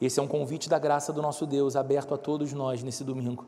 Esse 0.04 0.18
é 0.18 0.22
um 0.22 0.26
convite 0.26 0.68
da 0.68 0.80
graça 0.80 1.12
do 1.12 1.22
nosso 1.22 1.46
Deus 1.46 1.76
aberto 1.76 2.12
a 2.12 2.18
todos 2.18 2.52
nós 2.52 2.82
nesse 2.82 3.04
domingo. 3.04 3.46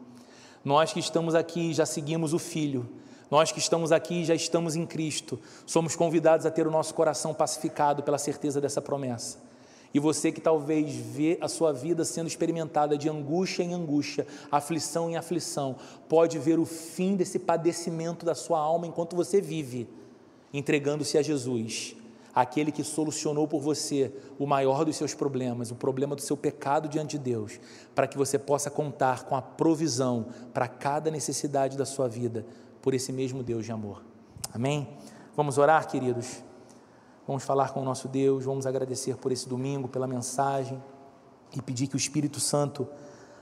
Nós 0.64 0.92
que 0.92 1.00
estamos 1.00 1.34
aqui 1.34 1.74
já 1.74 1.84
seguimos 1.84 2.32
o 2.32 2.38
Filho, 2.38 2.88
nós 3.28 3.50
que 3.50 3.58
estamos 3.58 3.90
aqui 3.90 4.24
já 4.24 4.36
estamos 4.36 4.76
em 4.76 4.86
Cristo, 4.86 5.36
somos 5.66 5.96
convidados 5.96 6.46
a 6.46 6.52
ter 6.52 6.64
o 6.64 6.70
nosso 6.70 6.94
coração 6.94 7.34
pacificado 7.34 8.04
pela 8.04 8.18
certeza 8.18 8.60
dessa 8.60 8.80
promessa. 8.80 9.42
E 9.92 9.98
você 9.98 10.30
que 10.30 10.40
talvez 10.40 10.94
vê 10.94 11.36
a 11.40 11.48
sua 11.48 11.72
vida 11.72 12.04
sendo 12.04 12.28
experimentada 12.28 12.96
de 12.96 13.08
angústia 13.08 13.64
em 13.64 13.74
angústia, 13.74 14.24
aflição 14.48 15.10
em 15.10 15.16
aflição, 15.16 15.74
pode 16.08 16.38
ver 16.38 16.60
o 16.60 16.64
fim 16.64 17.16
desse 17.16 17.40
padecimento 17.40 18.24
da 18.24 18.34
sua 18.36 18.60
alma 18.60 18.86
enquanto 18.86 19.16
você 19.16 19.40
vive, 19.40 19.88
entregando-se 20.52 21.18
a 21.18 21.22
Jesus, 21.22 21.96
aquele 22.34 22.72
que 22.72 22.82
solucionou 22.82 23.46
por 23.46 23.60
você 23.60 24.12
o 24.38 24.46
maior 24.46 24.84
dos 24.84 24.96
seus 24.96 25.14
problemas, 25.14 25.70
o 25.70 25.74
problema 25.74 26.16
do 26.16 26.22
seu 26.22 26.36
pecado 26.36 26.88
diante 26.88 27.16
de 27.16 27.24
Deus, 27.24 27.60
para 27.94 28.06
que 28.06 28.18
você 28.18 28.38
possa 28.38 28.70
contar 28.70 29.24
com 29.24 29.36
a 29.36 29.42
provisão 29.42 30.26
para 30.52 30.66
cada 30.66 31.10
necessidade 31.10 31.76
da 31.76 31.86
sua 31.86 32.08
vida, 32.08 32.44
por 32.82 32.92
esse 32.92 33.12
mesmo 33.12 33.42
Deus 33.42 33.64
de 33.64 33.72
amor. 33.72 34.02
Amém? 34.52 34.88
Vamos 35.36 35.58
orar, 35.58 35.86
queridos? 35.88 36.42
Vamos 37.26 37.44
falar 37.44 37.72
com 37.72 37.80
o 37.80 37.84
nosso 37.84 38.08
Deus, 38.08 38.44
vamos 38.44 38.66
agradecer 38.66 39.16
por 39.16 39.32
esse 39.32 39.48
domingo, 39.48 39.88
pela 39.88 40.06
mensagem 40.06 40.82
e 41.56 41.62
pedir 41.62 41.86
que 41.86 41.94
o 41.94 41.96
Espírito 41.96 42.40
Santo 42.40 42.86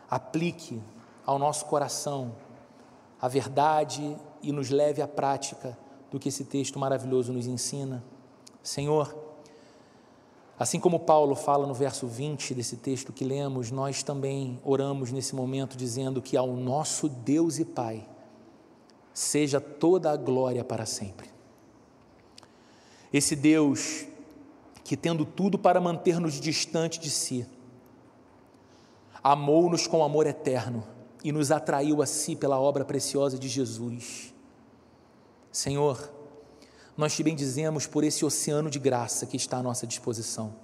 aplique 0.09 0.81
ao 1.25 1.39
nosso 1.39 1.65
coração 1.65 2.33
a 3.21 3.27
verdade 3.27 4.17
e 4.43 4.53
nos 4.53 4.71
leve 4.71 5.01
à 5.01 5.09
prática 5.09 5.77
do 6.11 6.19
que 6.19 6.29
esse 6.29 6.45
texto 6.45 6.79
maravilhoso 6.79 7.33
nos 7.33 7.47
ensina. 7.47 8.05
Senhor, 8.63 9.15
assim 10.59 10.79
como 10.79 11.01
Paulo 11.01 11.35
fala 11.35 11.67
no 11.67 11.75
verso 11.75 12.07
20 12.07 12.55
desse 12.55 12.77
texto 12.77 13.13
que 13.13 13.25
lemos, 13.25 13.71
nós 13.71 14.03
também 14.03 14.61
oramos 14.65 15.11
nesse 15.11 15.35
momento 15.35 15.77
dizendo 15.77 16.23
que 16.23 16.37
ao 16.37 16.49
nosso 16.49 17.09
Deus 17.09 17.59
e 17.59 17.65
Pai 17.65 18.09
seja 19.13 19.61
toda 19.61 20.11
a 20.11 20.17
glória 20.17 20.65
para 20.65 20.87
sempre. 20.87 21.29
Esse 23.13 23.37
Deus 23.37 24.07
que, 24.85 24.97
tendo 24.97 25.25
tudo 25.25 25.59
para 25.59 25.81
manter-nos 25.81 26.41
distante 26.41 26.99
de 26.99 27.11
si, 27.11 27.47
amou-nos 29.23 29.87
com 29.87 30.03
amor 30.03 30.27
eterno 30.27 30.85
e 31.23 31.31
nos 31.31 31.51
atraiu 31.51 32.03
a 32.03 32.07
si 32.07 32.35
pela 32.35 32.59
obra 32.59 32.85
preciosa 32.85 33.39
de 33.39 33.49
Jesus. 33.49 34.35
Senhor, 35.53 36.11
nós 36.97 37.15
te 37.15 37.23
bendizemos 37.23 37.87
por 37.87 38.05
esse 38.05 38.25
oceano 38.25 38.71
de 38.71 38.79
graça 38.79 39.27
que 39.27 39.37
está 39.37 39.59
à 39.59 39.63
nossa 39.63 39.87
disposição. 39.87 40.55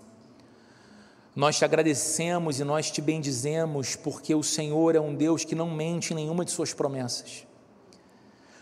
Nós 1.35 1.57
te 1.57 1.65
agradecemos 1.65 2.59
e 2.59 2.65
nós 2.65 2.91
te 2.91 3.01
bendizemos 3.01 3.95
porque 3.95 4.35
o 4.35 4.43
Senhor 4.43 4.97
é 4.97 5.01
um 5.01 5.15
Deus 5.15 5.45
que 5.45 5.55
não 5.55 5.71
mente 5.71 6.13
em 6.13 6.17
nenhuma 6.17 6.45
de 6.45 6.51
suas 6.51 6.75
promessas. 6.75 7.47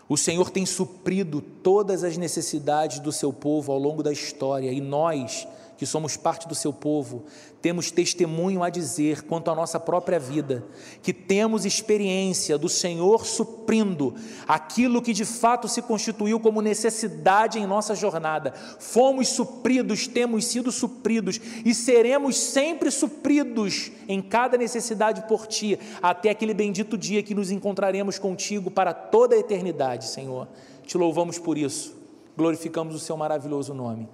O 0.09 0.15
Senhor 0.15 0.49
tem 0.49 0.65
suprido 0.65 1.41
todas 1.41 2.03
as 2.03 2.15
necessidades 2.17 2.99
do 2.99 3.11
seu 3.11 3.33
povo 3.33 3.71
ao 3.71 3.79
longo 3.79 4.01
da 4.01 4.11
história 4.11 4.71
e 4.71 4.79
nós, 4.79 5.47
que 5.77 5.85
somos 5.85 6.17
parte 6.17 6.47
do 6.47 6.55
seu 6.55 6.73
povo, 6.73 7.25
temos 7.61 7.91
testemunho 7.91 8.63
a 8.63 8.69
dizer 8.69 9.21
quanto 9.21 9.51
à 9.51 9.55
nossa 9.55 9.79
própria 9.79 10.19
vida, 10.19 10.65
que 11.03 11.13
temos 11.13 11.65
experiência 11.65 12.57
do 12.57 12.67
Senhor 12.67 13.25
suprindo 13.25 14.15
aquilo 14.47 15.01
que 15.01 15.13
de 15.13 15.23
fato 15.23 15.67
se 15.67 15.81
constituiu 15.83 16.39
como 16.39 16.61
necessidade 16.61 17.59
em 17.59 17.67
nossa 17.67 17.93
jornada. 17.93 18.53
Fomos 18.79 19.29
supridos, 19.29 20.07
temos 20.07 20.45
sido 20.45 20.71
supridos 20.71 21.39
e 21.63 21.73
seremos 21.73 22.37
sempre 22.37 22.89
supridos 22.89 23.91
em 24.07 24.21
cada 24.21 24.57
necessidade 24.57 25.27
por 25.27 25.45
Ti, 25.45 25.77
até 26.01 26.31
aquele 26.31 26.53
bendito 26.53 26.97
dia 26.97 27.21
que 27.21 27.35
nos 27.35 27.51
encontraremos 27.51 28.17
contigo 28.17 28.71
para 28.71 28.93
toda 28.93 29.35
a 29.35 29.39
eternidade, 29.39 30.07
Senhor. 30.07 30.47
Te 30.85 30.97
louvamos 30.97 31.37
por 31.37 31.57
isso, 31.57 31.95
glorificamos 32.35 32.95
o 32.95 32.99
Seu 32.99 33.15
maravilhoso 33.15 33.73
nome. 33.73 34.07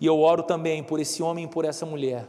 E 0.00 0.06
eu 0.06 0.20
oro 0.20 0.42
também 0.42 0.82
por 0.82 1.00
esse 1.00 1.22
homem 1.22 1.44
e 1.44 1.48
por 1.48 1.64
essa 1.64 1.84
mulher, 1.84 2.28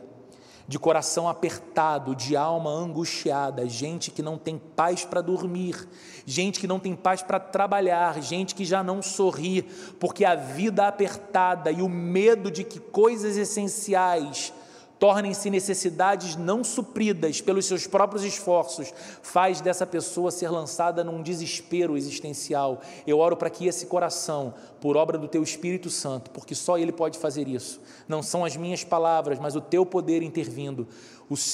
de 0.67 0.77
coração 0.77 1.27
apertado, 1.27 2.15
de 2.15 2.35
alma 2.35 2.69
angustiada, 2.69 3.67
gente 3.67 4.11
que 4.11 4.21
não 4.21 4.37
tem 4.37 4.57
paz 4.57 5.03
para 5.03 5.19
dormir, 5.19 5.87
gente 6.25 6.59
que 6.59 6.67
não 6.67 6.79
tem 6.79 6.95
paz 6.95 7.23
para 7.23 7.39
trabalhar, 7.39 8.21
gente 8.21 8.53
que 8.53 8.63
já 8.63 8.83
não 8.83 9.01
sorri, 9.01 9.63
porque 9.99 10.23
a 10.23 10.35
vida 10.35 10.87
apertada 10.87 11.71
e 11.71 11.81
o 11.81 11.89
medo 11.89 12.51
de 12.51 12.63
que 12.63 12.79
coisas 12.79 13.35
essenciais 13.35 14.53
tornem-se 14.99 15.49
necessidades 15.49 16.35
não 16.35 16.61
supridas 16.63 17.39
pelos 17.39 17.65
seus 17.65 17.87
próprios 17.87 18.23
esforços, 18.23 18.93
faz 19.23 19.61
dessa 19.61 19.87
pessoa 19.87 20.29
ser 20.29 20.49
lançada 20.49 21.03
num 21.03 21.23
desespero 21.23 21.97
existencial. 21.97 22.81
Eu 23.07 23.17
oro 23.17 23.37
para 23.37 23.49
que 23.49 23.65
esse 23.65 23.85
coração, 23.85 24.53
por 24.81 24.97
obra 24.97 25.17
do 25.17 25.27
teu 25.27 25.41
Espírito 25.41 25.89
Santo, 25.89 26.29
porque 26.31 26.53
só 26.53 26.77
ele 26.77 26.91
pode 26.91 27.17
fazer 27.17 27.47
isso, 27.47 27.79
não 28.07 28.21
são 28.21 28.43
as 28.43 28.57
minhas 28.57 28.83
palavras, 28.83 29.39
mas 29.39 29.55
o 29.55 29.61
teu 29.61 29.85
poder 29.85 30.21
intervindo, 30.21 30.85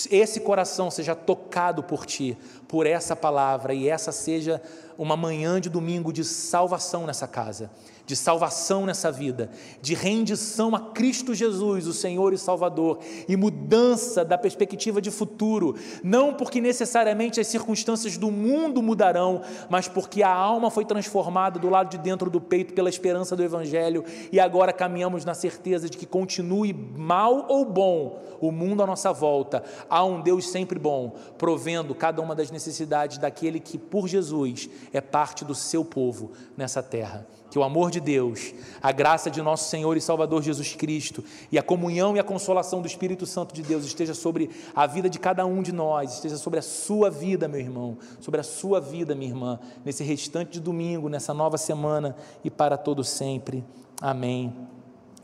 esse 0.10 0.40
coração 0.40 0.90
seja 0.90 1.14
tocado 1.14 1.84
por 1.84 2.06
ti, 2.06 2.38
por 2.68 2.88
essa 2.88 3.16
palavra, 3.16 3.74
e 3.74 3.88
essa 3.88 4.12
seja 4.12 4.62
uma 4.98 5.18
manhã 5.18 5.62
de 5.62 5.70
domingo 5.70 6.12
de 6.12 6.24
salvação 6.24 7.06
nessa 7.06 7.28
casa 7.28 7.70
de 8.06 8.16
salvação 8.16 8.86
nessa 8.86 9.12
vida, 9.12 9.50
de 9.82 9.94
rendição 9.94 10.76
a 10.76 10.80
Cristo 10.80 11.34
Jesus, 11.34 11.88
o 11.88 11.94
Senhor 11.94 12.34
e 12.34 12.38
Salvador, 12.38 13.00
e 13.28 13.36
mudança 13.36 14.24
da 14.24 14.38
perspectiva 14.38 15.02
de 15.02 15.10
futuro, 15.10 15.76
não 16.04 16.34
porque 16.34 16.62
necessariamente 16.62 17.40
as 17.40 17.48
circunstâncias 17.48 18.18
do 18.18 18.30
mundo 18.30 18.82
mudarão, 18.82 19.42
mas 19.70 19.88
porque 19.88 20.22
a 20.22 20.32
alma 20.32 20.70
foi 20.70 20.86
transformada 20.86 21.60
do 21.60 21.70
lado 21.70 21.90
de 21.90 21.98
dentro 21.98 22.30
do 22.30 22.40
peito 22.40 22.74
pela 22.74 22.90
esperança 22.90 23.36
do 23.36 23.44
Evangelho 23.44 24.04
e 24.32 24.40
agora 24.40 24.72
caminhamos 24.72 25.26
na 25.26 25.34
certeza 25.34 25.90
de 25.90 25.98
que 25.98 26.06
continue 26.06 26.74
mal 26.74 27.46
ou 27.50 27.66
bom 27.66 28.22
o 28.40 28.52
mundo 28.52 28.84
à 28.84 28.88
nossa 28.88 29.12
volta, 29.12 29.64
há 29.90 30.04
um 30.04 30.22
Deus 30.22 30.50
sempre 30.50 30.78
bom, 30.78 31.16
provendo 31.38 31.96
cada 31.96 32.22
uma 32.22 32.36
das 32.36 32.52
necessidades 32.52 33.18
daquele 33.18 33.60
que, 33.60 33.78
por 33.78 34.08
Jesus, 34.08 34.70
é 34.94 35.02
parte 35.02 35.46
do 35.46 35.56
seu 35.56 35.84
povo 35.84 36.32
nessa 36.58 36.84
terra 36.84 37.26
que 37.56 37.60
o 37.60 37.64
amor 37.64 37.90
de 37.90 38.02
Deus, 38.02 38.54
a 38.84 38.92
graça 38.92 39.32
de 39.32 39.42
nosso 39.42 39.70
Senhor 39.70 39.96
e 39.96 40.02
Salvador 40.02 40.44
Jesus 40.44 40.76
Cristo 40.76 41.24
e 41.50 41.58
a 41.58 41.64
comunhão 41.64 42.14
e 42.14 42.20
a 42.20 42.24
consolação 42.24 42.82
do 42.82 42.86
Espírito 42.86 43.26
Santo 43.26 43.56
de 43.56 43.62
Deus 43.62 43.86
esteja 43.86 44.14
sobre 44.14 44.50
a 44.76 44.86
vida 44.86 45.10
de 45.10 45.18
cada 45.18 45.46
um 45.46 45.62
de 45.62 45.72
nós, 45.72 46.16
esteja 46.16 46.36
sobre 46.36 46.60
a 46.60 46.62
sua 46.62 47.10
vida, 47.10 47.48
meu 47.48 47.62
irmão, 47.62 47.98
sobre 48.20 48.42
a 48.42 48.44
sua 48.44 48.82
vida, 48.82 49.16
minha 49.16 49.32
irmã, 49.32 49.58
nesse 49.86 50.04
restante 50.04 50.52
de 50.52 50.60
domingo, 50.60 51.08
nessa 51.08 51.34
nova 51.34 51.58
semana 51.58 52.14
e 52.44 52.52
para 52.52 52.76
todo 52.76 53.06
sempre. 53.06 53.64
Amém 54.02 54.54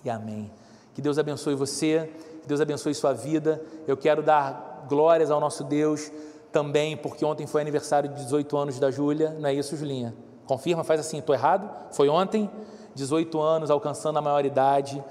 e 0.06 0.10
amém. 0.10 0.50
Que 0.96 1.02
Deus 1.02 1.18
abençoe 1.18 1.54
você, 1.54 2.10
que 2.44 2.48
Deus 2.48 2.62
abençoe 2.62 2.96
sua 2.96 3.12
vida. 3.12 3.62
Eu 3.86 3.98
quero 3.98 4.24
dar 4.24 4.86
glórias 4.88 5.32
ao 5.32 5.42
nosso 5.42 5.66
Deus 5.66 6.10
também, 6.50 6.96
porque 6.96 7.26
ontem 7.26 7.46
foi 7.46 7.60
aniversário 7.60 8.08
de 8.08 8.24
18 8.24 8.56
anos 8.56 8.80
da 8.80 8.90
Júlia, 8.90 9.32
não 9.38 9.50
é 9.50 9.54
isso, 9.54 9.76
Julinha? 9.76 10.16
Confirma, 10.52 10.84
faz 10.84 11.00
assim, 11.00 11.20
estou 11.20 11.34
errado? 11.34 11.70
Foi 11.94 12.10
ontem, 12.10 12.52
18 12.94 13.40
anos, 13.40 13.72
alcançando 13.72 14.20
a 14.20 14.22
maioridade. 14.22 15.02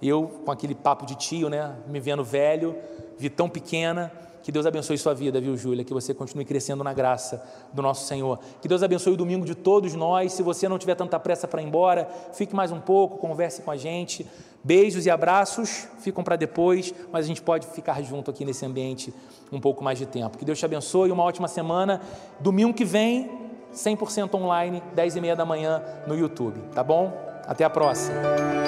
Eu, 0.00 0.40
com 0.42 0.50
aquele 0.50 0.74
papo 0.74 1.04
de 1.04 1.14
tio, 1.16 1.50
né? 1.50 1.76
Me 1.86 2.00
vendo 2.00 2.24
velho, 2.24 2.74
vi 3.18 3.28
tão 3.28 3.46
pequena. 3.46 4.10
Que 4.42 4.50
Deus 4.50 4.64
abençoe 4.64 4.96
sua 4.96 5.12
vida, 5.12 5.38
viu, 5.38 5.54
Júlia? 5.54 5.84
Que 5.84 5.92
você 5.92 6.14
continue 6.14 6.46
crescendo 6.46 6.82
na 6.82 6.94
graça 6.94 7.44
do 7.74 7.82
nosso 7.82 8.06
Senhor. 8.06 8.38
Que 8.62 8.66
Deus 8.66 8.82
abençoe 8.82 9.12
o 9.12 9.16
domingo 9.18 9.44
de 9.44 9.54
todos 9.54 9.92
nós. 9.94 10.32
Se 10.32 10.42
você 10.42 10.66
não 10.66 10.78
tiver 10.78 10.94
tanta 10.94 11.20
pressa 11.20 11.46
para 11.46 11.60
ir 11.60 11.66
embora, 11.66 12.08
fique 12.32 12.56
mais 12.56 12.72
um 12.72 12.80
pouco, 12.80 13.18
converse 13.18 13.60
com 13.60 13.70
a 13.70 13.76
gente. 13.76 14.26
Beijos 14.64 15.04
e 15.04 15.10
abraços 15.10 15.88
ficam 15.98 16.24
para 16.24 16.36
depois, 16.36 16.94
mas 17.12 17.26
a 17.26 17.28
gente 17.28 17.42
pode 17.42 17.66
ficar 17.66 18.02
junto 18.02 18.30
aqui 18.30 18.46
nesse 18.46 18.64
ambiente 18.64 19.12
um 19.52 19.60
pouco 19.60 19.84
mais 19.84 19.98
de 19.98 20.06
tempo. 20.06 20.38
Que 20.38 20.44
Deus 20.46 20.58
te 20.58 20.64
abençoe, 20.64 21.12
uma 21.12 21.22
ótima 21.22 21.48
semana. 21.48 22.00
Domingo 22.40 22.72
que 22.72 22.84
vem, 22.84 23.45
100% 23.76 24.34
online, 24.34 24.82
10 24.94 25.16
e 25.16 25.20
meia 25.20 25.36
da 25.36 25.44
manhã 25.44 25.82
no 26.06 26.16
YouTube, 26.16 26.60
tá 26.74 26.82
bom? 26.82 27.12
Até 27.46 27.64
a 27.64 27.70
próxima. 27.70 28.65